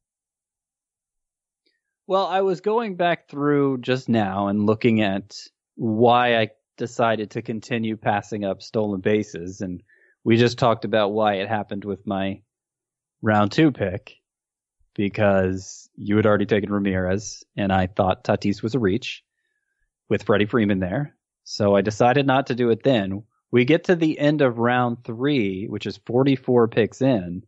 Well, 2.08 2.26
I 2.26 2.42
was 2.42 2.62
going 2.62 2.96
back 2.96 3.28
through 3.30 3.80
just 3.80 4.10
now 4.10 4.48
and 4.48 4.66
looking 4.66 5.02
at 5.02 5.38
why 5.76 6.38
I 6.38 6.50
decided 6.82 7.30
to 7.30 7.44
continue 7.44 7.96
passing 7.96 8.44
up 8.44 8.64
stolen 8.64 9.02
bases, 9.02 9.62
and 9.62 9.84
we 10.24 10.36
just 10.36 10.58
talked 10.58 10.84
about 10.84 11.12
why 11.12 11.36
it 11.36 11.48
happened 11.48 11.86
with 11.86 12.08
my 12.08 12.42
round 13.22 13.52
two 13.52 13.72
pick 13.72 14.16
because 14.96 15.88
you 15.96 16.16
had 16.16 16.26
already 16.26 16.48
taken 16.48 16.72
Ramirez, 16.72 17.44
and 17.56 17.72
I 17.72 17.86
thought 17.86 18.24
Tatis 18.24 18.64
was 18.64 18.74
a 18.74 18.80
reach 18.80 19.24
with 20.10 20.24
Freddie 20.24 20.48
Freeman 20.48 20.80
there. 20.80 21.16
So 21.44 21.76
I 21.76 21.82
decided 21.82 22.26
not 22.26 22.48
to 22.48 22.56
do 22.56 22.72
it 22.72 22.82
then. 22.82 23.26
We 23.52 23.64
get 23.64 23.84
to 23.84 23.96
the 23.96 24.18
end 24.18 24.42
of 24.42 24.58
round 24.58 25.04
three, 25.04 25.68
which 25.68 25.86
is 25.86 26.00
44 26.08 26.68
picks 26.68 27.04
in, 27.04 27.44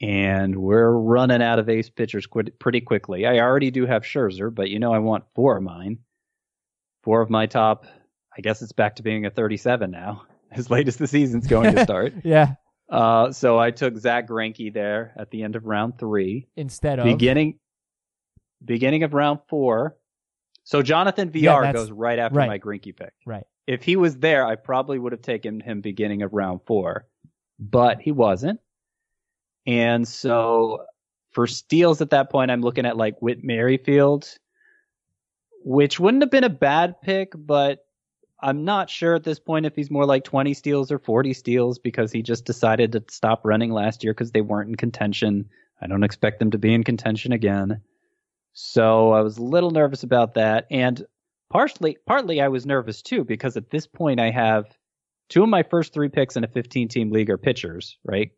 and 0.00 0.56
we're 0.56 0.90
running 0.90 1.42
out 1.42 1.58
of 1.58 1.68
ace 1.68 1.90
pitchers 1.90 2.26
pretty 2.58 2.80
quickly. 2.80 3.26
I 3.26 3.40
already 3.40 3.70
do 3.70 3.84
have 3.84 4.02
Scherzer, 4.02 4.54
but 4.54 4.70
you 4.70 4.78
know 4.78 4.94
I 4.94 4.98
want 5.00 5.24
four 5.34 5.58
of 5.58 5.62
mine. 5.62 5.98
Four 7.02 7.20
of 7.20 7.28
my 7.28 7.44
top, 7.44 7.84
I 8.36 8.40
guess 8.42 8.62
it's 8.62 8.72
back 8.72 8.96
to 8.96 9.02
being 9.02 9.26
a 9.26 9.30
37 9.30 9.90
now, 9.90 10.22
as 10.50 10.70
late 10.70 10.88
as 10.88 10.96
the 10.96 11.06
season's 11.06 11.46
going 11.46 11.74
to 11.74 11.82
start. 11.84 12.14
yeah. 12.24 12.54
Uh, 12.88 13.30
so 13.30 13.56
I 13.58 13.70
took 13.70 13.96
Zack 13.96 14.26
Greinke 14.28 14.72
there 14.74 15.12
at 15.16 15.30
the 15.30 15.44
end 15.44 15.54
of 15.54 15.64
round 15.64 15.98
three. 15.98 16.48
Instead 16.56 16.98
of 16.98 17.04
beginning 17.04 17.58
beginning 18.64 19.04
of 19.04 19.14
round 19.14 19.38
four. 19.48 19.96
So 20.64 20.82
Jonathan 20.82 21.30
Villar 21.30 21.64
Yeah, 21.64 21.72
goes 21.72 21.90
right 21.90 22.18
after 22.18 22.36
right. 22.38 22.48
my 22.48 22.58
Greinke 22.58 22.94
pick. 22.96 23.12
right. 23.24 23.44
If 23.66 23.84
he 23.84 23.94
was 23.94 24.16
there, 24.18 24.44
I 24.44 24.56
probably 24.56 24.98
would 24.98 25.12
have 25.12 25.22
taken 25.22 25.60
him 25.60 25.80
beginning 25.80 26.22
of 26.22 26.32
round 26.32 26.60
four, 26.66 27.06
but 27.60 28.00
he 28.00 28.10
wasn't. 28.10 28.58
And 29.66 30.06
so 30.08 30.84
for 31.30 31.46
steals 31.46 32.00
at 32.00 32.10
that 32.10 32.30
point, 32.30 32.50
I'm 32.50 32.62
looking 32.62 32.86
at 32.86 32.96
like 32.96 33.22
Whit 33.22 33.44
Merrifield, 33.44 34.26
which 35.64 36.00
wouldn't 36.00 36.22
have 36.24 36.30
been 36.32 36.42
a 36.44 36.48
bad 36.50 37.00
pick, 37.02 37.32
but 37.36 37.78
I'm 38.42 38.64
not 38.64 38.90
sure 38.90 39.14
at 39.14 39.24
this 39.24 39.38
point 39.38 39.66
if 39.66 39.76
he's 39.76 39.90
more 39.90 40.06
like 40.06 40.24
20 40.24 40.54
steals 40.54 40.90
or 40.90 40.98
40 40.98 41.34
steals 41.34 41.78
because 41.78 42.12
he 42.12 42.22
just 42.22 42.44
decided 42.44 42.92
to 42.92 43.04
stop 43.08 43.42
running 43.44 43.70
last 43.70 44.02
year 44.02 44.12
because 44.12 44.32
they 44.32 44.40
weren't 44.40 44.70
in 44.70 44.76
contention. 44.76 45.48
I 45.80 45.86
don't 45.86 46.04
expect 46.04 46.38
them 46.38 46.50
to 46.52 46.58
be 46.58 46.72
in 46.72 46.84
contention 46.84 47.32
again. 47.32 47.82
So 48.52 49.12
I 49.12 49.20
was 49.20 49.38
a 49.38 49.42
little 49.42 49.70
nervous 49.70 50.02
about 50.02 50.34
that. 50.34 50.66
And 50.70 51.04
partially, 51.50 51.98
partly 52.06 52.40
I 52.40 52.48
was 52.48 52.66
nervous 52.66 53.02
too 53.02 53.24
because 53.24 53.56
at 53.56 53.70
this 53.70 53.86
point 53.86 54.20
I 54.20 54.30
have 54.30 54.66
two 55.28 55.42
of 55.42 55.48
my 55.48 55.62
first 55.62 55.92
three 55.92 56.08
picks 56.08 56.36
in 56.36 56.44
a 56.44 56.48
15 56.48 56.88
team 56.88 57.10
league 57.10 57.30
are 57.30 57.38
pitchers, 57.38 57.98
right? 58.04 58.30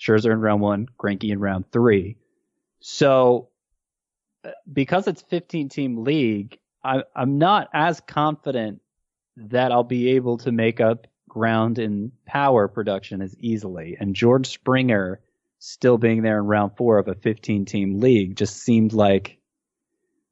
Scherzer 0.00 0.32
in 0.32 0.40
round 0.40 0.60
one, 0.60 0.88
Greinke 0.98 1.30
in 1.30 1.40
round 1.40 1.70
three. 1.72 2.16
So 2.80 3.48
uh, 4.44 4.50
because 4.70 5.06
it's 5.06 5.22
15 5.22 5.68
team 5.68 6.04
league, 6.04 6.58
I, 6.84 7.04
I'm 7.14 7.38
not 7.38 7.68
as 7.72 8.00
confident 8.00 8.80
that 9.36 9.72
I'll 9.72 9.84
be 9.84 10.10
able 10.10 10.38
to 10.38 10.52
make 10.52 10.80
up 10.80 11.06
ground 11.28 11.78
in 11.78 12.12
power 12.24 12.68
production 12.68 13.20
as 13.20 13.36
easily. 13.38 13.96
And 13.98 14.14
George 14.14 14.46
Springer 14.46 15.20
still 15.58 15.98
being 15.98 16.22
there 16.22 16.38
in 16.38 16.46
round 16.46 16.76
four 16.76 16.98
of 16.98 17.08
a 17.08 17.14
15 17.14 17.64
team 17.64 18.00
league 18.00 18.36
just 18.36 18.56
seemed 18.56 18.92
like 18.92 19.38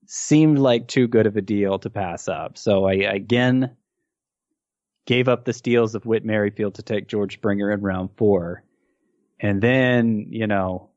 seemed 0.06 0.58
like 0.58 0.86
too 0.86 1.08
good 1.08 1.26
of 1.26 1.36
a 1.36 1.42
deal 1.42 1.78
to 1.78 1.90
pass 1.90 2.28
up. 2.28 2.58
So 2.58 2.84
I 2.84 2.94
again 2.94 3.76
gave 5.06 5.28
up 5.28 5.44
the 5.44 5.52
steals 5.52 5.94
of 5.94 6.06
Whit 6.06 6.24
Merrifield 6.24 6.76
to 6.76 6.82
take 6.82 7.08
George 7.08 7.34
Springer 7.34 7.70
in 7.70 7.82
round 7.82 8.10
four. 8.16 8.64
And 9.40 9.62
then, 9.62 10.28
you 10.30 10.46
know, 10.46 10.90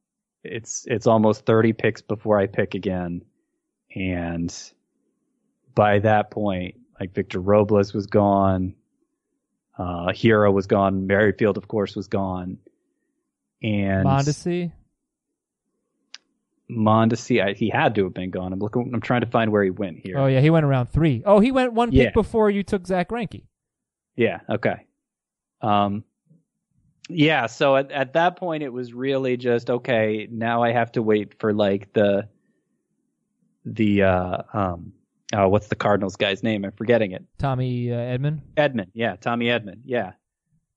it's 0.43 0.85
it's 0.87 1.07
almost 1.07 1.45
30 1.45 1.73
picks 1.73 2.01
before 2.01 2.39
I 2.39 2.47
pick 2.47 2.75
again. 2.75 3.23
And 3.93 4.53
by 5.75 5.99
that 5.99 6.31
point, 6.31 6.75
like 6.99 7.13
Victor 7.13 7.39
Robles 7.39 7.93
was 7.93 8.07
gone, 8.07 8.75
uh, 9.77 10.11
Hero 10.13 10.51
was 10.51 10.67
gone, 10.67 11.07
Merrifield, 11.07 11.57
of 11.57 11.67
course, 11.67 11.95
was 11.95 12.07
gone, 12.07 12.57
and 13.61 14.05
Mondesi. 14.05 14.71
Mondesi, 16.69 17.41
I, 17.41 17.53
he 17.53 17.69
had 17.69 17.95
to 17.95 18.03
have 18.03 18.13
been 18.13 18.29
gone. 18.29 18.51
I'm 18.51 18.59
looking, 18.59 18.91
I'm 18.93 18.99
trying 19.01 19.21
to 19.21 19.27
find 19.27 19.51
where 19.51 19.63
he 19.63 19.69
went 19.69 19.99
here. 20.03 20.17
Oh 20.17 20.27
yeah, 20.27 20.41
he 20.41 20.49
went 20.49 20.65
around 20.65 20.87
three. 20.87 21.23
Oh, 21.25 21.39
he 21.39 21.51
went 21.51 21.73
one 21.73 21.91
Yeah. 21.91 22.05
pick 22.05 22.13
before 22.13 22.49
you 22.49 22.63
took 22.63 22.85
Zack 22.85 23.09
Greinke. 23.09 23.43
Yeah. 24.17 24.41
Okay. 24.49 24.85
Um, 25.61 26.03
yeah. 27.07 27.45
So 27.45 27.77
at, 27.77 27.91
at 27.91 28.13
that 28.13 28.35
point, 28.35 28.63
it 28.63 28.73
was 28.73 28.93
really 28.93 29.37
just 29.37 29.69
okay. 29.69 30.27
Now 30.29 30.61
I 30.61 30.73
have 30.73 30.91
to 30.93 31.01
wait 31.01 31.39
for 31.39 31.53
like 31.53 31.93
the 31.93 32.27
the 33.63 34.03
uh 34.03 34.37
um 34.53 34.93
oh 35.33 35.47
what's 35.49 35.67
the 35.67 35.75
Cardinals 35.75 36.15
guy's 36.15 36.43
name? 36.43 36.65
I'm 36.65 36.71
forgetting 36.71 37.11
it. 37.11 37.25
Tommy 37.37 37.91
uh, 37.91 37.95
Edman. 37.95 38.41
Edman. 38.55 38.87
Yeah, 38.93 39.15
Tommy 39.15 39.47
Edman. 39.47 39.81
Yeah, 39.85 40.13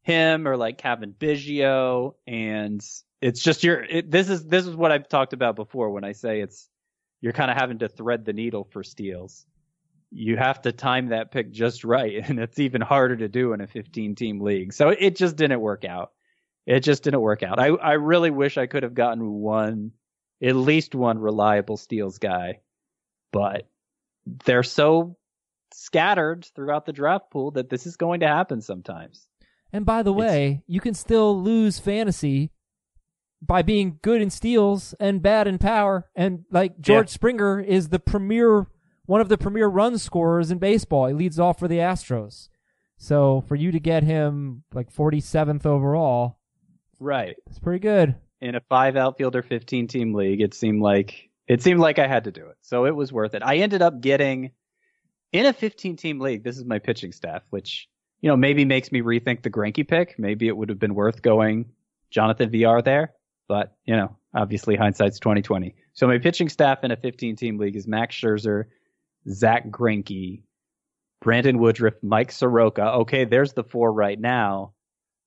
him 0.02 0.48
or 0.48 0.56
like 0.56 0.78
Cavan 0.78 1.14
Biggio, 1.18 2.14
and 2.26 2.84
it's 3.20 3.42
just 3.42 3.62
your. 3.64 3.82
It, 3.82 4.10
this 4.10 4.28
is 4.28 4.44
this 4.44 4.66
is 4.66 4.74
what 4.74 4.92
I've 4.92 5.08
talked 5.08 5.32
about 5.32 5.56
before 5.56 5.90
when 5.90 6.04
I 6.04 6.12
say 6.12 6.40
it's 6.40 6.68
you're 7.20 7.32
kind 7.32 7.50
of 7.50 7.56
having 7.56 7.78
to 7.78 7.88
thread 7.88 8.24
the 8.24 8.32
needle 8.32 8.64
for 8.70 8.82
steals. 8.82 9.44
You 10.10 10.36
have 10.36 10.62
to 10.62 10.72
time 10.72 11.08
that 11.08 11.30
pick 11.30 11.52
just 11.52 11.84
right, 11.84 12.24
and 12.28 12.38
it's 12.38 12.58
even 12.58 12.80
harder 12.80 13.16
to 13.16 13.28
do 13.28 13.52
in 13.52 13.60
a 13.60 13.66
15 13.66 14.14
team 14.14 14.40
league. 14.40 14.72
So 14.72 14.88
it 14.88 15.16
just 15.16 15.36
didn't 15.36 15.60
work 15.60 15.84
out. 15.84 16.12
It 16.66 16.80
just 16.80 17.02
didn't 17.02 17.20
work 17.20 17.42
out. 17.42 17.58
I 17.58 17.68
I 17.68 17.92
really 17.92 18.30
wish 18.30 18.58
I 18.58 18.66
could 18.66 18.82
have 18.82 18.94
gotten 18.94 19.32
one, 19.32 19.92
at 20.42 20.56
least 20.56 20.94
one 20.94 21.18
reliable 21.18 21.76
steals 21.76 22.18
guy, 22.18 22.60
but 23.32 23.68
they're 24.44 24.62
so 24.62 25.16
scattered 25.72 26.46
throughout 26.54 26.86
the 26.86 26.92
draft 26.92 27.30
pool 27.30 27.52
that 27.52 27.70
this 27.70 27.86
is 27.86 27.96
going 27.96 28.20
to 28.20 28.26
happen 28.28 28.60
sometimes. 28.60 29.26
And 29.72 29.86
by 29.86 30.02
the 30.02 30.12
way, 30.12 30.62
you 30.66 30.80
can 30.80 30.94
still 30.94 31.40
lose 31.40 31.78
fantasy 31.78 32.50
by 33.40 33.62
being 33.62 33.98
good 34.02 34.20
in 34.20 34.28
steals 34.30 34.94
and 35.00 35.22
bad 35.22 35.46
in 35.46 35.58
power. 35.58 36.08
And 36.16 36.44
like 36.50 36.80
George 36.80 37.08
Yeah. 37.08 37.14
Springer 37.14 37.60
is 37.60 37.88
the 37.88 38.00
premier, 38.00 38.66
one 39.06 39.20
of 39.20 39.28
the 39.28 39.38
premier 39.38 39.68
run 39.68 39.96
scorers 39.98 40.50
in 40.50 40.58
baseball. 40.58 41.06
He 41.06 41.14
leads 41.14 41.38
off 41.38 41.58
for 41.58 41.68
the 41.68 41.78
Astros. 41.78 42.48
So 42.98 43.40
for 43.42 43.54
you 43.54 43.72
to 43.72 43.80
get 43.80 44.02
him 44.02 44.64
like 44.74 44.92
47th 44.92 45.64
overall, 45.64 46.36
Right. 46.98 47.36
it's 47.46 47.58
pretty 47.58 47.78
good. 47.78 48.16
In 48.42 48.54
a 48.56 48.60
five 48.60 48.96
outfielder 48.96 49.42
15 49.42 49.86
team 49.86 50.12
league, 50.12 50.40
it 50.42 50.52
seemed 50.52 50.82
like 50.82 51.29
it 51.50 51.62
seemed 51.62 51.80
like 51.80 51.98
I 51.98 52.06
had 52.06 52.24
to 52.24 52.32
do 52.32 52.46
it. 52.46 52.56
So 52.62 52.86
it 52.86 52.94
was 52.94 53.12
worth 53.12 53.34
it. 53.34 53.42
I 53.44 53.56
ended 53.56 53.82
up 53.82 54.00
getting 54.00 54.52
in 55.32 55.46
a 55.46 55.52
15 55.52 55.96
team 55.96 56.20
league. 56.20 56.44
This 56.44 56.56
is 56.56 56.64
my 56.64 56.78
pitching 56.78 57.12
staff, 57.12 57.42
which 57.50 57.88
you 58.20 58.28
know 58.28 58.36
maybe 58.36 58.64
makes 58.64 58.92
me 58.92 59.02
rethink 59.02 59.42
the 59.42 59.50
Greinke 59.50 59.86
pick. 59.86 60.18
Maybe 60.18 60.48
it 60.48 60.56
would 60.56 60.68
have 60.68 60.78
been 60.78 60.94
worth 60.94 61.22
going 61.22 61.72
Jonathan 62.10 62.50
Villar 62.50 62.82
there, 62.82 63.12
but 63.48 63.76
you 63.84 63.96
know 63.96 64.16
Obviously, 64.34 64.76
hindsight's 64.76 65.18
2020. 65.18 65.74
So 65.92 66.06
my 66.06 66.18
pitching 66.18 66.48
staff 66.48 66.84
in 66.84 66.90
a 66.92 66.96
15 66.96 67.36
team 67.36 67.58
league 67.58 67.74
is 67.74 67.86
Max 67.86 68.14
Scherzer, 68.14 68.66
Zack 69.28 69.68
Greinke, 69.68 70.42
Brandon 71.20 71.58
Woodruff, 71.58 71.94
Mike 72.02 72.30
Soroka. 72.30 72.92
Okay, 73.00 73.24
there's 73.24 73.54
the 73.54 73.64
four 73.64 73.92
right 73.92 74.18
now. 74.18 74.72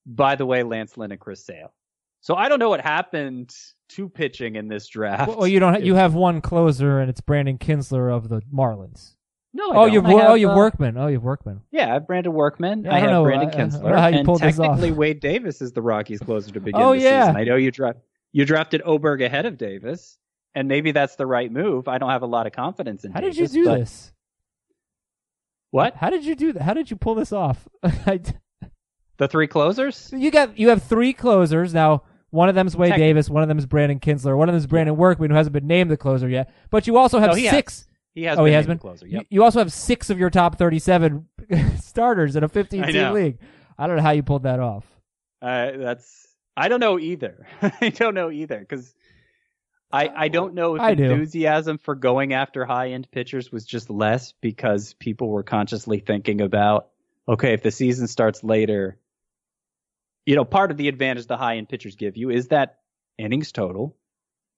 By 0.06 0.36
the 0.36 0.46
way, 0.46 0.64
Lance 0.64 0.98
Lynn 0.98 1.12
and 1.12 1.20
Chris 1.20 1.46
Sale. 1.46 1.74
So 2.22 2.36
I 2.36 2.48
don't 2.48 2.60
know 2.60 2.70
what 2.70 2.80
happened 2.82 3.54
to 3.96 4.10
pitching 4.10 4.56
in 4.56 4.68
this 4.68 4.88
draft. 4.88 5.36
Well, 5.38 5.48
you 5.48 5.60
don't. 5.60 5.84
You 5.84 5.96
have 5.96 6.14
one 6.14 6.42
closer, 6.42 7.00
and 7.00 7.10
it's 7.10 7.22
Brandon 7.22 7.58
Kintzler 7.58 8.14
of 8.14 8.30
the 8.30 8.42
Marlins. 8.54 9.16
no. 9.54 9.72
I 9.72 9.76
oh, 9.76 9.86
you've 9.86 10.06
I 10.06 10.28
oh 10.28 10.34
you've 10.36 10.52
uh, 10.52 10.56
Workman. 10.56 10.98
Oh, 10.98 11.08
you've 11.08 11.24
Workman. 11.24 11.62
Yeah, 11.72 11.90
I 11.90 11.94
have 11.94 12.08
Brandon 12.08 12.34
Workman. 12.34 12.84
Yeah, 12.84 12.92
I 12.94 12.96
I, 12.96 13.00
have 13.00 13.10
know, 13.10 13.24
Brandon 13.24 13.50
I- 13.50 13.52
I 13.52 13.56
don't 13.56 13.70
Kintzler, 13.72 14.12
you 14.12 14.18
and 14.20 14.26
pulled 14.26 14.42
this 14.42 14.60
off. 14.60 14.66
technically 14.78 14.92
Wade 14.92 15.20
Davis 15.20 15.62
is 15.62 15.72
the 15.74 15.82
Rockies' 15.82 16.20
closer 16.20 16.52
to 16.52 16.60
begin 16.60 16.82
Oh, 16.84 16.94
the 16.94 17.00
yeah. 17.02 17.24
season. 17.28 17.38
I 17.38 17.44
know 17.44 17.56
you 17.56 17.72
draft 17.72 18.00
you 18.32 18.46
drafted 18.46 18.82
Oberg 18.84 19.22
ahead 19.22 19.46
of 19.46 19.58
Davis, 19.58 20.18
and 20.56 20.68
maybe 20.68 20.92
that's 20.92 21.16
the 21.16 21.26
right 21.28 21.52
move. 21.52 21.88
I 21.88 21.98
don't 22.00 22.10
have 22.10 22.24
a 22.24 22.28
lot 22.28 22.48
of 22.48 22.54
confidence 22.54 23.04
in. 23.06 23.12
How 23.12 23.22
did 23.22 23.36
you 23.38 23.48
do 23.48 23.66
but- 23.66 23.80
this? 23.80 24.12
What 25.72 25.96
How 25.96 26.10
did 26.12 26.24
you 26.24 26.36
do 26.36 26.54
that? 26.54 26.62
How 26.62 26.74
did 26.76 26.92
you 26.92 26.98
pull 26.98 27.16
this 27.16 27.32
off? 27.32 27.68
The 29.18 29.28
three 29.28 29.46
closers? 29.48 30.12
you 30.12 30.32
got 30.32 30.58
you 30.58 30.70
have 30.70 30.82
three 30.84 31.14
closers 31.14 31.72
now. 31.74 32.02
One 32.34 32.50
of 32.50 32.56
them's 32.56 32.76
Wade 32.76 32.90
Tech- 32.90 32.98
Davis. 32.98 33.30
One 33.30 33.44
of 33.44 33.48
them 33.48 33.60
is 33.60 33.68
Brandon 33.68 34.00
Kintzler. 34.00 34.36
One 34.36 34.50
of 34.50 34.54
them 34.54 34.58
is 34.58 34.66
Brandon 34.66 34.98
Workman, 34.98 35.30
who 35.30 35.36
hasn't 35.36 35.54
been 35.54 35.68
named 35.68 35.92
the 35.92 35.98
closer 35.98 36.28
yet. 36.28 36.52
But 36.72 36.88
you 36.88 36.98
also 36.98 37.20
have 37.20 37.30
No, 37.30 37.36
he 37.36 37.46
has. 37.46 37.54
six. 37.56 37.88
He 38.16 38.24
has. 38.24 38.40
oh, 38.40 38.44
been 38.44 38.48
he 38.48 38.54
has 38.56 38.64
named 38.68 38.68
been 38.70 38.78
the 38.78 38.82
closer. 38.82 39.06
You- 39.06 39.18
Yep. 39.18 39.26
You 39.30 39.44
also 39.44 39.60
have 39.60 39.72
six 39.72 40.10
of 40.10 40.18
your 40.18 40.32
top 40.32 40.58
thirty-seven 40.58 41.28
starters 41.80 42.36
in 42.36 42.44
a 42.44 42.48
fifteen-team 42.48 42.94
know. 42.96 43.14
league. 43.14 43.38
I 43.78 43.86
don't 43.86 43.98
know 43.98 44.02
how 44.02 44.12
you 44.12 44.24
pulled 44.24 44.44
that 44.44 44.60
off. 44.60 44.84
Uh, 45.44 45.72
that's. 45.78 46.28
I 46.58 46.70
don't 46.70 46.80
know 46.80 46.98
either. 46.98 47.46
I 47.82 47.90
don't 47.90 48.16
know 48.16 48.32
either 48.32 48.58
because. 48.60 48.94
I, 49.92 50.10
I 50.16 50.28
don't 50.30 50.56
know 50.56 50.74
if 50.74 50.82
I 50.82 50.96
do. 50.96 51.04
enthusiasm 51.12 51.78
for 51.78 51.94
going 51.94 52.34
after 52.34 52.66
high 52.66 52.90
end 52.94 53.08
pitchers 53.12 53.52
was 53.52 53.64
just 53.64 53.92
less 53.92 54.34
because 54.42 54.96
people 54.96 55.30
were 55.30 55.44
consciously 55.44 56.00
thinking 56.00 56.42
about, 56.42 56.88
okay, 57.30 57.54
if 57.54 57.62
the 57.62 57.70
season 57.70 58.08
starts 58.08 58.44
later, 58.44 58.98
you 60.26 60.36
know, 60.36 60.46
part 60.46 60.72
of 60.72 60.78
the 60.78 60.88
advantage 60.88 61.28
the 61.28 61.38
high 61.38 61.58
end 61.58 61.70
pitchers 61.70 61.96
give 61.96 62.18
you 62.18 62.30
is 62.30 62.48
that 62.50 62.80
innings 63.18 63.52
total. 63.52 63.96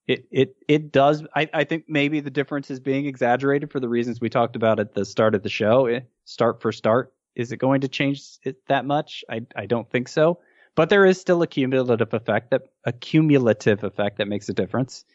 It 0.08 0.28
it 0.32 0.56
it 0.68 0.92
does. 0.92 1.24
I, 1.36 1.50
I 1.54 1.64
think 1.64 1.86
maybe 1.88 2.20
the 2.20 2.30
difference 2.30 2.70
is 2.70 2.80
being 2.80 3.08
exaggerated 3.08 3.72
for 3.72 3.80
the 3.80 3.90
reasons 3.90 4.22
we 4.22 4.30
talked 4.30 4.56
about 4.56 4.80
at 4.80 4.94
the 4.94 5.04
start 5.04 5.34
of 5.34 5.42
the 5.42 5.50
show. 5.50 5.88
Eh, 5.88 6.02
Start 6.26 6.62
for 6.62 6.72
start, 6.72 7.14
is 7.36 7.52
it 7.52 7.58
going 7.58 7.82
to 7.82 7.88
change 7.88 8.24
it 8.44 8.58
that 8.68 8.86
much? 8.86 9.24
I 9.30 9.42
I 9.56 9.66
don't 9.66 9.90
think 9.90 10.08
so. 10.08 10.40
But 10.76 10.90
there 10.90 11.06
is 11.06 11.20
still 11.20 11.42
a 11.42 11.48
cumulative 11.48 12.14
effect 12.14 12.52
that 12.52 12.64
a 12.84 12.92
cumulative 12.92 13.84
effect 13.84 14.18
that 14.18 14.28
makes 14.28 14.50
a 14.50 14.54
difference. 14.54 15.06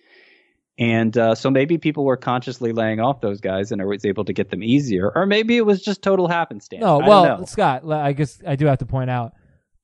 And 0.79 1.17
uh, 1.17 1.35
so 1.35 1.51
maybe 1.51 1.77
people 1.77 2.05
were 2.05 2.17
consciously 2.17 2.73
laying 2.73 3.01
off 3.01 3.21
those 3.21 3.41
guys 3.41 3.71
and 3.71 3.85
was 3.87 4.07
able 4.07 4.25
to 4.25 4.33
get 4.33 4.51
them 4.51 4.63
easier, 4.63 5.13
or 5.15 5.27
maybe 5.27 5.59
it 5.59 5.67
was 5.67 5.83
just 5.83 6.01
total 6.01 6.27
happenstance. 6.27 6.81
No, 6.81 6.99
well, 6.99 7.25
don't 7.27 7.41
know. 7.41 7.47
Scott, 7.47 7.91
I 7.91 8.13
guess 8.13 8.41
I 8.47 8.57
do 8.57 8.67
have 8.67 8.79
to 8.79 8.87
point 8.87 9.11
out 9.11 9.35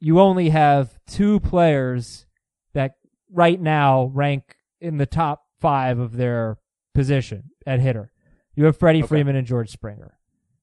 you 0.01 0.21
only 0.21 0.51
have 0.51 0.99
two 1.07 1.41
players 1.41 2.27
that 2.75 2.93
right 3.33 3.61
now 3.61 4.11
rank 4.15 4.57
in 4.81 4.99
the 4.99 5.07
top 5.07 5.43
five 5.61 5.99
of 5.99 6.17
their 6.17 6.59
position 6.95 7.45
at 7.67 7.81
hitter. 7.81 8.13
You 8.55 8.65
have 8.67 8.77
Freddie 8.77 9.01
Okay. 9.01 9.09
Freeman 9.09 9.37
and 9.37 9.47
George 9.47 9.71
Springer. 9.71 10.19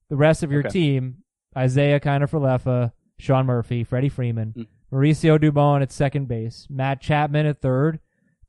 The 0.10 0.16
rest 0.16 0.44
of 0.44 0.52
your 0.52 0.62
Okay. 0.62 0.70
team, 0.70 1.18
Isiah 1.58 2.00
Kiner 2.00 2.30
Falefa, 2.30 2.92
Sean 3.18 3.46
Murphy, 3.46 3.84
Freddie 3.84 4.10
Freeman, 4.10 4.54
Mm. 4.58 4.68
Mauricio 4.92 5.40
Dubon 5.40 5.82
at 5.82 5.92
second 5.92 6.28
base, 6.28 6.68
Matt 6.70 7.02
Chapman 7.02 7.46
at 7.48 7.62
third, 7.62 8.00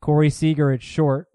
Corey 0.01 0.28
Seager 0.30 0.70
at 0.70 0.82
short. 0.82 1.28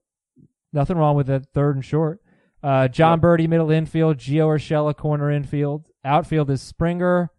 Nothing 0.72 0.97
wrong 0.97 1.16
with 1.16 1.30
it, 1.30 1.47
third 1.54 1.76
and 1.76 1.86
short. 1.86 2.22
Uh, 2.62 2.88
Jon. 2.88 3.20
Berti 3.20 3.47
middle 3.47 3.72
infield, 3.72 4.18
Gio 4.18 4.47
Urshela 4.47 4.95
corner 4.95 5.32
infield. 5.32 5.88
Outfield 6.04 6.50
is 6.52 6.62
Springer, 6.62 7.32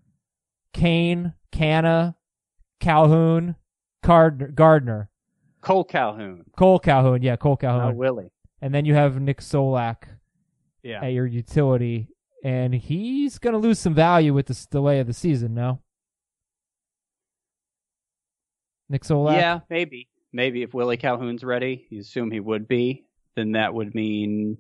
Cain, 0.73 1.35
Canha, 1.53 2.15
Calhoun, 2.81 3.57
Gardner, 4.05 4.49
Gardner, 4.49 5.11
Cole 5.61 5.85
Calhoun, 5.85 6.45
Cole 6.57 6.79
Calhoun. 6.79 7.23
Yeah, 7.23 7.37
Cole 7.37 7.53
not 7.53 7.61
Calhoun. 7.61 7.97
Willie. 7.97 8.31
and 8.61 8.75
then 8.75 8.85
you 8.85 8.95
have 8.95 9.21
Nick 9.21 9.41
Solak 9.41 10.05
Yeah. 10.83 11.03
at 11.05 11.09
your 11.13 11.27
utility, 11.27 12.09
and 12.45 12.75
he's 12.75 13.39
going 13.39 13.53
to 13.53 13.59
lose 13.59 13.79
some 13.79 13.95
value 13.95 14.33
with 14.33 14.47
this 14.47 14.65
delay 14.67 15.01
of 15.01 15.07
the 15.07 15.13
season. 15.13 15.55
No, 15.55 15.81
Nick 18.89 19.03
Solak. 19.03 19.33
Yeah, 19.37 19.61
maybe. 19.69 20.09
Maybe 20.33 20.63
if 20.63 20.73
Willie 20.73 20.97
Calhoun's 20.97 21.43
ready, 21.43 21.87
you 21.91 22.01
assume 22.01 22.31
he 22.31 22.39
would 22.41 22.69
be, 22.69 23.05
then 23.35 23.53
that 23.53 23.75
would 23.75 23.95
mean 23.95 24.59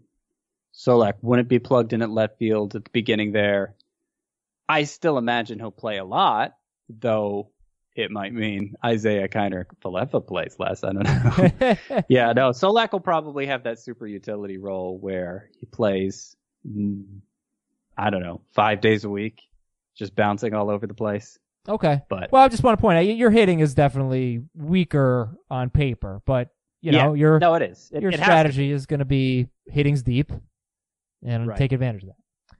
Solak 0.74 1.14
wouldn't 1.22 1.48
be 1.48 1.60
plugged 1.60 1.92
in 1.92 2.02
at 2.02 2.10
left 2.10 2.38
field 2.38 2.74
at 2.74 2.84
the 2.84 2.90
beginning 2.90 3.32
there. 3.32 3.74
I 4.68 4.84
still 4.84 5.16
imagine 5.18 5.58
he'll 5.58 5.70
play 5.70 5.98
a 5.98 6.04
lot, 6.04 6.54
though 6.98 7.50
it 7.96 8.10
might 8.10 8.32
mean 8.32 8.74
Isiah 8.88 9.28
Kiner 9.28 9.64
Falefa 9.84 10.24
plays 10.26 10.56
less. 10.58 10.84
I 10.84 10.92
don't 10.92 11.02
know. 11.02 12.04
yeah, 12.08 12.32
no, 12.32 12.50
Solak 12.50 12.92
will 12.92 13.00
probably 13.00 13.46
have 13.46 13.64
that 13.64 13.78
super 13.78 14.06
utility 14.06 14.58
role 14.58 14.98
where 14.98 15.50
he 15.58 15.66
plays, 15.66 16.36
mm, 16.66 17.04
I 17.98 18.10
don't 18.10 18.22
know, 18.22 18.40
five 18.52 18.80
days 18.80 19.04
a 19.04 19.10
week, 19.10 19.40
just 19.96 20.14
bouncing 20.14 20.54
all 20.54 20.70
over 20.70 20.86
the 20.86 20.94
place. 20.94 21.38
okay. 21.68 22.00
But 22.08 22.30
Well, 22.32 22.42
I 22.42 22.48
just 22.48 22.62
want 22.62 22.78
to 22.78 22.80
point 22.80 22.98
out 22.98 23.00
your 23.16 23.30
hitting 23.30 23.58
is 23.60 23.74
definitely 23.74 24.42
weaker 24.54 25.36
on 25.50 25.68
paper, 25.70 26.22
but 26.24 26.48
you 26.80 26.92
know 26.92 27.12
Yeah. 27.12 27.20
your 27.20 27.38
no, 27.40 27.54
it 27.54 27.62
is. 27.62 27.90
It, 27.92 28.02
your 28.02 28.12
it 28.12 28.20
strategy 28.20 28.70
is 28.70 28.86
going 28.86 29.00
to 29.00 29.04
be 29.04 29.48
hitting's 29.66 30.02
deep, 30.04 30.32
and 31.24 31.48
Right. 31.48 31.58
take 31.58 31.72
advantage 31.72 32.04
of 32.04 32.10
that. 32.10 32.56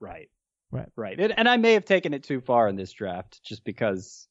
Right. 0.00 0.29
Right. 0.70 0.88
Right. 0.96 1.18
And, 1.18 1.36
and 1.36 1.48
I 1.48 1.56
may 1.56 1.74
have 1.74 1.84
taken 1.84 2.14
it 2.14 2.24
too 2.24 2.40
far 2.40 2.68
in 2.68 2.76
this 2.76 2.92
draft 2.92 3.42
just 3.42 3.64
because, 3.64 4.28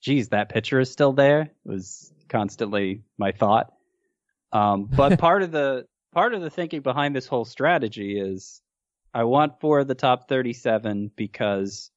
geez, 0.00 0.30
that 0.30 0.48
pitcher 0.48 0.80
is 0.80 0.90
still 0.90 1.12
there 1.12 1.50
was 1.64 2.12
constantly 2.28 3.02
my 3.18 3.32
thought. 3.32 3.72
Um, 4.52 4.84
but 4.84 5.18
part 5.20 5.42
of 5.42 5.52
the 5.52 5.86
part 6.12 6.34
of 6.34 6.42
the 6.42 6.50
thinking 6.50 6.82
behind 6.82 7.14
this 7.14 7.26
whole 7.26 7.44
strategy 7.44 8.18
is 8.18 8.60
I 9.14 9.24
want 9.24 9.60
four 9.60 9.80
of 9.80 9.88
the 9.88 9.94
top 9.94 10.28
37 10.28 11.10
because 11.14 11.90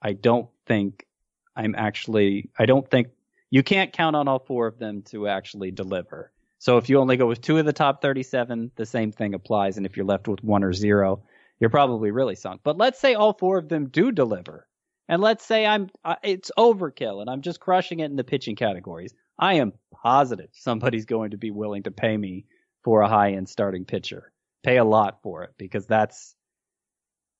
I 0.00 0.12
don't 0.12 0.48
think 0.66 1.06
I'm 1.54 1.74
actually 1.76 2.50
I 2.58 2.66
don't 2.66 2.90
think 2.90 3.08
you 3.50 3.62
can't 3.62 3.92
count 3.92 4.16
on 4.16 4.28
all 4.28 4.38
four 4.38 4.66
of 4.66 4.78
them 4.78 5.02
to 5.10 5.28
actually 5.28 5.70
deliver. 5.70 6.32
So 6.58 6.78
if 6.78 6.88
you 6.88 6.98
only 6.98 7.16
go 7.16 7.26
with 7.26 7.40
two 7.40 7.58
of 7.58 7.66
the 7.66 7.72
top 7.72 8.00
37, 8.00 8.70
the 8.76 8.86
same 8.86 9.10
thing 9.10 9.34
applies. 9.34 9.76
And 9.76 9.84
if 9.84 9.96
you're 9.96 10.06
left 10.06 10.28
with 10.28 10.42
one 10.44 10.62
or 10.62 10.72
zero, 10.72 11.22
you're 11.62 11.70
probably 11.70 12.10
really 12.10 12.34
sunk. 12.34 12.60
But 12.64 12.76
let's 12.76 12.98
say 12.98 13.14
all 13.14 13.34
four 13.34 13.56
of 13.56 13.68
them 13.68 13.88
do 13.88 14.10
deliver, 14.10 14.66
and 15.08 15.22
let's 15.22 15.46
say 15.46 15.64
I'm 15.64 15.90
uh, 16.04 16.16
it's 16.24 16.50
overkill 16.58 17.20
and 17.20 17.30
I'm 17.30 17.40
just 17.40 17.60
crushing 17.60 18.00
it 18.00 18.06
in 18.10 18.16
the 18.16 18.24
pitching 18.24 18.56
categories. 18.56 19.14
I 19.38 19.54
am 19.54 19.72
positive 20.02 20.48
somebody's 20.50 21.06
going 21.06 21.30
to 21.30 21.36
be 21.36 21.52
willing 21.52 21.84
to 21.84 21.92
pay 21.92 22.16
me 22.16 22.46
for 22.82 23.02
a 23.02 23.08
high 23.08 23.34
end 23.34 23.48
starting 23.48 23.84
pitcher, 23.84 24.32
pay 24.64 24.78
a 24.78 24.84
lot 24.84 25.22
for 25.22 25.44
it 25.44 25.50
because 25.56 25.86
that's 25.86 26.34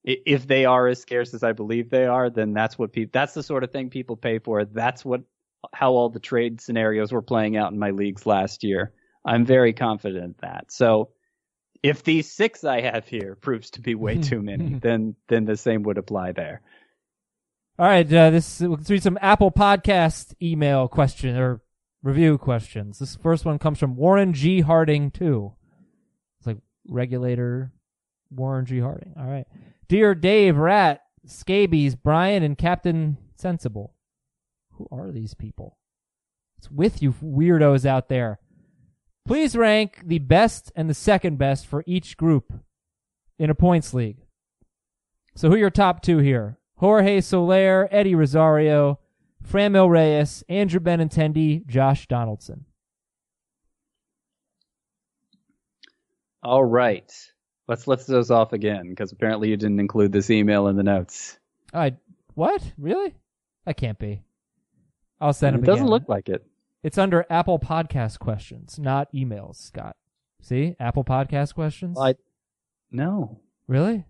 if 0.05 0.47
they 0.47 0.67
are 0.67 0.87
as 0.87 1.01
scarce 1.01 1.35
as 1.35 1.43
I 1.43 1.51
believe 1.51 1.91
they 1.91 2.07
are, 2.07 2.31
then 2.31 2.53
that's 2.53 2.79
what 2.79 2.93
people 2.93 3.11
that's 3.13 3.35
the 3.35 3.43
sort 3.43 3.65
of 3.65 3.73
thing 3.73 3.91
people 3.91 4.17
pay 4.17 4.39
for. 4.39 4.65
That's 4.65 5.05
what 5.05 5.23
how 5.73 5.95
all 5.95 6.11
the 6.11 6.21
trade 6.21 6.61
scenarios 6.61 7.11
were 7.11 7.23
playing 7.23 7.57
out 7.57 7.73
in 7.73 7.79
my 7.81 7.91
leagues 7.91 8.25
last 8.25 8.63
year. 8.63 8.93
I'm 9.27 9.45
very 9.45 9.73
confident 9.73 10.37
that. 10.43 10.71
So 10.71 11.11
if 11.83 12.05
these 12.05 12.31
six 12.31 12.65
I 12.65 12.81
have 12.81 13.09
here 13.09 13.37
proves 13.41 13.71
to 13.71 13.81
be 13.81 13.95
way 13.95 14.19
too 14.19 14.41
many, 14.41 14.75
then 14.83 15.17
then 15.29 15.45
the 15.45 15.57
same 15.57 15.83
would 15.83 15.99
apply 15.99 16.33
there. 16.33 16.63
All 17.79 17.87
right, 17.87 18.11
uh, 18.13 18.31
this 18.31 18.61
let's 18.61 18.91
read 18.91 19.03
some 19.03 19.19
Apple 19.21 19.51
Podcast 19.51 20.35
email 20.41 20.89
question 20.89 21.37
or 21.37 21.61
review 22.03 22.39
questions. 22.39 22.99
This 22.99 23.17
first 23.17 23.45
one 23.45 23.59
comes 23.59 23.79
from 23.79 23.97
Warren 23.97 24.33
G 24.33 24.61
Harding 24.61 25.11
too. 25.11 25.55
It's 26.39 26.47
like 26.47 26.59
regulator 26.89 27.73
Warren 28.31 28.67
G 28.67 28.79
Harding. 28.79 29.15
All 29.19 29.27
right, 29.27 29.47
dear 29.89 30.15
Dave, 30.15 30.57
Rat, 30.57 31.01
Scabies, 31.27 31.97
Brian, 31.97 32.43
and 32.43 32.57
Captain 32.57 33.17
Sensible. 33.37 33.95
Who 34.73 34.87
are 34.93 35.11
these 35.11 35.35
people? 35.35 35.79
It's 36.59 36.71
with 36.71 37.03
you 37.03 37.13
weirdos 37.13 37.85
out 37.85 38.09
there. 38.09 38.39
Please 39.27 39.57
rank 39.57 40.01
the 40.05 40.19
best 40.19 40.73
and 40.75 40.91
the 40.91 40.95
second 40.95 41.39
best 41.39 41.67
for 41.67 41.85
each 41.87 42.17
group 42.17 42.53
in 43.39 43.51
a 43.51 43.55
points 43.55 43.95
league. 43.95 44.19
So 45.35 45.49
who 45.49 45.55
are 45.55 45.59
your 45.59 45.71
top 45.71 46.03
two 46.03 46.19
here? 46.19 46.59
Jorge 46.77 47.21
Soler, 47.21 47.89
Eddie 47.91 48.15
Rosario, 48.15 48.99
Franmil 49.49 49.89
Reyes, 49.89 50.43
Andrew 50.49 50.81
Benintendi, 50.81 51.65
Josh 51.67 52.07
Donaldson. 52.09 52.65
All 56.43 56.65
right. 56.65 57.11
Let's 57.69 57.87
list 57.87 58.09
those 58.09 58.31
off 58.31 58.53
again 58.53 58.91
because 58.91 59.13
apparently 59.13 59.49
you 59.49 59.57
didn't 59.57 59.79
include 59.79 60.13
this 60.13 60.31
email 60.31 60.67
in 60.67 60.77
the 60.77 60.83
notes. 60.83 61.39
I 61.73 61.95
what? 62.35 62.63
Really? 62.77 63.15
That 63.65 63.77
can't 63.77 63.99
be. 63.99 64.23
I'll 65.21 65.33
send 65.33 65.55
it 65.55 65.61
him. 65.61 65.65
doesn't 65.65 65.83
again. 65.83 65.91
look 65.91 66.09
like 66.09 66.29
it. 66.29 66.45
It's 66.83 66.99
under 66.99 67.25
Apple 67.31 67.61
Podcast 67.61 68.19
questions, 68.19 68.77
not 68.77 69.13
emails, 69.13 69.55
Scott. 69.57 69.97
See? 70.41 70.75
Apple 70.81 71.05
Podcast 71.05 71.55
questions? 71.55 71.97
I 71.97 72.17
no. 72.91 73.39
really? 73.69 74.05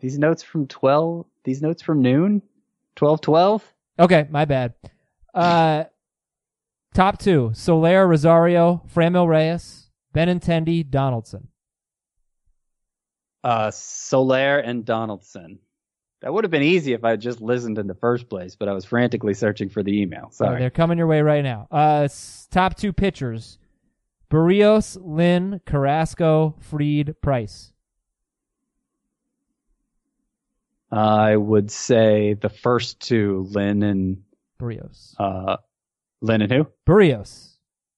These 0.00 0.18
notes 0.18 0.42
from 0.42 0.66
twelve. 0.66 1.26
These 1.44 1.60
notes 1.60 1.82
from 1.82 2.00
noon. 2.00 2.40
Twelve 2.96 3.20
twelve. 3.20 3.62
Okay, 3.98 4.26
my 4.30 4.46
bad. 4.46 4.72
Uh, 5.34 5.84
top 6.94 7.18
two: 7.18 7.50
Soler, 7.54 8.08
Rosario, 8.08 8.82
Franmil 8.92 9.28
Reyes, 9.28 9.90
Benintendi, 10.14 10.88
Donaldson. 10.88 11.48
Uh, 13.44 13.70
Soler 13.70 14.58
and 14.60 14.84
Donaldson. 14.86 15.58
That 16.22 16.32
would 16.32 16.44
have 16.44 16.52
been 16.52 16.62
easy 16.62 16.92
if 16.92 17.04
I 17.04 17.10
had 17.10 17.20
just 17.20 17.40
listened 17.40 17.78
in 17.78 17.88
the 17.88 17.96
first 17.96 18.28
place, 18.28 18.54
but 18.54 18.68
I 18.68 18.72
was 18.72 18.84
frantically 18.84 19.34
searching 19.34 19.68
for 19.68 19.82
the 19.82 20.00
email. 20.00 20.30
Sorry. 20.30 20.60
they're 20.60 20.70
coming 20.70 20.96
your 20.96 21.08
way 21.08 21.20
right 21.20 21.42
now. 21.42 21.66
Uh, 21.70 22.08
top 22.50 22.76
two 22.76 22.92
pitchers: 22.92 23.58
Berrios, 24.30 24.96
Lynn, 25.00 25.60
Carrasco, 25.66 26.54
Fried, 26.60 27.16
Price. 27.20 27.72
I 30.92 31.36
would 31.36 31.70
say 31.70 32.34
the 32.34 32.50
first 32.50 33.00
two, 33.00 33.46
Lynn 33.50 33.82
and 33.82 34.22
Berrios. 34.60 35.14
uh, 35.18 35.56
Lynn 36.20 36.42
and 36.42 36.52
who? 36.52 36.66
Berrios. 36.86 37.48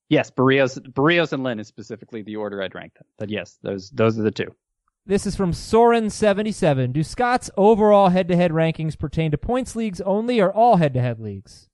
Yes, 0.08 0.30
Berrios, 0.30 0.78
Berrios 0.78 1.32
and 1.32 1.42
Lynn 1.42 1.58
is 1.60 1.66
specifically 1.66 2.22
the 2.22 2.36
order 2.36 2.62
I'd 2.62 2.74
rank 2.74 2.94
them. 2.94 3.06
But 3.18 3.30
yes, 3.30 3.58
those 3.62 3.90
those 3.90 4.18
are 4.18 4.22
the 4.22 4.30
two. 4.30 4.54
This 5.06 5.26
is 5.26 5.36
from 5.36 5.52
Soren77. 5.52 6.94
Do 6.94 7.02
Scott's 7.02 7.50
overall 7.58 8.08
head-to-head 8.08 8.52
rankings 8.52 8.98
pertain 8.98 9.30
to 9.32 9.38
points 9.38 9.76
leagues 9.76 10.00
only, 10.00 10.40
or 10.40 10.50
all 10.50 10.76
head-to-head 10.76 11.20
leagues? 11.20 11.68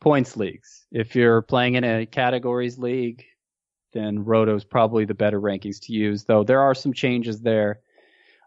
Points 0.00 0.38
leagues. 0.38 0.86
If 0.90 1.14
you're 1.14 1.42
playing 1.42 1.74
in 1.74 1.84
a 1.84 2.06
categories 2.06 2.78
league, 2.78 3.22
then 3.92 4.24
Roto's 4.24 4.64
probably 4.64 5.04
the 5.04 5.12
better 5.12 5.38
rankings 5.38 5.80
to 5.82 5.92
use. 5.92 6.24
Though 6.24 6.42
there 6.42 6.62
are 6.62 6.74
some 6.74 6.94
changes 6.94 7.42
there. 7.42 7.80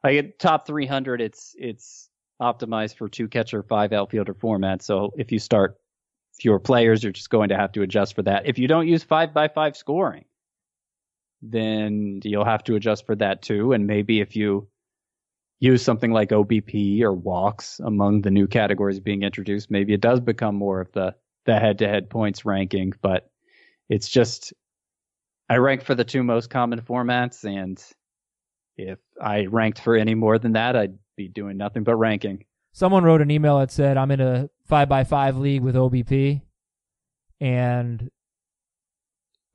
Like 0.03 0.17
at 0.17 0.39
top 0.39 0.65
300, 0.65 1.21
it's 1.21 1.55
it's 1.59 2.09
optimized 2.41 2.97
for 2.97 3.07
two 3.07 3.27
catcher, 3.27 3.61
five 3.61 3.93
outfielder 3.93 4.33
format. 4.33 4.81
So 4.81 5.13
if 5.17 5.31
you 5.31 5.37
start 5.37 5.77
fewer 6.39 6.59
players, 6.59 7.03
you're 7.03 7.11
just 7.11 7.29
going 7.29 7.49
to 7.49 7.57
have 7.57 7.71
to 7.73 7.83
adjust 7.83 8.15
for 8.15 8.23
that. 8.23 8.47
If 8.47 8.57
you 8.57 8.67
don't 8.67 8.87
use 8.87 9.03
five 9.03 9.35
by 9.35 9.49
five 9.49 9.77
scoring, 9.77 10.25
then 11.43 12.21
you'll 12.23 12.45
have 12.45 12.63
to 12.63 12.75
adjust 12.75 13.05
for 13.05 13.15
that 13.15 13.41
too. 13.41 13.73
And 13.73 13.85
maybe 13.85 14.21
if 14.21 14.35
you 14.35 14.69
use 15.59 15.83
something 15.83 16.11
like 16.11 16.29
OBP 16.29 17.01
or 17.01 17.13
walks 17.13 17.79
among 17.79 18.21
the 18.21 18.31
new 18.31 18.47
categories 18.47 19.01
being 19.01 19.23
introduced, 19.23 19.69
maybe 19.69 19.93
it 19.93 20.01
does 20.01 20.21
become 20.21 20.55
more 20.55 20.79
of 20.79 20.91
the 20.93 21.15
the 21.45 21.59
head 21.59 21.79
to 21.79 21.87
head 21.87 22.09
points 22.09 22.45
ranking. 22.45 22.93
But 23.01 23.29
it's 23.89 24.07
just 24.07 24.53
I 25.49 25.57
rank 25.57 25.83
for 25.83 25.95
the 25.95 26.05
two 26.05 26.23
most 26.23 26.49
common 26.49 26.81
formats, 26.81 27.43
and 27.43 27.83
if 28.77 28.99
I 29.21 29.45
ranked 29.45 29.79
for 29.79 29.97
any 29.97 30.15
more 30.15 30.39
than 30.39 30.53
that, 30.53 30.77
I'd 30.77 30.97
be 31.17 31.27
doing 31.27 31.57
nothing 31.57 31.83
but 31.83 31.95
ranking. 31.97 32.45
Someone 32.71 33.03
wrote 33.03 33.21
an 33.21 33.29
email 33.29 33.59
that 33.59 33.69
said, 33.69 33.97
I'm 33.97 34.09
in 34.09 34.21
a 34.21 34.49
5x5 34.71 35.37
league 35.37 35.61
with 35.61 35.75
OBP, 35.75 36.41
and 37.39 38.09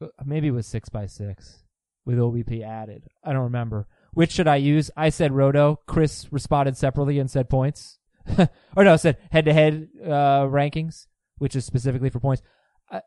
uh, 0.01 0.07
maybe 0.24 0.49
it 0.49 0.53
was 0.53 0.68
6x6 0.68 1.64
with 2.09 2.19
OBP 2.19 2.67
added. 2.67 3.07
I 3.23 3.35
don't 3.35 3.45
remember. 3.45 3.87
Which 4.15 4.33
should 4.33 4.49
I 4.49 4.57
use? 4.57 4.91
I 4.97 5.11
said 5.11 5.31
Roto. 5.31 5.79
Chris 5.87 6.27
responded 6.33 6.75
separately 6.75 7.19
and 7.19 7.31
said 7.31 7.51
points. 7.51 7.99
or 8.77 8.83
no, 8.85 8.97
said 8.97 9.19
head 9.31 9.45
to 9.45 9.53
head 9.53 9.89
rankings, 10.03 11.07
which 11.37 11.55
is 11.55 11.67
specifically 11.67 12.09
for 12.09 12.19
points. 12.19 12.43
Uh, 12.91 13.01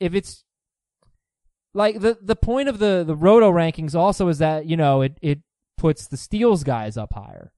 if 0.00 0.14
it's 0.14 0.44
like 1.74 2.00
the 2.00 2.16
the 2.22 2.34
point 2.34 2.70
of 2.70 2.78
the 2.78 3.04
the 3.06 3.14
Roto 3.14 3.52
rankings 3.52 3.94
also 3.94 4.28
is 4.28 4.38
that 4.38 4.64
you 4.64 4.78
know 4.78 5.02
it 5.02 5.18
it 5.20 5.40
puts 5.76 6.06
the 6.06 6.16
steals 6.16 6.64
guys 6.64 6.96
up 6.96 7.12
higher. 7.12 7.52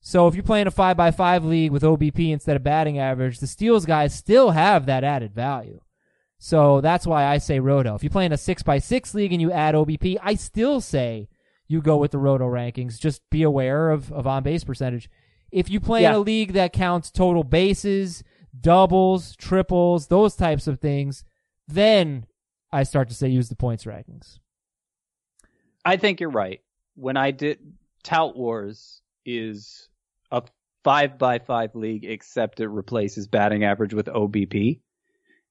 So 0.00 0.26
if 0.26 0.34
you're 0.34 0.42
playing 0.42 0.66
a 0.66 0.72
five 0.72 0.96
by 0.96 1.12
five 1.12 1.44
league 1.44 1.70
with 1.70 1.84
OBP 1.84 2.32
instead 2.32 2.56
of 2.56 2.64
batting 2.64 2.98
average, 2.98 3.38
the 3.38 3.46
steals 3.46 3.86
guys 3.86 4.12
still 4.12 4.50
have 4.50 4.86
that 4.86 5.04
added 5.04 5.32
value. 5.32 5.80
So 6.44 6.80
that's 6.80 7.06
why 7.06 7.26
I 7.26 7.38
say 7.38 7.60
Roto. 7.60 7.94
If 7.94 8.02
you 8.02 8.10
play 8.10 8.26
in 8.26 8.32
a 8.32 8.36
six 8.36 8.64
by 8.64 8.80
six 8.80 9.14
league 9.14 9.32
and 9.32 9.40
you 9.40 9.52
add 9.52 9.76
OBP, 9.76 10.16
I 10.20 10.34
still 10.34 10.80
say 10.80 11.28
you 11.68 11.80
go 11.80 11.98
with 11.98 12.10
the 12.10 12.18
Roto 12.18 12.46
rankings. 12.46 12.98
Just 12.98 13.22
be 13.30 13.44
aware 13.44 13.90
of, 13.90 14.10
of 14.10 14.26
on 14.26 14.42
base 14.42 14.64
percentage. 14.64 15.08
If 15.52 15.70
you 15.70 15.78
play 15.78 16.04
in 16.04 16.10
a 16.10 16.18
league 16.18 16.54
that 16.54 16.72
counts 16.72 17.12
total 17.12 17.44
bases, 17.44 18.24
doubles, 18.60 19.36
triples, 19.36 20.08
those 20.08 20.34
types 20.34 20.66
of 20.66 20.80
things, 20.80 21.24
then 21.68 22.26
I 22.72 22.82
start 22.82 23.08
to 23.10 23.14
say 23.14 23.28
use 23.28 23.48
the 23.48 23.54
points 23.54 23.84
rankings. 23.84 24.40
I 25.84 25.96
think 25.96 26.18
you're 26.18 26.28
right. 26.28 26.60
When 26.96 27.16
I 27.16 27.30
did 27.30 27.60
Tout 28.02 28.36
Wars 28.36 29.00
is 29.24 29.88
a 30.32 30.42
five 30.82 31.18
by 31.18 31.38
five 31.38 31.76
league, 31.76 32.04
except 32.04 32.58
it 32.58 32.66
replaces 32.66 33.28
batting 33.28 33.62
average 33.62 33.94
with 33.94 34.06
OBP. 34.06 34.80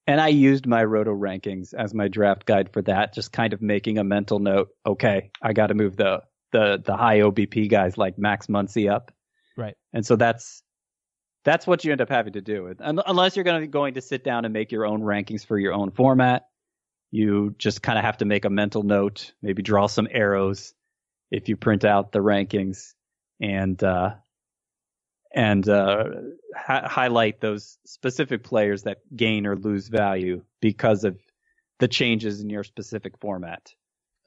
And 0.07 0.19
I 0.19 0.29
used 0.29 0.65
my 0.65 0.83
roto 0.83 1.11
rankings 1.11 1.73
as 1.73 1.93
my 1.93 2.07
draft 2.07 2.45
guide 2.45 2.73
for 2.73 2.81
that, 2.83 3.13
just 3.13 3.31
kind 3.31 3.53
of 3.53 3.61
making 3.61 3.97
a 3.97 4.03
mental 4.03 4.39
note. 4.39 4.69
Okay, 4.85 5.31
I 5.41 5.53
got 5.53 5.67
to 5.67 5.73
move 5.73 5.95
the, 5.95 6.23
the, 6.51 6.81
the 6.83 6.97
high 6.97 7.19
OBP 7.19 7.69
guys 7.69 7.97
like 7.97 8.17
Max 8.17 8.47
Muncy 8.47 8.91
up. 8.91 9.11
Right. 9.55 9.75
And 9.93 10.05
so 10.05 10.15
that's, 10.15 10.63
that's 11.45 11.67
what 11.67 11.85
you 11.85 11.91
end 11.91 12.01
up 12.01 12.09
having 12.09 12.33
to 12.33 12.41
do. 12.41 12.73
Un- 12.79 13.01
Unless 13.05 13.35
you're 13.35 13.45
going 13.45 13.61
to, 13.61 13.67
going 13.67 13.93
to 13.93 14.01
sit 14.01 14.23
down 14.23 14.45
and 14.45 14.53
make 14.53 14.71
your 14.71 14.85
own 14.85 15.01
rankings 15.01 15.45
for 15.45 15.57
your 15.57 15.73
own 15.73 15.91
format, 15.91 16.47
you 17.11 17.53
just 17.57 17.81
kind 17.81 17.99
of 17.99 18.05
have 18.05 18.17
to 18.17 18.25
make 18.25 18.45
a 18.45 18.49
mental 18.49 18.83
note, 18.83 19.33
maybe 19.41 19.61
draw 19.61 19.87
some 19.87 20.07
arrows 20.09 20.73
if 21.29 21.47
you 21.47 21.57
print 21.57 21.85
out 21.85 22.11
the 22.11 22.19
rankings 22.19 22.93
and, 23.39 23.81
uh, 23.83 24.15
and, 25.33 25.67
uh, 25.67 26.05
hi- 26.55 26.87
highlight 26.87 27.41
those 27.41 27.77
specific 27.85 28.43
players 28.43 28.83
that 28.83 28.99
gain 29.15 29.45
or 29.45 29.55
lose 29.55 29.87
value 29.87 30.43
because 30.59 31.03
of 31.03 31.17
the 31.79 31.87
changes 31.87 32.41
in 32.41 32.49
your 32.49 32.63
specific 32.63 33.17
format. 33.19 33.73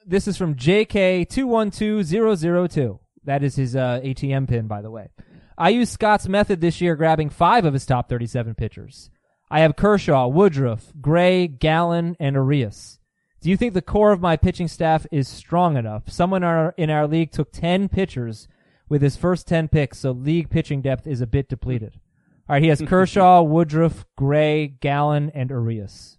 This 0.07 0.29
is 0.29 0.37
from 0.37 0.55
JK212002. 0.57 2.99
That 3.25 3.43
is 3.43 3.57
his 3.57 3.75
uh, 3.75 4.01
ATM 4.05 4.49
pin, 4.49 4.67
by 4.67 4.83
the 4.83 4.91
way. 4.91 5.09
I 5.57 5.71
used 5.71 5.93
Scott's 5.93 6.29
method 6.29 6.61
this 6.61 6.81
year, 6.81 6.97
grabbing 6.97 7.31
five 7.31 7.65
of 7.65 7.73
his 7.73 7.87
top 7.87 8.09
37 8.09 8.55
pitchers. 8.55 9.11
I 9.51 9.61
have 9.61 9.77
Kershaw, 9.77 10.27
Woodruff, 10.27 10.93
Gray, 11.01 11.47
Gallen, 11.47 12.17
and 12.19 12.37
Urías. 12.37 12.99
Do 13.41 13.51
you 13.51 13.57
think 13.57 13.73
the 13.73 13.83
core 13.83 14.13
of 14.13 14.21
my 14.21 14.37
pitching 14.37 14.69
staff 14.69 15.07
is 15.13 15.29
strong 15.29 15.77
enough? 15.77 16.11
Someone 16.11 16.43
in 16.43 16.49
our, 16.49 16.75
in 16.77 16.91
our 16.91 17.07
league 17.07 17.31
took 17.31 17.53
10 17.53 17.89
pitchers 17.89 18.49
with 18.95 19.03
his 19.03 19.16
first 19.16 19.49
10 19.49 19.66
picks, 19.66 19.99
so 19.99 20.12
league 20.12 20.49
pitching 20.49 20.80
depth 20.80 21.05
is 21.05 21.20
a 21.20 21.26
bit 21.26 21.49
depleted. 21.49 21.99
All 22.49 22.55
right, 22.55 22.62
he 22.62 22.68
has 22.68 22.80
Kershaw, 22.80 23.42
Woodruff, 23.42 24.05
Gray, 24.16 24.68
Gallen, 24.68 25.32
and 25.34 25.51
Urías. 25.51 26.16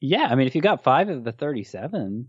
Yeah, 0.00 0.28
I 0.30 0.36
mean, 0.36 0.46
if 0.46 0.54
you 0.54 0.60
got 0.60 0.84
five 0.84 1.08
of 1.08 1.24
the 1.24 1.32
37, 1.32 2.28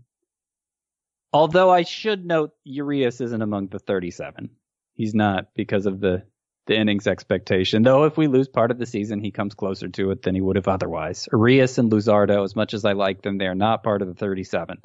although 1.32 1.70
I 1.70 1.82
should 1.82 2.26
note 2.26 2.50
Urias 2.64 3.20
isn't 3.20 3.40
among 3.40 3.68
the 3.68 3.78
37. 3.78 4.50
He's 4.94 5.14
not 5.14 5.54
because 5.54 5.86
of 5.86 6.00
the, 6.00 6.24
the 6.66 6.76
innings 6.76 7.06
expectation. 7.06 7.84
Though 7.84 8.02
if 8.02 8.16
we 8.16 8.26
lose 8.26 8.48
part 8.48 8.72
of 8.72 8.78
the 8.78 8.86
season, 8.86 9.20
he 9.20 9.30
comes 9.30 9.54
closer 9.54 9.86
to 9.90 10.10
it 10.10 10.22
than 10.22 10.34
he 10.34 10.40
would 10.40 10.56
have 10.56 10.66
otherwise. 10.66 11.28
Urias 11.30 11.78
and 11.78 11.88
Luzardo, 11.88 12.42
as 12.42 12.56
much 12.56 12.74
as 12.74 12.84
I 12.84 12.94
like 12.94 13.22
them, 13.22 13.38
they're 13.38 13.54
not 13.54 13.84
part 13.84 14.02
of 14.02 14.08
the 14.08 14.14
37. 14.14 14.78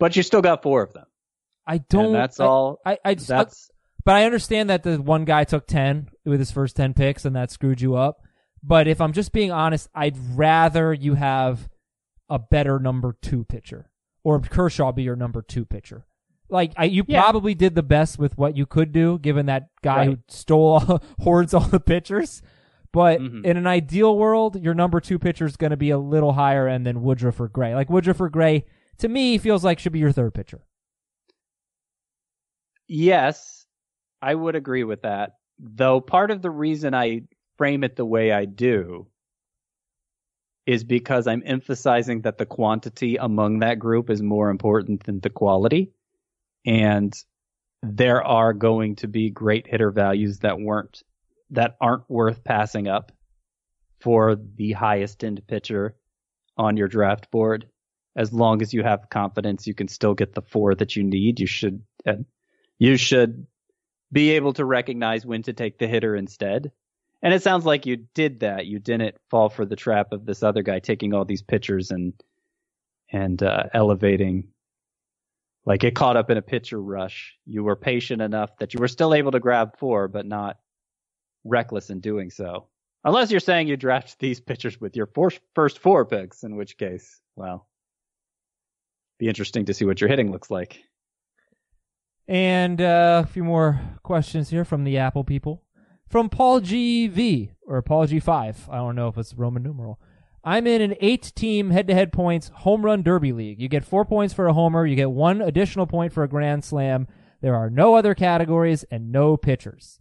But 0.00 0.16
you 0.16 0.24
still 0.24 0.42
got 0.42 0.64
four 0.64 0.82
of 0.82 0.92
them. 0.92 1.06
I 1.66 1.78
don't. 1.78 2.06
and 2.06 2.14
that's 2.14 2.40
I- 2.40 2.46
all. 2.46 2.80
I, 2.84 2.98
I 3.04 3.14
just, 3.14 3.28
that's 3.28 3.70
But 4.04 4.16
I 4.16 4.24
understand 4.24 4.70
that 4.70 4.82
the 4.82 5.00
one 5.00 5.24
guy 5.24 5.44
took 5.44 5.66
10 5.66 6.08
with 6.24 6.40
his 6.40 6.50
first 6.50 6.76
10 6.76 6.94
picks 6.94 7.24
and 7.24 7.36
that 7.36 7.50
screwed 7.50 7.80
you 7.80 7.94
up. 7.96 8.18
But 8.62 8.86
if 8.88 9.00
I'm 9.00 9.12
just 9.12 9.32
being 9.32 9.50
honest, 9.52 9.88
I'd 9.94 10.16
rather 10.36 10.92
you 10.92 11.14
have 11.14 11.68
a 12.28 12.38
better 12.38 12.78
number 12.78 13.16
two 13.20 13.44
pitcher 13.44 13.90
or 14.24 14.40
Kershaw 14.40 14.92
be 14.92 15.02
your 15.02 15.16
number 15.16 15.42
two 15.42 15.64
pitcher. 15.64 16.06
Like 16.48 16.72
I, 16.76 16.84
you 16.84 17.04
Yeah. 17.08 17.22
probably 17.22 17.54
did 17.54 17.74
the 17.74 17.82
best 17.82 18.18
with 18.18 18.36
what 18.38 18.56
you 18.56 18.66
could 18.66 18.92
do, 18.92 19.18
given 19.18 19.46
that 19.46 19.68
guy 19.82 20.04
who 20.06 20.18
stole 20.28 20.74
all, 20.78 21.02
hoards 21.20 21.54
all 21.54 21.60
the 21.66 21.80
pitchers. 21.80 22.42
But 22.92 23.20
Mhm. 23.20 23.44
in 23.46 23.56
an 23.56 23.66
ideal 23.66 24.16
world, 24.18 24.62
your 24.62 24.74
number 24.74 25.00
two 25.00 25.18
pitcher 25.18 25.46
is 25.46 25.56
going 25.56 25.70
to 25.70 25.76
be 25.78 25.90
a 25.90 25.98
little 25.98 26.34
higher 26.34 26.68
end 26.68 26.86
than 26.86 27.02
Woodruff 27.02 27.40
or 27.40 27.48
Gray. 27.48 27.74
Like 27.74 27.88
Woodruff 27.88 28.20
or 28.20 28.28
Gray, 28.28 28.66
to 28.98 29.08
me, 29.08 29.38
feels 29.38 29.64
like 29.64 29.78
should 29.78 29.92
be 29.92 29.98
your 29.98 30.12
third 30.12 30.34
pitcher. 30.34 30.60
Yes, 32.88 33.66
I 34.20 34.34
would 34.34 34.54
agree 34.54 34.84
with 34.84 35.02
that. 35.02 35.32
Though 35.58 36.00
part 36.00 36.30
of 36.30 36.42
the 36.42 36.50
reason 36.50 36.94
I 36.94 37.22
frame 37.56 37.84
it 37.84 37.96
the 37.96 38.04
way 38.04 38.32
I 38.32 38.44
do 38.44 39.08
is 40.66 40.84
because 40.84 41.26
I'm 41.26 41.42
emphasizing 41.44 42.22
that 42.22 42.38
the 42.38 42.46
quantity 42.46 43.16
among 43.16 43.60
that 43.60 43.78
group 43.78 44.10
is 44.10 44.22
more 44.22 44.50
important 44.50 45.04
than 45.04 45.20
the 45.20 45.30
quality. 45.30 45.92
And 46.64 47.12
there 47.82 48.22
are 48.22 48.52
going 48.52 48.96
to 48.96 49.08
be 49.08 49.30
great 49.30 49.66
hitter 49.66 49.90
values 49.90 50.38
that 50.40 50.60
weren't, 50.60 51.02
that 51.50 51.76
aren't 51.80 52.08
worth 52.08 52.44
passing 52.44 52.86
up 52.86 53.10
for 54.00 54.36
the 54.36 54.72
highest 54.72 55.24
end 55.24 55.42
pitcher 55.48 55.96
on 56.56 56.76
your 56.76 56.88
draft 56.88 57.30
board. 57.30 57.68
As 58.14 58.32
long 58.32 58.62
as 58.62 58.72
you 58.72 58.82
have 58.82 59.08
confidence, 59.10 59.66
you 59.66 59.74
can 59.74 59.88
still 59.88 60.14
get 60.14 60.34
the 60.34 60.42
four 60.42 60.74
that 60.74 60.94
you 60.94 61.02
need. 61.02 61.40
You 61.40 61.46
should, 61.46 61.82
you 62.82 62.96
should 62.96 63.46
be 64.10 64.30
able 64.30 64.52
to 64.54 64.64
recognize 64.64 65.24
when 65.24 65.44
to 65.44 65.52
take 65.52 65.78
the 65.78 65.86
hitter 65.86 66.16
instead. 66.16 66.72
And 67.22 67.32
it 67.32 67.40
sounds 67.40 67.64
like 67.64 67.86
you 67.86 68.08
did 68.12 68.40
that. 68.40 68.66
You 68.66 68.80
didn't 68.80 69.14
fall 69.30 69.50
for 69.50 69.64
the 69.64 69.76
trap 69.76 70.10
of 70.10 70.26
this 70.26 70.42
other 70.42 70.62
guy 70.62 70.80
taking 70.80 71.14
all 71.14 71.24
these 71.24 71.42
pitchers 71.42 71.92
and 71.92 72.12
and 73.12 73.40
uh, 73.40 73.66
elevating. 73.72 74.48
Like 75.64 75.78
get 75.78 75.94
caught 75.94 76.16
up 76.16 76.28
in 76.28 76.38
a 76.38 76.42
pitcher 76.42 76.82
rush. 76.82 77.38
You 77.46 77.62
were 77.62 77.76
patient 77.76 78.20
enough 78.20 78.50
that 78.58 78.74
you 78.74 78.80
were 78.80 78.88
still 78.88 79.14
able 79.14 79.30
to 79.30 79.38
grab 79.38 79.78
four, 79.78 80.08
but 80.08 80.26
not 80.26 80.58
reckless 81.44 81.88
in 81.88 82.00
doing 82.00 82.30
so. 82.30 82.66
Unless 83.04 83.30
you're 83.30 83.38
saying 83.38 83.68
you 83.68 83.76
draft 83.76 84.18
these 84.18 84.40
pitchers 84.40 84.80
with 84.80 84.96
your 84.96 85.08
first 85.54 85.78
four 85.78 86.04
picks, 86.04 86.42
in 86.42 86.56
which 86.56 86.76
case, 86.78 87.20
well, 87.36 87.68
be 89.20 89.28
interesting 89.28 89.66
to 89.66 89.74
see 89.74 89.84
what 89.84 90.00
your 90.00 90.10
hitting 90.10 90.32
looks 90.32 90.50
like. 90.50 90.82
And 92.28 92.80
uh, 92.80 93.24
a 93.24 93.26
few 93.26 93.44
more 93.44 93.80
questions 94.02 94.50
here 94.50 94.64
from 94.64 94.84
the 94.84 94.98
Apple 94.98 95.24
people. 95.24 95.62
From 96.08 96.28
Paul 96.28 96.60
GV 96.60 97.50
or 97.66 97.82
Paul 97.82 98.06
G5. 98.06 98.68
I 98.70 98.76
don't 98.76 98.96
know 98.96 99.08
if 99.08 99.18
it's 99.18 99.34
Roman 99.34 99.62
numeral. 99.62 99.98
I'm 100.44 100.66
in 100.66 100.82
an 100.82 100.96
eight 101.00 101.32
team 101.36 101.70
head 101.70 101.86
to 101.86 101.94
head 101.94 102.12
points 102.12 102.50
home 102.54 102.84
run 102.84 103.02
derby 103.02 103.32
league. 103.32 103.60
You 103.60 103.68
get 103.68 103.84
four 103.84 104.04
points 104.04 104.34
for 104.34 104.46
a 104.46 104.52
homer, 104.52 104.84
you 104.84 104.96
get 104.96 105.10
one 105.10 105.40
additional 105.40 105.86
point 105.86 106.12
for 106.12 106.24
a 106.24 106.28
grand 106.28 106.64
slam. 106.64 107.06
There 107.40 107.54
are 107.54 107.70
no 107.70 107.94
other 107.94 108.14
categories 108.14 108.84
and 108.90 109.12
no 109.12 109.36
pitchers. 109.36 110.00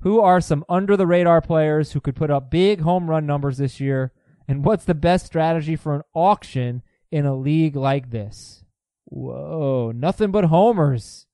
Who 0.00 0.20
are 0.20 0.40
some 0.40 0.64
under 0.68 0.96
the 0.96 1.06
radar 1.06 1.40
players 1.40 1.92
who 1.92 2.00
could 2.00 2.16
put 2.16 2.30
up 2.30 2.50
big 2.50 2.80
home 2.80 3.08
run 3.08 3.26
numbers 3.26 3.58
this 3.58 3.80
year? 3.80 4.12
And 4.48 4.64
what's 4.64 4.84
the 4.84 4.94
best 4.94 5.26
strategy 5.26 5.76
for 5.76 5.94
an 5.94 6.02
auction 6.14 6.82
in 7.10 7.24
a 7.24 7.36
league 7.36 7.76
like 7.76 8.10
this? 8.10 8.64
Whoa, 9.04 9.92
nothing 9.94 10.30
but 10.30 10.44
homers. 10.44 11.26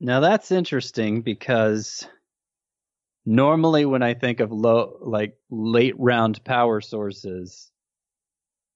Now 0.00 0.20
that's 0.20 0.50
interesting 0.50 1.20
because 1.20 2.08
normally 3.26 3.84
when 3.84 4.02
I 4.02 4.14
think 4.14 4.40
of 4.40 4.50
low, 4.50 4.96
like 5.02 5.36
late 5.50 5.94
round 5.98 6.42
power 6.42 6.80
sources, 6.80 7.70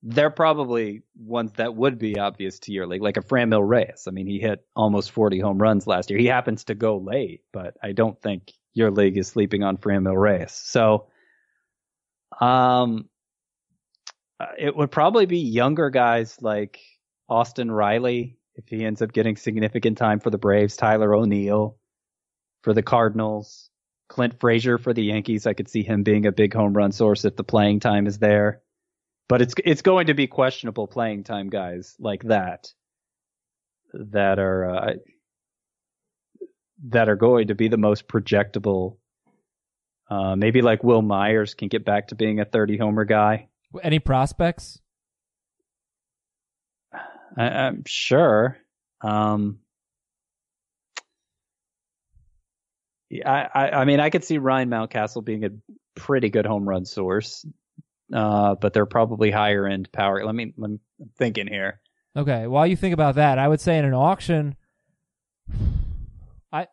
they're 0.03 0.31
probably 0.31 1.03
ones 1.17 1.53
that 1.53 1.75
would 1.75 1.99
be 1.99 2.19
obvious 2.19 2.59
to 2.61 2.73
your 2.73 2.87
league, 2.87 3.01
like 3.01 3.17
a 3.17 3.23
Franmil 3.23 3.67
Reyes. 3.67 4.05
I 4.07 4.11
mean, 4.11 4.27
he 4.27 4.39
hit 4.39 4.67
almost 4.77 5.13
40 5.13 5.41
home 5.41 5.57
runs 5.57 5.87
last 5.87 6.11
year. 6.11 6.19
He 6.19 6.27
happens 6.27 6.65
to 6.65 6.75
go 6.75 6.99
late, 6.99 7.41
but 7.55 7.75
I 7.83 7.93
don't 7.93 8.21
think 8.21 8.53
your 8.75 8.91
league 8.91 9.17
is 9.17 9.29
sleeping 9.29 9.63
on 9.63 9.79
Franmil 9.79 10.21
Reyes. 10.21 10.53
So, 10.53 11.07
um, 12.39 13.09
it 14.59 14.77
would 14.77 14.91
probably 14.91 15.25
be 15.25 15.39
younger 15.39 15.89
guys 15.89 16.37
like 16.43 16.81
Austin 17.29 17.71
Riley 17.71 18.37
if 18.55 18.69
he 18.69 18.85
ends 18.85 19.03
up 19.03 19.13
getting 19.13 19.37
significant 19.37 19.99
time 19.99 20.21
for 20.21 20.31
the 20.31 20.39
Braves, 20.39 20.77
Tyler 20.77 21.15
O'Neill 21.15 21.77
for 22.63 22.73
the 22.73 22.83
Cardinals, 22.83 23.71
Clint 24.09 24.39
Frazier 24.41 24.79
for 24.79 24.93
the 24.93 25.03
Yankees. 25.03 25.47
I 25.47 25.55
could 25.55 25.69
see 25.69 25.83
him 25.83 26.03
being 26.03 26.27
a 26.27 26.33
big 26.33 26.55
home 26.55 26.73
run 26.73 26.93
source 26.93 27.25
if 27.25 27.37
the 27.37 27.45
playing 27.45 27.81
time 27.81 28.07
is 28.07 28.19
there. 28.19 28.63
But 29.29 29.43
it's 29.43 29.55
it's 29.65 29.83
going 29.83 30.09
to 30.09 30.15
be 30.15 30.27
questionable 30.27 30.87
playing 30.87 31.25
time 31.25 31.49
guys 31.49 31.97
like 31.99 32.23
that 32.25 32.73
that 33.95 34.39
are 34.39 34.71
uh, 34.71 34.93
that 36.89 37.09
are 37.09 37.17
going 37.17 37.49
to 37.49 37.55
be 37.55 37.69
the 37.69 37.79
most 37.79 38.07
projectable. 38.07 38.99
Uh, 40.11 40.37
maybe 40.37 40.61
like 40.61 40.85
Wil 40.85 41.01
Myers 41.01 41.55
can 41.55 41.69
get 41.69 41.85
back 41.85 42.09
to 42.09 42.15
being 42.15 42.39
a 42.39 42.45
30 42.45 42.77
homer 42.77 43.07
guy. 43.07 43.49
Any 43.83 43.99
prospects? 43.99 44.81
I, 47.37 47.67
am 47.67 47.83
sure. 47.87 48.57
Um, 49.01 49.59
I, 53.25 53.49
I, 53.55 53.71
I 53.71 53.85
mean, 53.85 54.01
I 54.01 54.11
could 54.11 54.25
see 54.25 54.39
Ryan 54.39 54.71
Mountcastle 54.71 55.25
being 55.25 55.45
a 55.45 55.51
pretty 55.95 56.31
good 56.31 56.47
home 56.47 56.69
run 56.69 56.85
source, 56.85 57.47
uh, 58.13 58.55
but 58.55 58.73
they're 58.73 58.87
probably 58.87 59.31
higher 59.31 59.67
end 59.67 59.91
power. 59.93 60.25
Let 60.25 60.35
me, 60.35 60.53
let 60.57 60.71
me 60.71 60.79
I'm 61.01 61.11
thinking 61.17 61.47
here. 61.47 61.81
Okay, 62.17 62.47
while 62.47 62.67
you 62.67 62.77
think 62.77 62.95
about 62.95 63.17
that, 63.17 63.39
I 63.39 63.49
would 63.49 63.61
say 63.61 63.79
in 63.79 63.85
an 63.85 63.95
auction, 63.95 64.55
I, 66.53 66.69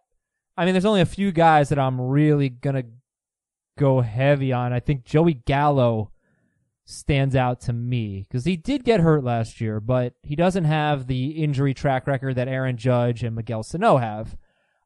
I 0.56 0.66
mean, 0.66 0.74
there's 0.74 0.86
only 0.86 1.02
a 1.02 1.06
few 1.06 1.32
guys 1.32 1.70
that 1.70 1.80
I'm 1.80 2.00
really 2.00 2.50
gonna 2.50 2.84
go 3.78 4.02
heavy 4.02 4.54
on. 4.54 4.74
I 4.74 4.80
think 4.80 5.04
Joey 5.04 5.34
Gallo 5.34 6.12
stands 6.92 7.36
out 7.36 7.62
to 7.62 7.74
me 7.74 8.26
because 8.28 8.46
he 8.46 8.56
did 8.58 8.84
get 8.84 9.00
hurt 9.00 9.24
last 9.24 9.62
year, 9.62 9.80
but 9.80 10.14
he 10.22 10.36
doesn't 10.36 10.66
have 10.66 11.08
the 11.08 11.32
injury 11.32 11.74
track 11.74 12.08
record 12.08 12.36
that 12.36 12.48
Aaron 12.48 12.78
Judge 12.78 13.24
and 13.24 13.36
Miguel 13.36 13.64
Sano 13.64 13.98
have. 13.98 14.38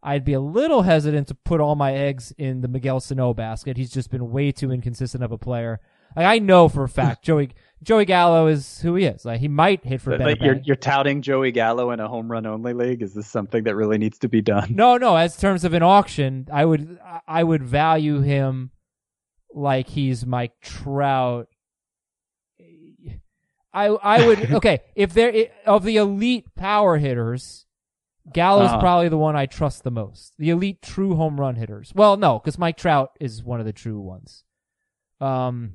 I'd 0.04 0.24
be 0.24 0.34
a 0.34 0.40
little 0.40 0.84
hesitant 0.84 1.28
to 1.30 1.36
put 1.36 1.60
all 1.60 1.76
my 1.76 1.94
eggs 1.94 2.32
in 2.38 2.62
the 2.62 2.68
Miguel 2.68 3.00
Sano 3.00 3.34
basket. 3.34 3.76
He's 3.76 3.92
just 3.92 4.12
been 4.12 4.30
way 4.30 4.52
too 4.52 4.72
inconsistent 4.72 5.24
of 5.24 5.32
a 5.32 5.38
player. 5.38 5.80
Like 6.16 6.28
I 6.28 6.40
know 6.40 6.70
for 6.70 6.84
a 6.84 6.90
fact 6.90 7.24
Joey 7.24 7.50
Joey 7.82 8.06
Gallo 8.06 8.48
is 8.48 8.80
who 8.82 8.96
he 8.96 9.06
is. 9.06 9.26
Like 9.26 9.40
he 9.40 9.48
might 9.48 9.84
hit 9.84 10.02
for. 10.02 10.18
But 10.18 10.42
you're 10.42 10.60
you're 10.64 10.76
touting 10.76 11.22
Joey 11.22 11.52
Gallo 11.52 11.92
in 11.92 12.00
a 12.00 12.08
home 12.08 12.32
run 12.32 12.46
only 12.46 12.74
league. 12.74 13.02
Is 13.02 13.14
this 13.14 13.28
something 13.28 13.64
that 13.64 13.76
really 13.76 13.98
needs 13.98 14.20
to 14.20 14.30
be 14.30 14.42
done? 14.42 14.76
No, 14.76 14.98
no. 14.98 15.16
As 15.16 15.36
terms 15.38 15.64
of 15.64 15.74
an 15.74 15.84
auction, 15.84 16.48
I 16.52 16.66
would 16.66 17.00
I 17.28 17.44
would 17.44 17.64
value 17.64 18.22
him 18.22 18.72
like 19.54 19.90
he's 19.90 20.26
Mike 20.26 20.54
Trout. 20.62 21.48
I 23.76 23.88
I 23.88 24.26
would 24.26 24.52
okay 24.54 24.80
if 24.96 25.14
there 25.14 25.48
of 25.66 25.84
the 25.84 25.98
elite 25.98 26.56
power 26.56 26.98
hitters. 26.98 27.66
Gallo's 28.34 28.70
uh-huh. 28.70 28.80
probably 28.80 29.10
the 29.10 29.20
one 29.20 29.36
I 29.36 29.46
trust 29.46 29.84
the 29.84 29.92
most. 29.92 30.34
The 30.40 30.50
elite 30.50 30.82
true 30.82 31.16
home 31.16 31.40
run 31.40 31.56
hitters. 31.56 31.92
Well, 31.94 32.18
no, 32.18 32.40
because 32.40 32.58
Mike 32.58 32.76
Trout 32.76 33.12
is 33.20 33.44
one 33.44 33.60
of 33.60 33.68
the 33.68 33.72
true 33.72 34.00
ones. 34.00 34.44
Um, 35.22 35.74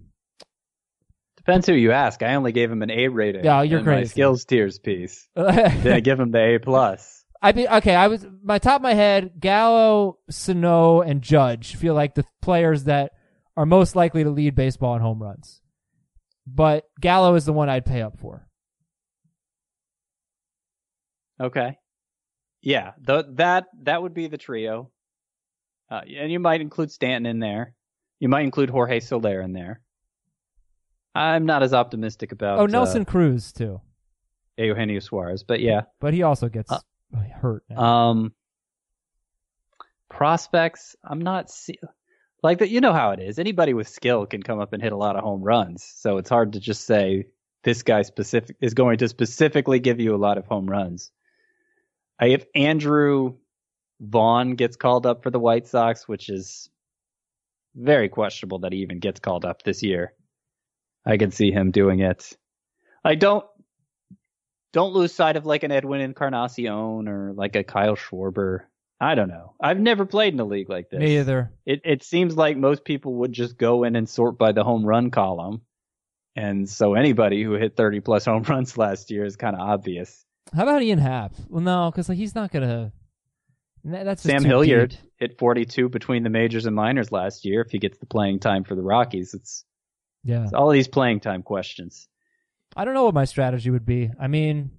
depends 1.37 1.69
who 1.69 1.75
you 1.75 1.93
ask. 1.93 2.25
I 2.25 2.35
only 2.35 2.51
gave 2.51 2.69
him 2.69 2.83
an 2.83 2.91
A 2.91 3.07
rating. 3.07 3.45
Yeah, 3.45 3.63
you're 3.63 3.85
crazy. 3.85 4.01
My 4.01 4.05
skills 4.05 4.45
tiers 4.47 4.81
piece. 4.81 5.29
Did 5.37 5.93
I 5.93 6.01
give 6.01 6.19
him 6.19 6.33
the 6.33 6.57
A 6.57 6.59
plus? 6.59 7.25
I 7.41 7.53
be 7.53 7.69
okay. 7.69 7.95
I 7.95 8.09
was 8.09 8.27
my 8.43 8.59
top 8.59 8.77
of 8.77 8.83
my 8.83 8.95
head. 8.95 9.35
Gallo, 9.39 10.19
Sano, 10.29 11.03
and 11.03 11.23
Judge 11.23 11.77
feel 11.77 11.95
like 11.95 12.17
the 12.17 12.25
players 12.43 12.85
that 12.85 13.13
are 13.57 13.67
most 13.67 13.95
likely 13.95 14.25
to 14.25 14.31
lead 14.31 14.57
baseball 14.57 14.97
in 14.97 15.03
home 15.03 15.23
runs. 15.23 15.63
But 16.53 16.85
Gallo 17.01 17.35
is 17.35 17.45
the 17.45 17.53
one 17.53 17.69
I'd 17.69 17.87
pay 17.87 18.03
up 18.03 18.19
for. 18.19 18.47
Okay 21.41 21.77
yeah, 22.63 22.93
the, 23.01 23.25
that 23.35 23.67
that 23.83 24.03
would 24.03 24.15
be 24.15 24.27
the 24.27 24.39
trio. 24.39 24.91
Uh, 25.91 26.03
and 26.19 26.31
you 26.31 26.39
might 26.39 26.61
include 26.61 26.91
Stanton 26.91 27.27
in 27.27 27.39
there. 27.41 27.75
You 28.21 28.29
might 28.29 28.43
include 28.43 28.71
Jorge 28.71 29.01
Soler 29.01 29.41
in 29.41 29.53
there. 29.53 29.81
I'm 31.15 31.47
not 31.47 31.63
as 31.63 31.75
optimistic 31.75 32.33
about. 32.33 32.61
Oh, 32.61 32.67
Nelson 32.67 33.03
uh, 33.03 33.05
Cruz 33.07 33.53
too. 33.53 33.81
Eugenio 34.57 35.01
Suarez, 35.01 35.43
but 35.43 35.61
yeah. 35.61 35.83
But 36.01 36.13
he 36.13 36.23
also 36.23 36.49
gets 36.49 36.71
uh, 36.71 36.81
hurt. 37.35 37.65
Now. 37.71 37.83
Um, 37.83 38.35
prospects, 40.11 40.95
I'm 41.03 41.21
not 41.21 41.51
see- 41.51 41.79
like 42.43 42.59
that. 42.59 42.71
You 42.71 42.81
know 42.81 42.93
how 42.93 43.11
it 43.11 43.21
is. 43.21 43.39
Anybody 43.39 43.75
with 43.75 43.89
skill 43.89 44.27
can 44.27 44.43
come 44.43 44.61
up 44.61 44.73
and 44.73 44.83
hit 44.83 44.93
a 44.93 44.97
lot 44.97 45.17
of 45.17 45.23
home 45.23 45.43
runs. 45.43 45.85
So 45.97 46.19
it's 46.19 46.31
hard 46.31 46.53
to 46.55 46.61
just 46.61 46.85
say 46.85 47.27
this 47.63 47.83
guy 47.83 48.03
specific 48.03 48.57
is 48.61 48.75
going 48.75 48.99
to 48.99 49.09
specifically 49.09 49.81
give 49.81 50.01
you 50.01 50.15
a 50.15 50.17
lot 50.17 50.39
of 50.39 50.47
home 50.47 50.69
runs 50.69 51.11
if 52.29 52.45
Andrew 52.55 53.37
Vaughn 54.01 54.55
gets 54.55 54.77
called 54.77 55.07
up 55.07 55.23
for 55.23 55.31
the 55.31 55.41
White 55.41 55.67
Sox, 55.67 56.07
which 56.07 56.29
is 56.29 56.69
very 57.75 58.09
questionable 58.09 58.61
that 58.61 58.73
he 58.73 58.81
even 58.81 58.99
gets 58.99 59.21
called 59.21 59.45
up 59.45 59.63
this 59.63 59.83
year, 59.83 60.13
I 61.07 61.17
can 61.17 61.31
see 61.31 61.51
him 61.51 61.71
doing 61.71 62.01
it. 62.01 62.37
I 63.05 63.15
don't 63.15 63.45
don't 64.73 64.93
lose 64.93 65.13
sight 65.13 65.37
of 65.37 65.47
like 65.47 65.63
an 65.65 65.73
Edwin 65.73 66.01
Encarnacion 66.01 67.09
or 67.09 67.33
like 67.35 67.57
a 67.57 67.65
Kyle 67.65 67.97
Schwarber. 67.97 68.61
I 69.01 69.15
don't 69.15 69.29
know. 69.29 69.55
I've 69.61 69.81
never 69.81 70.05
played 70.05 70.35
in 70.35 70.41
a 70.41 70.45
league 70.45 70.69
like 70.69 70.91
this. 70.91 71.01
Me 71.01 71.19
either. 71.19 71.53
It 71.65 71.81
it 71.85 72.03
seems 72.03 72.37
like 72.37 72.57
most 72.57 72.85
people 72.85 73.15
would 73.17 73.33
just 73.33 73.57
go 73.57 73.85
in 73.85 73.97
and 73.97 74.09
sort 74.09 74.37
by 74.37 74.53
the 74.53 74.63
home 74.63 74.85
run 74.85 75.11
column. 75.11 75.63
And 76.37 76.69
so 76.69 76.95
anybody 76.95 77.43
who 77.43 77.55
hit 77.55 77.77
30 77.77 78.01
plus 78.01 78.25
home 78.27 78.43
runs 78.49 78.77
last 78.77 79.11
year 79.11 79.25
is 79.25 79.37
kind 79.37 79.57
of 79.57 79.63
obvious. 79.63 80.25
How 80.55 80.65
about 80.65 80.83
Ian 80.83 80.99
Happ? 80.99 81.33
Well, 81.49 81.63
no, 81.63 81.91
because 81.91 82.09
like, 82.09 82.19
he's 82.19 82.35
not 82.35 82.53
gonna. 82.53 82.93
That's 83.83 84.23
Sam 84.23 84.45
Hilliard 84.45 84.91
deep. 84.91 85.01
hit 85.17 85.39
42 85.39 85.89
between 85.89 86.23
the 86.23 86.29
majors 86.29 86.67
and 86.67 86.77
minors 86.77 87.11
last 87.11 87.47
year. 87.47 87.63
If 87.63 87.71
he 87.71 87.79
gets 87.79 87.97
the 87.97 88.07
playing 88.07 88.41
time 88.41 88.65
for 88.65 88.75
the 88.75 88.83
Rockies, 88.83 89.33
it's 89.33 89.65
yeah. 90.23 90.45
It's 90.45 90.53
all 90.53 90.71
these 90.71 90.89
playing 90.89 91.21
time 91.21 91.43
questions. 91.43 92.07
I 92.77 92.85
don't 92.85 92.93
know 92.95 93.05
what 93.05 93.15
my 93.15 93.25
strategy 93.25 93.71
would 93.71 93.87
be. 93.87 94.11
I 94.21 94.29
mean, 94.29 94.71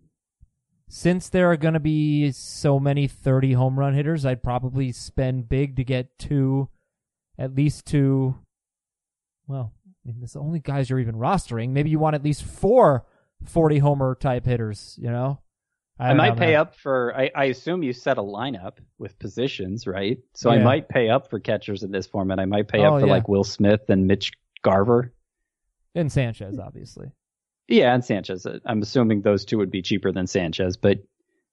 since 0.92 1.30
there 1.30 1.50
are 1.50 1.56
going 1.58 1.74
to 1.74 1.80
be 1.80 2.32
so 2.34 2.80
many 2.80 3.08
30 3.08 3.54
home 3.54 3.80
run 3.80 3.94
hitters, 3.94 4.26
I'd 4.26 4.44
probably 4.44 4.92
spend 4.92 5.48
big 5.48 5.78
to 5.78 5.86
get 5.86 6.20
two, 6.20 6.68
at 7.38 7.56
least 7.56 7.86
two. 7.86 8.36
Well, 9.48 9.72
I 10.06 10.12
mean, 10.12 10.22
it's 10.24 10.34
the 10.34 10.40
only 10.40 10.60
guys 10.60 10.90
you're 10.90 11.00
even 11.00 11.16
rostering. 11.16 11.70
Maybe 11.70 11.90
you 11.92 11.98
want 12.00 12.16
at 12.16 12.24
least 12.24 12.44
four 12.44 13.06
40 13.46 13.80
homer 13.80 14.16
type 14.16 14.46
hitters, 14.46 14.98
you 15.02 15.10
know? 15.10 15.40
I, 15.98 16.10
don't 16.10 16.18
might 16.18 16.30
know, 16.30 16.36
pay 16.36 16.56
up 16.56 16.76
for. 16.76 17.16
I, 17.16 17.32
I 17.36 17.46
assume 17.46 17.84
you 17.84 17.94
set 17.94 18.18
a 18.18 18.22
lineup 18.24 18.78
with 18.98 19.18
positions, 19.18 19.88
right? 19.88 20.18
So 20.34 20.52
Yeah. 20.52 20.60
I 20.60 20.64
might 20.64 20.90
pay 20.90 21.10
up 21.10 21.30
for 21.30 21.40
catchers 21.40 21.84
in 21.84 21.92
this 21.92 22.08
format. 22.08 22.40
I 22.40 22.46
might 22.46 22.68
pay 22.68 22.80
Oh, 22.80 22.96
up 22.96 23.02
for 23.02 23.06
yeah. 23.08 23.14
like 23.14 23.28
Will 23.30 23.44
Smith 23.44 23.90
and 23.90 24.08
Mitch 24.08 24.32
Garver. 24.62 25.14
And 25.96 26.12
Sanchez, 26.12 26.58
obviously. 26.60 27.12
Yeah, 27.72 27.94
and 27.94 28.04
Sanchez. 28.04 28.46
I'm 28.66 28.82
assuming 28.82 29.22
those 29.22 29.46
two 29.46 29.58
would 29.58 29.72
be 29.72 29.82
cheaper 29.82 30.12
than 30.12 30.28
Sanchez, 30.28 30.76
but 30.76 31.00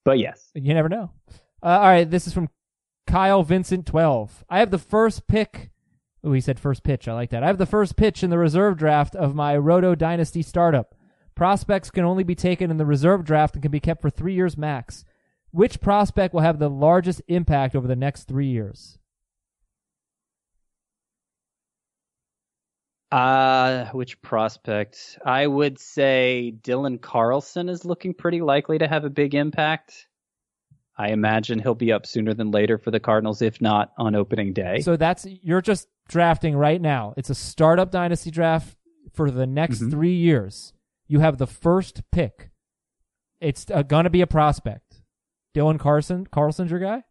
but 0.04 0.18
yes. 0.18 0.50
You 0.54 0.74
never 0.74 0.88
know. 0.88 1.10
Uh, 1.62 1.66
all 1.66 1.88
right, 1.88 2.10
this 2.10 2.26
is 2.26 2.32
from 2.32 2.48
Kyle 3.06 3.42
Vincent 3.42 3.86
12. 3.86 4.44
I 4.48 4.58
have 4.58 4.70
the 4.70 4.78
first 4.78 5.28
pick. 5.28 5.70
Oh, 6.24 6.32
he 6.32 6.40
said 6.40 6.58
first 6.58 6.82
pitch. 6.82 7.06
I 7.06 7.14
like 7.14 7.30
that. 7.30 7.42
I 7.42 7.46
have 7.46 7.58
the 7.58 7.66
first 7.66 7.96
pitch 7.96 8.22
in 8.22 8.30
the 8.30 8.38
reserve 8.38 8.76
draft 8.76 9.14
of 9.14 9.34
my 9.34 9.56
Roto 9.56 9.94
Dynasty 9.94 10.42
startup. 10.42 10.94
Prospects 11.34 11.90
can 11.90 12.04
only 12.04 12.24
be 12.24 12.34
taken 12.34 12.70
in 12.70 12.78
the 12.78 12.84
reserve 12.84 13.24
draft 13.24 13.54
and 13.54 13.62
can 13.62 13.70
be 13.70 13.80
kept 13.80 14.02
for 14.02 14.10
three 14.10 14.34
years 14.34 14.56
max. 14.56 15.04
Which 15.52 15.80
prospect 15.80 16.34
will 16.34 16.40
have 16.40 16.58
the 16.58 16.68
largest 16.68 17.22
impact 17.28 17.76
over 17.76 17.86
the 17.86 17.96
next 17.96 18.24
three 18.24 18.48
years? 18.48 18.97
Uh, 23.10 23.86
which 23.92 24.20
prospect? 24.20 25.18
I 25.24 25.46
would 25.46 25.78
say 25.78 26.54
Dylan 26.62 27.00
Carlson 27.00 27.68
is 27.68 27.84
looking 27.84 28.12
pretty 28.12 28.40
likely 28.42 28.78
to 28.78 28.86
have 28.86 29.04
a 29.04 29.10
big 29.10 29.34
impact. 29.34 30.06
I 30.96 31.08
imagine 31.10 31.58
he'll 31.60 31.74
be 31.74 31.92
up 31.92 32.06
sooner 32.06 32.34
than 32.34 32.50
later 32.50 32.76
for 32.76 32.90
the 32.90 33.00
Cardinals, 33.00 33.40
if 33.40 33.60
not 33.62 33.92
on 33.98 34.14
opening 34.14 34.52
day. 34.52 34.80
So 34.80 34.96
that's 34.96 35.24
you're 35.42 35.60
just 35.62 35.88
drafting 36.08 36.56
right 36.56 36.80
now. 36.80 37.14
It's 37.16 37.30
a 37.30 37.34
startup 37.34 37.90
dynasty 37.90 38.30
draft 38.30 38.76
for 39.12 39.30
the 39.30 39.46
next 39.46 39.80
Mhm. 39.80 39.90
three 39.90 40.14
years. 40.16 40.72
You 41.06 41.20
have 41.20 41.38
the 41.38 41.46
first 41.46 42.02
pick. 42.10 42.50
It's 43.40 43.70
uh, 43.70 43.82
gonna 43.82 44.10
be 44.10 44.20
a 44.22 44.26
prospect. 44.26 45.00
Dylan 45.54 45.78
Carson. 45.78 46.26
Carlson's 46.26 46.70
your 46.70 46.80
guy. 46.80 47.04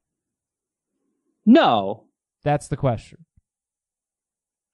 no, 1.45 2.03
That's 2.43 2.67
the 2.67 2.77
question. 2.77 3.25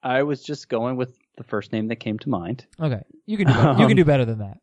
I 0.04 0.24
was 0.24 0.44
just 0.44 0.68
going 0.70 0.98
with 0.98 1.18
the 1.38 1.44
first 1.44 1.72
name 1.72 1.88
that 1.88 1.96
came 1.98 2.20
to 2.20 2.30
mind. 2.30 2.66
Okay, 2.80 3.02
you 3.26 3.38
can 3.38 3.48
do 3.48 3.54
better. 3.54 3.70
you 3.72 3.76
can 3.88 3.92
Um, 3.92 3.96
do 3.96 4.06
better 4.06 4.26
than 4.26 4.40
that. 4.40 4.58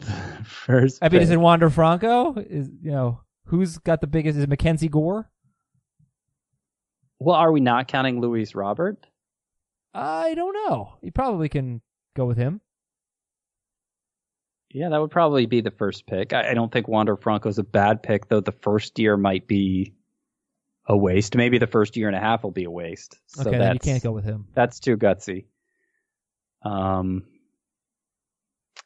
First, 0.44 0.98
I 1.02 1.08
mean, 1.08 1.22
is 1.22 1.28
pick. 1.28 1.34
it 1.34 1.38
Wander 1.40 1.70
Franco? 1.70 2.34
Is 2.34 2.68
you 2.82 2.90
know 2.90 3.20
who's 3.46 3.78
got 3.78 4.00
the 4.00 4.06
biggest? 4.06 4.36
Is 4.38 4.44
it 4.44 4.48
Mackenzie 4.48 4.88
Gore? 4.88 5.30
well, 7.18 7.36
are 7.36 7.52
we 7.52 7.60
not 7.60 7.86
counting 7.86 8.20
Luis 8.20 8.54
Robert? 8.54 9.06
I 9.92 10.34
don't 10.34 10.54
know. 10.54 10.94
You 11.02 11.12
probably 11.12 11.48
can 11.50 11.82
go 12.16 12.24
with 12.24 12.38
him. 12.38 12.60
Yeah, 14.72 14.88
that 14.88 15.00
would 15.00 15.10
probably 15.10 15.46
be 15.46 15.60
the 15.60 15.70
first 15.72 16.06
pick. 16.06 16.32
I, 16.32 16.50
I 16.52 16.54
don't 16.54 16.72
think 16.72 16.86
Wander 16.88 17.16
Franco 17.16 17.48
is 17.48 17.58
a 17.58 17.64
bad 17.64 18.02
pick, 18.02 18.28
though. 18.28 18.40
The 18.40 18.52
first 18.52 18.98
year 18.98 19.16
might 19.16 19.46
be 19.48 19.92
a 20.86 20.96
waste. 20.96 21.36
Maybe 21.36 21.58
the 21.58 21.66
first 21.66 21.96
year 21.96 22.08
and 22.08 22.16
a 22.16 22.20
half 22.20 22.42
will 22.42 22.50
be 22.50 22.64
a 22.64 22.70
waste. 22.70 23.18
So 23.26 23.48
Okay, 23.48 23.58
then 23.58 23.74
you 23.74 23.80
can't 23.80 24.02
go 24.02 24.12
with 24.12 24.24
him. 24.24 24.46
That's 24.54 24.80
too 24.80 24.96
gutsy. 24.96 25.44
Um, 26.62 27.24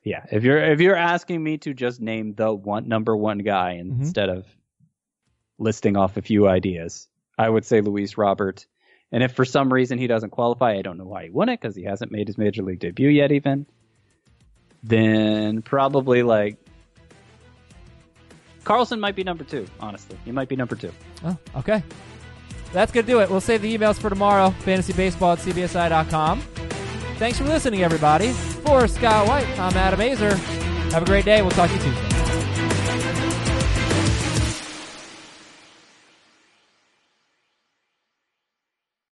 yeah. 0.03 0.24
If 0.30 0.45
you're 0.45 0.62
if 0.62 0.80
you're 0.80 0.97
asking 0.97 1.42
me 1.42 1.59
to 1.59 1.72
just 1.74 2.01
name 2.01 2.34
the 2.34 2.53
one 2.53 2.88
number 2.88 3.16
one 3.16 3.38
guy 3.38 3.80
Mhm. 3.82 4.01
instead 4.01 4.28
of 4.28 4.47
listing 5.59 5.97
off 5.97 6.16
a 6.16 6.22
few 6.22 6.47
ideas, 6.49 7.09
I 7.38 7.49
would 7.49 7.64
say 7.64 7.80
Luis 7.80 8.18
Robert. 8.18 8.66
And 9.12 9.22
if 9.22 9.32
for 9.32 9.45
some 9.45 9.72
reason 9.72 9.99
he 9.99 10.07
doesn't 10.09 10.30
qualify, 10.30 10.72
I 10.74 10.82
don't 10.82 10.99
know 10.99 11.05
why 11.07 11.24
he 11.24 11.30
wouldn't 11.30 11.61
because 11.61 11.76
he 11.76 11.84
hasn't 11.84 12.11
made 12.11 12.26
his 12.26 12.36
major 12.36 12.62
league 12.62 12.80
debut 12.80 13.09
yet, 13.09 13.30
even. 13.32 13.64
Then 14.82 15.62
probably 15.62 16.22
like 16.22 16.57
Carlson 18.64 18.98
might 18.98 19.14
be 19.14 19.24
number 19.24 19.44
two. 19.44 19.66
Honestly, 19.80 20.18
he 20.24 20.32
might 20.32 20.48
be 20.48 20.56
number 20.56 20.74
two. 20.74 20.92
Oh, 21.24 21.36
okay. 21.56 21.82
That's 22.72 22.90
going 22.90 23.06
to 23.06 23.12
do 23.12 23.20
it. 23.20 23.30
We'll 23.30 23.40
save 23.40 23.62
the 23.62 23.76
emails 23.76 23.96
for 24.00 24.10
tomorrow. 24.10 24.52
Fantasybaseball 24.64 25.34
at 25.34 25.38
CBSI.com. 25.38 26.40
Thanks 27.18 27.38
for 27.38 27.44
listening, 27.44 27.82
everybody. 27.84 28.32
For 28.32 28.88
Scott 28.88 29.28
White, 29.28 29.46
I'm 29.58 29.76
Adam 29.76 30.00
Aizer. 30.00 30.36
Have 30.92 31.02
a 31.02 31.06
great 31.06 31.24
day. 31.24 31.40
We'll 31.42 31.52
talk 31.52 31.70
to 31.70 31.76
you 31.76 31.82
Tuesday. 31.82 32.13